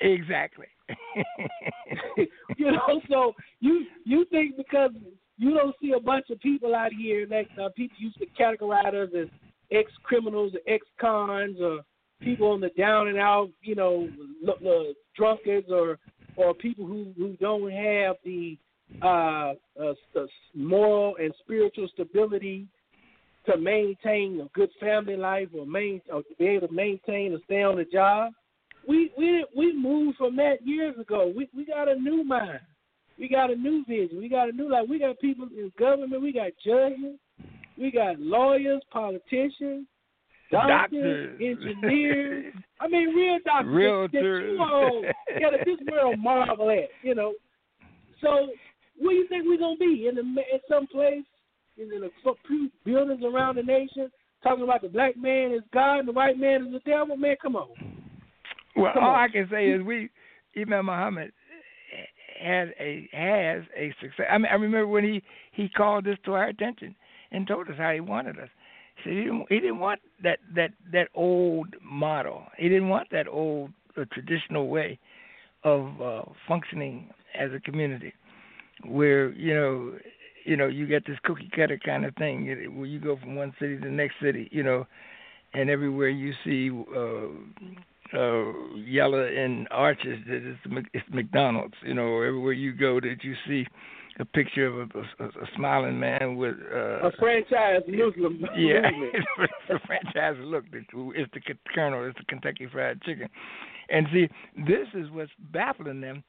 Exactly. 0.00 0.66
you 2.56 2.72
know, 2.72 3.00
so 3.08 3.32
you 3.60 3.86
you 4.04 4.26
think 4.30 4.56
because 4.56 4.90
you 5.38 5.54
don't 5.54 5.74
see 5.80 5.92
a 5.96 6.00
bunch 6.00 6.26
of 6.30 6.40
people 6.40 6.74
out 6.74 6.92
here 6.92 7.26
that 7.26 7.46
uh, 7.62 7.68
people 7.76 7.96
used 7.98 8.18
to 8.18 8.26
categorize 8.38 8.94
us 8.94 9.08
as 9.18 9.28
ex 9.70 9.90
criminals 10.02 10.52
or 10.54 10.72
ex 10.72 10.86
cons 11.00 11.58
or 11.60 11.80
people 12.20 12.48
on 12.48 12.60
the 12.60 12.70
down 12.70 13.08
and 13.08 13.18
out, 13.18 13.50
you 13.62 13.74
know, 13.74 14.08
the 14.42 14.94
drunkards 15.16 15.70
or 15.70 15.98
or 16.36 16.54
people 16.54 16.86
who 16.86 17.12
who 17.16 17.36
don't 17.40 17.70
have 17.70 18.16
the 18.24 18.56
uh, 19.02 19.52
uh, 19.82 19.94
moral 20.54 21.16
and 21.16 21.32
spiritual 21.40 21.88
stability 21.92 22.66
to 23.46 23.56
maintain 23.58 24.40
a 24.40 24.48
good 24.54 24.70
family 24.80 25.16
life 25.16 25.48
or 25.56 25.66
main 25.66 26.00
or 26.12 26.22
to 26.22 26.34
be 26.38 26.46
able 26.46 26.68
to 26.68 26.74
maintain 26.74 27.32
and 27.32 27.42
stay 27.44 27.62
on 27.62 27.76
the 27.76 27.84
job. 27.84 28.32
We 28.86 29.12
we 29.16 29.44
we 29.56 29.76
moved 29.76 30.18
from 30.18 30.36
that 30.36 30.58
years 30.64 30.98
ago. 30.98 31.32
We 31.34 31.48
we 31.56 31.64
got 31.64 31.88
a 31.88 31.94
new 31.94 32.24
mind. 32.24 32.60
We 33.18 33.28
got 33.28 33.50
a 33.50 33.56
new 33.56 33.84
vision. 33.86 34.18
We 34.18 34.28
got 34.28 34.48
a 34.48 34.52
new 34.52 34.70
life. 34.70 34.86
We 34.88 34.98
got 34.98 35.18
people 35.20 35.46
in 35.56 35.72
government. 35.78 36.20
We 36.20 36.32
got 36.32 36.50
judges. 36.64 37.18
We 37.78 37.90
got 37.90 38.20
lawyers, 38.20 38.82
politicians, 38.92 39.86
doctors, 40.50 41.30
doctors. 41.30 41.40
engineers. 41.40 42.54
I 42.80 42.88
mean, 42.88 43.14
real 43.14 43.38
doctors. 43.44 43.72
Realtors. 43.72 44.12
That, 44.12 44.20
that 44.20 44.52
you 44.52 44.58
all 44.60 45.02
that 45.02 45.64
this 45.64 45.78
world 45.90 46.18
marvel 46.18 46.70
at, 46.70 46.88
you 47.02 47.14
know. 47.14 47.34
So, 48.20 48.48
where 48.98 49.10
do 49.10 49.16
you 49.16 49.28
think 49.28 49.44
we're 49.46 49.58
gonna 49.58 49.76
be 49.76 50.06
in 50.08 50.14
the 50.14 50.20
in 50.22 50.60
some 50.68 50.86
place 50.86 51.24
in 51.76 51.88
the 51.88 52.10
few 52.46 52.70
buildings 52.84 53.22
around 53.24 53.56
the 53.56 53.62
nation 53.62 54.10
talking 54.42 54.64
about 54.64 54.82
the 54.82 54.88
black 54.88 55.16
man 55.16 55.52
is 55.52 55.62
God 55.72 56.00
and 56.00 56.08
the 56.08 56.12
white 56.12 56.38
man 56.38 56.66
is 56.66 56.72
the 56.72 56.90
devil? 56.90 57.16
Man, 57.16 57.36
come 57.40 57.56
on. 57.56 57.68
Well, 58.76 58.92
come 58.94 59.04
all 59.04 59.10
on. 59.10 59.20
I 59.20 59.28
can 59.28 59.48
say 59.50 59.70
is 59.70 59.82
we, 59.82 60.10
Imam 60.56 60.86
Muhammad 60.86 61.32
had 62.40 62.74
a 62.78 63.08
has 63.12 63.62
a 63.76 63.94
success. 64.00 64.26
I 64.30 64.38
mean, 64.38 64.48
I 64.50 64.54
remember 64.54 64.86
when 64.86 65.04
he 65.04 65.22
he 65.52 65.68
called 65.68 66.04
this 66.04 66.18
to 66.24 66.32
our 66.34 66.48
attention 66.48 66.94
and 67.30 67.46
told 67.46 67.68
us 67.68 67.74
how 67.76 67.92
he 67.92 68.00
wanted 68.00 68.38
us. 68.38 68.48
He 69.02 69.10
he 69.10 69.16
didn't, 69.16 69.46
he 69.48 69.60
didn't 69.60 69.78
want 69.78 70.00
that 70.22 70.38
that 70.54 70.70
that 70.92 71.08
old 71.14 71.74
model. 71.82 72.44
He 72.56 72.68
didn't 72.68 72.88
want 72.88 73.08
that 73.10 73.28
old 73.28 73.70
uh, 73.96 74.04
traditional 74.12 74.68
way 74.68 74.98
of 75.64 76.00
uh, 76.00 76.22
functioning 76.46 77.10
as 77.38 77.50
a 77.52 77.60
community, 77.60 78.12
where 78.84 79.32
you 79.32 79.54
know 79.54 79.92
you 80.44 80.56
know 80.56 80.66
you 80.66 80.86
get 80.86 81.06
this 81.06 81.18
cookie 81.24 81.50
cutter 81.54 81.78
kind 81.84 82.04
of 82.04 82.14
thing 82.16 82.46
where 82.76 82.86
you 82.86 83.00
go 83.00 83.16
from 83.16 83.36
one 83.36 83.52
city 83.58 83.76
to 83.76 83.84
the 83.84 83.90
next 83.90 84.14
city, 84.22 84.48
you 84.52 84.62
know, 84.62 84.86
and 85.54 85.70
everywhere 85.70 86.08
you 86.08 86.32
see 86.44 86.70
uh, 86.96 88.18
uh, 88.18 88.52
yellow 88.76 89.26
and 89.26 89.66
arches, 89.70 90.18
it's, 90.26 90.58
it's 90.92 91.06
McDonald's, 91.10 91.74
you 91.82 91.94
know, 91.94 92.20
everywhere 92.20 92.52
you 92.52 92.72
go 92.72 93.00
that 93.00 93.16
you 93.22 93.34
see 93.46 93.66
a 94.20 94.24
picture 94.24 94.66
of 94.66 94.90
a, 94.94 94.98
a, 95.22 95.26
a 95.26 95.48
smiling 95.56 95.98
man 95.98 96.36
with 96.36 96.54
uh, 96.72 97.08
a 97.08 97.12
franchise 97.18 97.82
Muslim. 97.88 98.44
Yeah, 98.56 98.88
a 99.70 99.78
franchise 99.86 100.36
look. 100.40 100.64
It's 100.72 101.32
the 101.32 101.40
Colonel. 101.74 102.06
It's 102.06 102.18
the 102.18 102.24
Kentucky 102.26 102.68
Fried 102.70 103.02
Chicken. 103.02 103.28
And 103.88 104.06
see, 104.12 104.28
this 104.56 104.86
is 104.94 105.10
what's 105.10 105.32
baffling 105.52 106.00
them. 106.00 106.22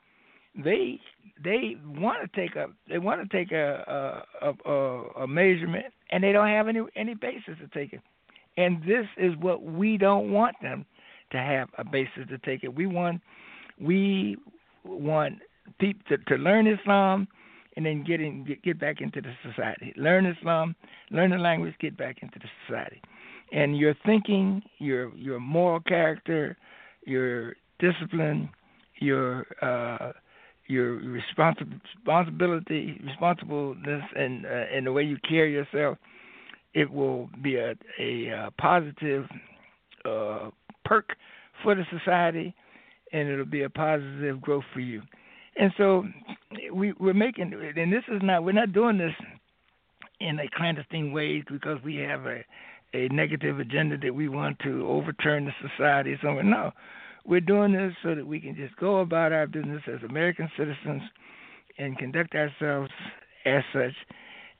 They 0.64 0.99
they 1.44 1.76
want 1.86 2.20
to 2.22 2.40
take 2.40 2.56
a 2.56 2.68
they 2.90 2.98
want 2.98 3.30
to 3.30 3.38
take 3.38 3.52
a 3.52 4.24
a, 4.41 4.53
a 4.70 5.03
a 5.24 5.28
measurement, 5.28 5.86
and 6.12 6.24
they 6.24 6.32
don't 6.32 6.48
have 6.48 6.68
any 6.68 6.82
any 6.95 7.14
basis 7.14 7.56
to 7.62 7.68
take 7.68 7.94
it. 7.94 8.02
And 8.57 8.82
this 8.84 9.06
is 9.18 9.34
what 9.41 9.64
we 9.64 9.98
don't 9.98 10.32
want 10.32 10.56
them 10.62 10.86
to 11.32 11.38
have 11.38 11.70
a 11.78 11.84
basis 11.84 12.28
to 12.30 12.38
take 12.40 12.64
it. 12.64 12.74
We 12.74 12.88
want 12.88 13.22
we 13.80 14.38
want 14.86 15.36
people 15.80 16.02
to, 16.10 16.18
to 16.18 16.36
learn 16.36 16.68
Islam 16.68 17.28
and 17.76 17.85
then 17.85 18.03
get 18.03 18.22
in, 18.22 18.43
get, 18.45 18.64
get 18.64 18.80
back 18.80 19.02
into 19.02 19.22
the 19.22 19.34
society. 19.49 19.93
Learn 19.97 20.26
Islam, 20.26 20.76
learn 21.11 21.31
the 21.31 21.38
language, 21.38 21.73
get 21.80 21.97
back 21.97 22.18
into 22.22 22.39
the 22.39 22.47
society. 22.68 23.02
And 23.52 23.77
your 23.77 23.93
thinking, 24.06 24.61
your 24.80 25.14
your 25.15 25.39
moral 25.39 25.80
character, 25.81 26.57
your 27.06 27.56
discipline, 27.80 28.49
your 28.99 29.45
uh, 29.61 30.14
your 30.68 30.99
responsi- 30.99 31.80
responsibility, 31.95 32.99
responsibleness, 33.06 34.03
and 34.15 34.45
uh, 34.45 34.49
and 34.73 34.88
the 34.88 34.91
way 34.91 35.03
you 35.03 35.18
carry 35.27 35.53
yourself, 35.53 35.97
it 36.73 36.91
will 36.91 37.30
be 37.43 37.57
a 37.57 37.76
a, 37.99 38.27
a 38.30 38.52
positive 38.57 39.26
uh, 40.06 40.49
perk 40.84 41.10
for 41.64 41.76
the 41.76 41.84
society, 41.91 42.53
and 43.14 43.30
it'll 43.30 43.45
be 43.45 43.64
a 43.64 43.69
positive 43.69 44.41
growth 44.41 44.64
for 44.73 44.80
you. 44.80 45.02
And 45.57 45.72
so 45.77 46.06
we 46.73 46.94
we're 46.99 47.14
making 47.14 47.53
and 47.53 47.94
this 47.94 48.03
is 48.07 48.22
not 48.22 48.44
we're 48.44 48.52
not 48.52 48.73
doing 48.73 48.98
this 48.98 49.14
in 50.19 50.40
a 50.40 50.49
clandestine 50.56 51.11
way 51.11 51.44
because 51.49 51.77
we 51.84 51.95
have 51.98 52.26
a 52.26 52.44
a 52.94 53.10
negative 53.10 53.60
agenda 53.60 53.98
that 53.98 54.15
we 54.15 54.30
want 54.30 54.57
to 54.60 54.88
overturn 54.88 55.45
the 55.45 55.69
society 55.69 56.18
somewhere. 56.22 56.44
No. 56.44 56.72
We're 57.26 57.41
doing 57.41 57.73
this 57.73 57.94
so 58.03 58.15
that 58.15 58.26
we 58.26 58.40
can 58.40 58.56
just 58.56 58.76
go 58.77 58.99
about 58.99 59.34
our 59.34 59.48
business 59.48 59.82
as 59.88 60.02
American 60.07 60.49
citizens 60.57 61.02
and 61.77 61.98
conduct 61.98 62.36
ourselves 62.36 62.91
as 63.45 63.64
such 63.73 63.94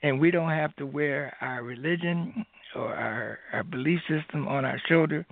and 0.04 0.20
we 0.20 0.32
don't 0.32 0.50
have 0.50 0.76
to 0.76 0.86
wear 0.86 1.36
our 1.42 1.64
religion 1.64 2.46
or 2.76 2.94
our, 2.94 3.40
our 3.54 3.64
belief 3.64 4.00
system 4.10 4.48
on 4.48 4.66
our 4.66 4.80
shoulder. 4.88 5.26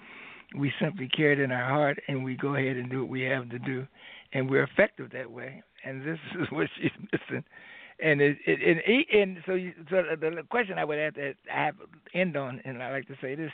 We 0.58 0.72
simply 0.82 1.10
carry 1.10 1.34
it 1.34 1.40
in 1.40 1.52
our 1.52 1.68
heart 1.68 2.00
and 2.08 2.24
we 2.24 2.36
go 2.36 2.56
ahead 2.56 2.78
and 2.78 2.90
do 2.90 3.02
what 3.02 3.10
we 3.10 3.22
have 3.24 3.50
to 3.50 3.60
do 3.60 3.86
and 4.34 4.50
we're 4.50 4.64
effective 4.64 5.12
that 5.12 5.32
way. 5.32 5.64
And 5.86 6.02
this 6.02 6.20
is 6.40 6.48
what 6.52 6.68
she's 6.78 6.92
missing. 7.12 7.44
and 8.02 8.22
it, 8.22 8.38
it, 8.46 8.60
and, 8.62 9.22
and 9.22 9.44
so 9.46 9.54
you, 9.54 9.74
so 9.90 10.04
the 10.20 10.44
question 10.50 10.78
I 10.78 10.86
would 10.86 11.00
have 11.00 11.16
to 11.16 11.34
I 11.54 11.66
have 11.66 11.76
end 12.14 12.36
on, 12.36 12.62
and 12.66 12.82
I 12.82 12.92
like 12.92 13.08
to 13.08 13.16
say 13.22 13.36
this, 13.36 13.52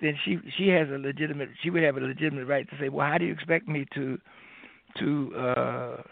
then 0.00 0.14
she 0.24 0.38
she 0.56 0.68
has 0.68 0.88
a 0.88 0.98
legitimate 0.98 1.48
she 1.62 1.70
would 1.70 1.82
have 1.82 1.96
a 1.96 2.00
legitimate 2.00 2.46
right 2.46 2.68
to 2.68 2.76
say, 2.80 2.88
well, 2.88 3.06
how 3.06 3.18
do 3.18 3.24
you 3.24 3.32
expect 3.32 3.68
me 3.68 3.86
to 3.94 4.18
to 4.98 5.34
uh 5.36 6.02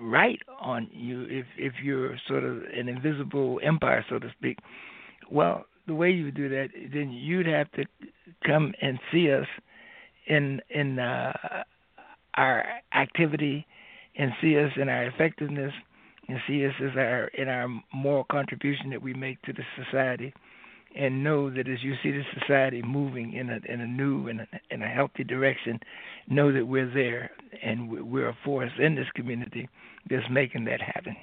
write 0.00 0.40
on 0.60 0.88
you 0.92 1.22
if 1.24 1.46
if 1.56 1.74
you're 1.82 2.16
sort 2.28 2.44
of 2.44 2.58
an 2.74 2.88
invisible 2.88 3.60
empire, 3.62 4.04
so 4.08 4.18
to 4.18 4.30
speak? 4.38 4.58
Well, 5.30 5.64
the 5.86 5.94
way 5.94 6.10
you 6.10 6.30
do 6.30 6.48
that, 6.50 6.68
then 6.92 7.10
you'd 7.10 7.46
have 7.46 7.70
to 7.72 7.84
come 8.46 8.72
and 8.80 8.98
see 9.10 9.32
us 9.32 9.46
in 10.26 10.60
in 10.70 10.98
uh, 10.98 11.32
our 12.38 12.64
activity 12.94 13.66
and 14.16 14.32
see 14.40 14.58
us 14.58 14.70
in 14.76 14.88
our 14.88 15.04
effectiveness 15.06 15.72
and 16.28 16.38
see 16.46 16.64
us 16.64 16.74
as 16.80 16.96
our 16.96 17.28
in 17.28 17.48
our 17.48 17.68
moral 17.92 18.24
contribution 18.30 18.90
that 18.90 19.02
we 19.02 19.12
make 19.12 19.40
to 19.42 19.52
the 19.52 19.62
society 19.84 20.32
and 20.96 21.22
know 21.22 21.50
that 21.50 21.68
as 21.68 21.82
you 21.82 21.94
see 22.02 22.10
the 22.10 22.22
society 22.40 22.82
moving 22.82 23.34
in 23.34 23.50
a 23.50 23.58
in 23.72 23.80
a 23.80 23.86
new 23.86 24.28
and 24.28 24.40
a, 24.40 24.46
in 24.70 24.82
a 24.82 24.88
healthy 24.88 25.24
direction, 25.24 25.78
know 26.28 26.52
that 26.52 26.66
we're 26.66 26.92
there 26.92 27.30
and 27.62 27.90
we're 27.90 28.28
a 28.28 28.38
force 28.44 28.72
in 28.78 28.94
this 28.94 29.06
community 29.14 29.68
that's 30.08 30.24
making 30.30 30.64
that 30.64 30.80
happen. 30.80 31.16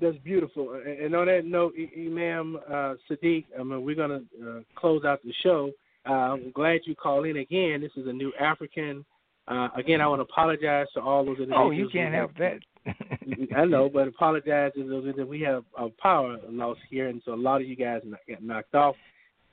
That's 0.00 0.18
beautiful. 0.18 0.80
And 0.84 1.14
on 1.14 1.26
that 1.26 1.44
note, 1.44 1.74
Imam 1.96 2.58
uh, 2.68 2.94
Siddeeq, 3.08 3.44
I 3.58 3.62
mean, 3.62 3.84
we're 3.84 3.94
going 3.94 4.10
to 4.10 4.50
uh, 4.50 4.60
close 4.74 5.04
out 5.04 5.22
the 5.22 5.32
show. 5.44 5.70
Uh, 6.08 6.12
I'm 6.12 6.50
glad 6.50 6.80
you 6.84 6.96
called 6.96 7.26
in 7.26 7.36
again. 7.36 7.80
This 7.80 7.92
is 7.96 8.08
a 8.08 8.12
new 8.12 8.32
African. 8.40 9.04
Uh, 9.48 9.68
again, 9.76 10.00
I 10.00 10.06
want 10.06 10.20
to 10.20 10.24
apologize 10.24 10.86
to 10.94 11.00
all 11.00 11.24
those 11.24 11.38
individuals. 11.38 11.68
Oh, 11.68 11.70
you 11.70 11.88
can't 11.88 12.14
help 12.14 12.32
that. 12.38 12.58
I 13.56 13.64
know, 13.64 13.88
but 13.92 14.08
apologize 14.08 14.72
to 14.76 14.88
those 14.88 15.14
that 15.16 15.26
we 15.26 15.40
have 15.42 15.64
a 15.78 15.88
power 15.88 16.36
loss 16.48 16.76
here, 16.88 17.08
and 17.08 17.22
so 17.24 17.34
a 17.34 17.36
lot 17.36 17.60
of 17.60 17.66
you 17.66 17.76
guys 17.76 18.02
got 18.28 18.42
knocked 18.42 18.74
off. 18.74 18.96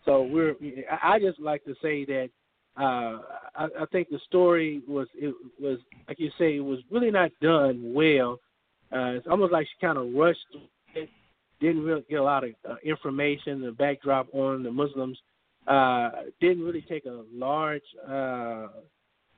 So 0.05 0.23
we're. 0.23 0.55
I 1.03 1.19
just 1.19 1.39
like 1.39 1.63
to 1.65 1.75
say 1.81 2.05
that 2.05 2.29
uh, 2.77 3.19
I, 3.55 3.65
I 3.81 3.85
think 3.91 4.09
the 4.09 4.19
story 4.27 4.81
was 4.87 5.07
it 5.13 5.33
was 5.59 5.79
like 6.07 6.19
you 6.19 6.31
say 6.37 6.55
it 6.55 6.63
was 6.63 6.79
really 6.89 7.11
not 7.11 7.31
done 7.41 7.93
well. 7.93 8.39
Uh, 8.91 9.17
it's 9.17 9.27
almost 9.29 9.51
like 9.51 9.67
she 9.67 9.85
kind 9.85 9.97
of 9.97 10.13
rushed 10.13 10.39
it, 10.95 11.09
didn't 11.59 11.83
really 11.83 12.03
get 12.09 12.19
a 12.19 12.23
lot 12.23 12.43
of 12.43 12.51
uh, 12.67 12.75
information, 12.83 13.61
the 13.61 13.71
backdrop 13.71 14.27
on 14.33 14.63
the 14.63 14.71
Muslims. 14.71 15.17
Uh, 15.67 16.09
didn't 16.39 16.63
really 16.63 16.81
take 16.81 17.05
a 17.05 17.23
large 17.31 17.83
uh, 18.07 18.67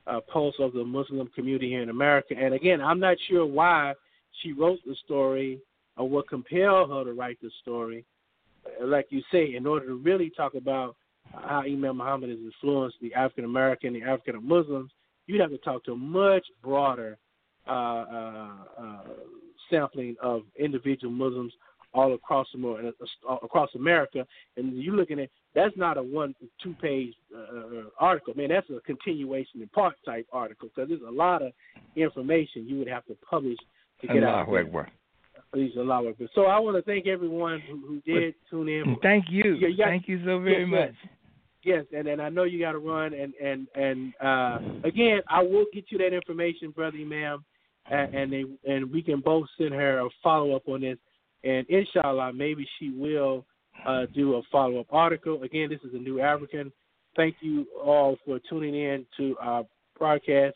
uh, 0.08 0.20
pulse 0.32 0.56
of 0.60 0.74
the 0.74 0.84
Muslim 0.84 1.28
community 1.36 1.70
here 1.70 1.82
in 1.82 1.90
America. 1.90 2.36
And 2.38 2.54
again, 2.54 2.82
I'm 2.82 3.00
not 3.00 3.18
sure 3.30 3.46
why 3.46 3.94
she 4.42 4.54
wrote 4.54 4.80
the 4.86 4.96
story 5.06 5.60
or 5.98 6.10
what 6.10 6.30
compelled 6.30 6.90
her 6.90 7.04
to 7.04 7.14
write 7.14 7.38
the 7.42 7.52
story. 7.62 8.06
Like 8.82 9.08
you 9.10 9.22
say, 9.32 9.56
in 9.56 9.66
order 9.66 9.88
to 9.88 9.96
really 9.96 10.32
talk 10.36 10.54
about 10.56 10.96
how 11.34 11.62
Imam 11.62 11.98
Muhammad 11.98 12.30
has 12.30 12.40
influenced 12.40 12.98
the 13.02 13.14
African 13.14 13.46
American, 13.46 13.94
the 13.94 14.04
African 14.04 14.48
Muslims, 14.48 14.92
you'd 15.28 15.42
have 15.42 15.50
to 15.52 15.58
talk 15.60 15.84
to 15.86 15.94
a 15.94 15.98
much 15.98 16.46
broader 16.62 17.18
uh, 17.68 17.72
uh, 17.72 18.50
uh, 18.80 19.02
sampling 19.70 20.16
of 20.22 20.42
individual 20.60 21.14
Muslims 21.14 21.54
all 21.94 22.14
across 22.14 22.48
the 22.54 22.94
uh, 23.30 23.36
across 23.44 23.70
America, 23.76 24.26
and 24.58 24.78
you're 24.82 24.96
looking 24.96 25.20
at 25.20 25.30
that's 25.54 25.76
not 25.76 25.98
a 25.98 26.04
one 26.04 26.34
two 26.62 26.74
page 26.82 27.14
uh, 27.36 27.58
uh, 27.58 27.84
article, 28.00 28.34
man. 28.36 28.50
That's 28.50 28.70
a 28.70 28.80
continuation 28.82 29.62
in 29.62 29.68
part 29.70 29.96
type 30.06 30.26
article 30.32 30.70
because 30.74 30.90
there's 30.90 31.02
a 31.08 31.12
lot 31.12 31.42
of 31.42 31.52
information 31.96 32.68
you 32.68 32.78
would 32.80 32.88
have 32.88 33.06
to 33.06 33.16
publish 33.30 33.58
to 34.02 34.08
get 34.08 34.24
Allah 34.24 34.44
out. 34.44 34.56
Akbar. 34.56 34.90
Please 35.54 35.74
allow 35.78 36.06
it. 36.06 36.16
So 36.34 36.46
I 36.46 36.60
want 36.60 36.78
to 36.78 36.82
thank 36.84 37.08
everyone 37.08 37.62
who, 37.70 37.82
who 37.86 38.02
did 38.02 38.36
tune 38.50 38.70
in. 38.70 38.96
Thank 39.02 39.26
you. 39.30 39.58
Yeah, 39.60 39.68
yeah. 39.76 39.86
Thank 39.86 40.08
you 40.08 40.20
so 40.20 40.40
very 40.40 40.62
Yes, 40.62 40.70
much. 40.70 41.12
Yes, 41.64 41.86
and 41.96 42.08
and 42.08 42.22
I 42.22 42.30
know 42.30 42.44
you 42.44 42.60
got 42.60 42.72
to 42.72 42.80
run, 42.80 43.14
and 43.14 43.34
and 43.36 43.68
and 43.76 44.14
uh, 44.24 44.60
again, 44.88 45.22
I 45.30 45.44
will 45.44 45.66
get 45.74 45.86
you 45.90 45.98
that 45.98 46.14
information, 46.14 46.72
brother, 46.72 46.98
ma'am, 46.98 47.44
and 47.90 48.16
and, 48.16 48.34
they, 48.34 48.46
and 48.66 48.92
we 48.92 49.02
can 49.02 49.20
both 49.20 49.48
send 49.58 49.74
her 49.74 50.00
a 50.00 50.10
follow 50.24 50.56
up 50.56 50.68
on 50.68 50.82
this, 50.82 50.98
and 51.44 51.66
inshallah, 51.70 52.34
maybe 52.34 52.68
she 52.80 52.90
will 52.90 53.46
uh, 53.86 54.06
do 54.14 54.36
a 54.36 54.42
follow 54.52 54.82
up 54.82 54.88
article. 54.92 55.44
Again, 55.44 55.70
this 55.70 55.80
is 55.84 55.94
a 55.94 55.98
new 55.98 56.20
African. 56.20 56.72
Thank 57.16 57.36
you 57.42 57.66
all 57.84 58.18
for 58.26 58.40
tuning 58.50 58.76
in 58.76 59.06
to 59.18 59.36
our 59.42 59.66
broadcast. 59.98 60.56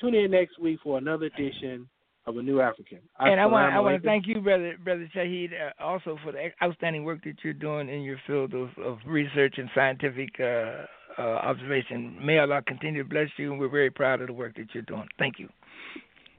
Tune 0.00 0.14
in 0.14 0.30
next 0.30 0.58
week 0.58 0.78
for 0.82 0.98
another 0.98 1.26
edition 1.26 1.88
of 2.26 2.36
a 2.36 2.42
new 2.42 2.60
African. 2.60 2.98
And 3.18 3.40
I 3.40 3.46
want 3.46 3.72
I 3.72 3.80
want 3.80 4.02
to 4.02 4.06
thank 4.06 4.26
you, 4.26 4.40
brother 4.40 4.76
brother 4.82 5.08
Shahid, 5.14 5.50
uh, 5.52 5.82
also 5.82 6.18
for 6.24 6.32
the 6.32 6.48
outstanding 6.62 7.04
work 7.04 7.22
that 7.24 7.36
you're 7.42 7.54
doing 7.54 7.88
in 7.88 8.02
your 8.02 8.18
field 8.26 8.52
of, 8.54 8.68
of 8.84 8.98
research 9.06 9.54
and 9.58 9.70
scientific 9.74 10.30
uh, 10.40 10.84
uh, 11.18 11.22
observation. 11.22 12.18
May 12.24 12.38
Allah 12.38 12.62
continue 12.66 13.02
to 13.02 13.08
bless 13.08 13.28
you, 13.38 13.52
and 13.52 13.60
we're 13.60 13.68
very 13.68 13.90
proud 13.90 14.20
of 14.20 14.26
the 14.26 14.32
work 14.32 14.56
that 14.56 14.66
you're 14.74 14.82
doing. 14.82 15.06
Thank 15.18 15.38
you. 15.38 15.48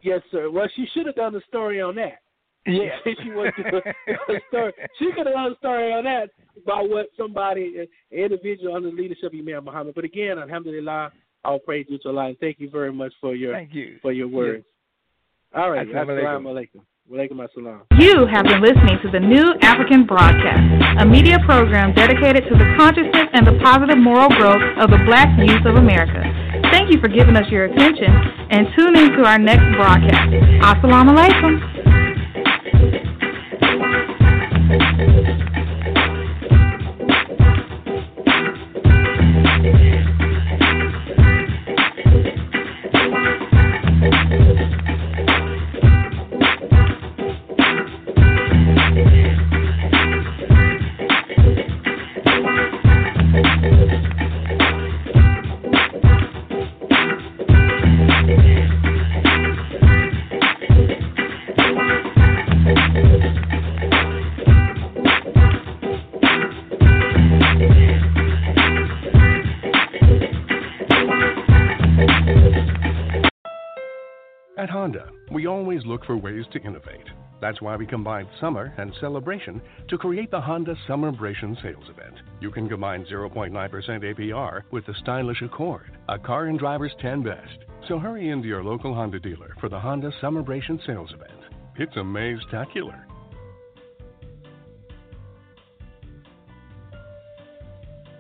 Yes, 0.04 0.22
sir. 0.32 0.52
Well, 0.52 0.68
she 0.76 0.86
should 0.94 1.06
have 1.06 1.16
done 1.16 1.36
a 1.36 1.42
story 1.48 1.82
on 1.82 1.96
that. 1.96 2.20
Yeah. 2.68 2.90
she 3.06 3.32
was 3.32 3.54
a 3.58 4.34
story. 4.50 4.74
She 5.00 5.12
could 5.16 5.26
have 5.26 5.36
done 5.36 5.52
a 5.54 5.58
story 5.58 5.94
on 5.94 6.04
that 6.04 6.30
about 6.62 6.90
what 6.90 7.08
somebody, 7.18 7.80
an 7.80 7.88
individual 8.12 8.76
under 8.76 8.92
the 8.92 8.96
leadership 8.96 9.34
of 9.34 9.40
Imam 9.40 9.66
Muhammad. 9.66 9.96
But 9.96 10.04
again, 10.04 10.38
Alhamdulillah, 10.38 11.12
all 11.46 11.60
praise 11.60 11.88
due 11.88 11.98
to 12.00 12.10
Allah. 12.10 12.28
And 12.28 12.40
thank 12.40 12.60
you 12.60 12.70
very 12.70 12.92
much 12.92 13.14
for 13.22 13.36
your 13.36 13.54
Thank 13.54 13.74
you. 13.74 13.98
for 14.02 14.12
your 14.12 14.28
words. 14.28 14.66
All 15.56 15.72
right. 15.72 15.88
Assalamu 15.88 16.20
Assalamu 16.20 16.48
alaikum. 16.52 16.82
Wa 17.10 17.18
alaikum 17.18 17.40
assalam. 17.40 17.82
You 17.98 18.28
have 18.28 18.44
been 18.44 18.62
listening 18.62 19.00
to 19.02 19.10
the 19.10 19.20
New 19.20 19.56
African 19.62 20.06
Broadcast, 20.06 21.00
a 21.00 21.06
media 21.06 21.40
program 21.46 21.94
dedicated 21.96 22.44
to 22.52 22.56
the 22.60 22.68
consciousness 22.76 23.32
and 23.32 23.48
the 23.48 23.58
positive 23.64 23.98
moral 23.98 24.28
growth 24.36 24.62
of 24.78 24.92
the 24.92 25.00
black 25.08 25.32
youth 25.40 25.64
of 25.66 25.76
America. 25.80 26.20
Thank 26.72 26.92
you 26.92 27.00
for 27.00 27.08
giving 27.08 27.38
us 27.38 27.48
your 27.50 27.66
attention 27.66 28.12
and 28.52 28.68
tune 28.76 28.98
in 28.98 29.16
to 29.16 29.24
our 29.24 29.40
next 29.40 29.64
broadcast. 29.80 30.36
Assalamu 30.68 31.16
alaikum. 31.16 31.77
Always 75.78 75.88
look 75.88 76.06
for 76.06 76.18
ways 76.18 76.46
to 76.52 76.60
innovate. 76.62 77.06
That's 77.40 77.62
why 77.62 77.76
we 77.76 77.86
combined 77.86 78.30
summer 78.42 78.74
and 78.78 78.92
celebration 79.00 79.62
to 79.90 79.98
create 79.98 80.32
the 80.32 80.42
Honda 80.42 80.76
Summerbration 80.88 81.56
sales 81.62 81.84
event. 81.90 82.16
You 82.42 82.50
can 82.50 82.68
combine 82.68 83.06
0.9% 83.06 83.52
APR 83.52 84.64
with 84.72 84.86
the 84.88 84.96
stylish 85.02 85.42
Accord, 85.44 85.96
a 86.10 86.18
car 86.18 86.46
and 86.46 86.58
driver's 86.58 86.94
10 87.00 87.22
best. 87.22 87.66
So 87.88 88.00
hurry 88.00 88.30
into 88.30 88.48
your 88.48 88.64
local 88.64 88.96
Honda 88.96 89.20
dealer 89.20 89.54
for 89.60 89.70
the 89.70 89.80
Honda 89.80 90.12
Summerbration 90.20 90.80
sales 90.88 91.14
event. 91.14 91.42
It's 91.76 91.96
amaze-tacular. 91.96 93.04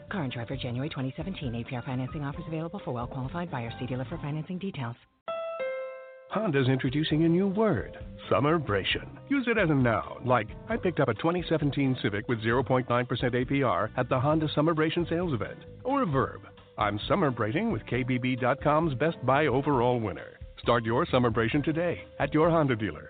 Car 0.09 0.23
and 0.23 0.31
Driver, 0.31 0.55
January 0.55 0.89
2017. 0.89 1.65
APR 1.65 1.84
financing 1.85 2.23
offers 2.23 2.45
available 2.47 2.79
for 2.85 2.91
well 2.91 3.07
qualified 3.07 3.49
buyers. 3.49 3.73
See 3.79 3.88
dealer 3.88 4.05
for 4.05 4.17
financing 4.19 4.59
details. 4.59 4.95
Honda's 6.29 6.67
introducing 6.67 7.23
a 7.23 7.29
new 7.29 7.47
word, 7.47 7.97
Summerbration. 8.29 9.17
Use 9.29 9.47
it 9.47 9.57
as 9.57 9.69
a 9.69 9.73
noun, 9.73 10.23
like 10.25 10.47
I 10.67 10.75
picked 10.75 10.99
up 10.99 11.07
a 11.07 11.13
2017 11.13 11.97
Civic 12.01 12.27
with 12.27 12.43
0.9% 12.43 12.85
APR 12.87 13.89
at 13.95 14.09
the 14.09 14.19
Honda 14.19 14.49
Summerbration 14.53 15.07
sales 15.09 15.33
event. 15.33 15.59
Or 15.85 16.03
a 16.03 16.05
verb, 16.05 16.41
I'm 16.77 16.99
summerbrating 17.07 17.71
with 17.71 17.81
KBB.com's 17.85 18.93
Best 18.95 19.25
Buy 19.25 19.47
overall 19.47 20.01
winner. 20.01 20.37
Start 20.61 20.83
your 20.83 21.05
summerbration 21.05 21.63
today 21.63 22.01
at 22.19 22.33
your 22.33 22.49
Honda 22.49 22.75
dealer. 22.75 23.09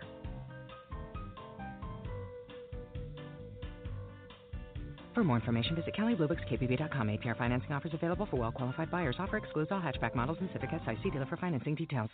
For 5.15 5.23
more 5.23 5.37
information, 5.37 5.75
visit 5.75 5.95
KellyBluebooks.kbb.com. 5.95 7.07
APR 7.07 7.35
financing 7.35 7.71
offers 7.71 7.95
available 7.95 8.27
for 8.27 8.35
well 8.35 8.51
qualified 8.51 8.91
buyers. 8.91 9.15
Offer 9.17 9.37
excludes 9.37 9.71
all 9.71 9.81
hatchback 9.81 10.13
models 10.13 10.37
and 10.39 10.49
Civic 10.53 10.69
SI. 10.69 10.99
See 11.01 11.09
dealer 11.09 11.25
for 11.25 11.37
financing 11.37 11.73
details. 11.73 12.11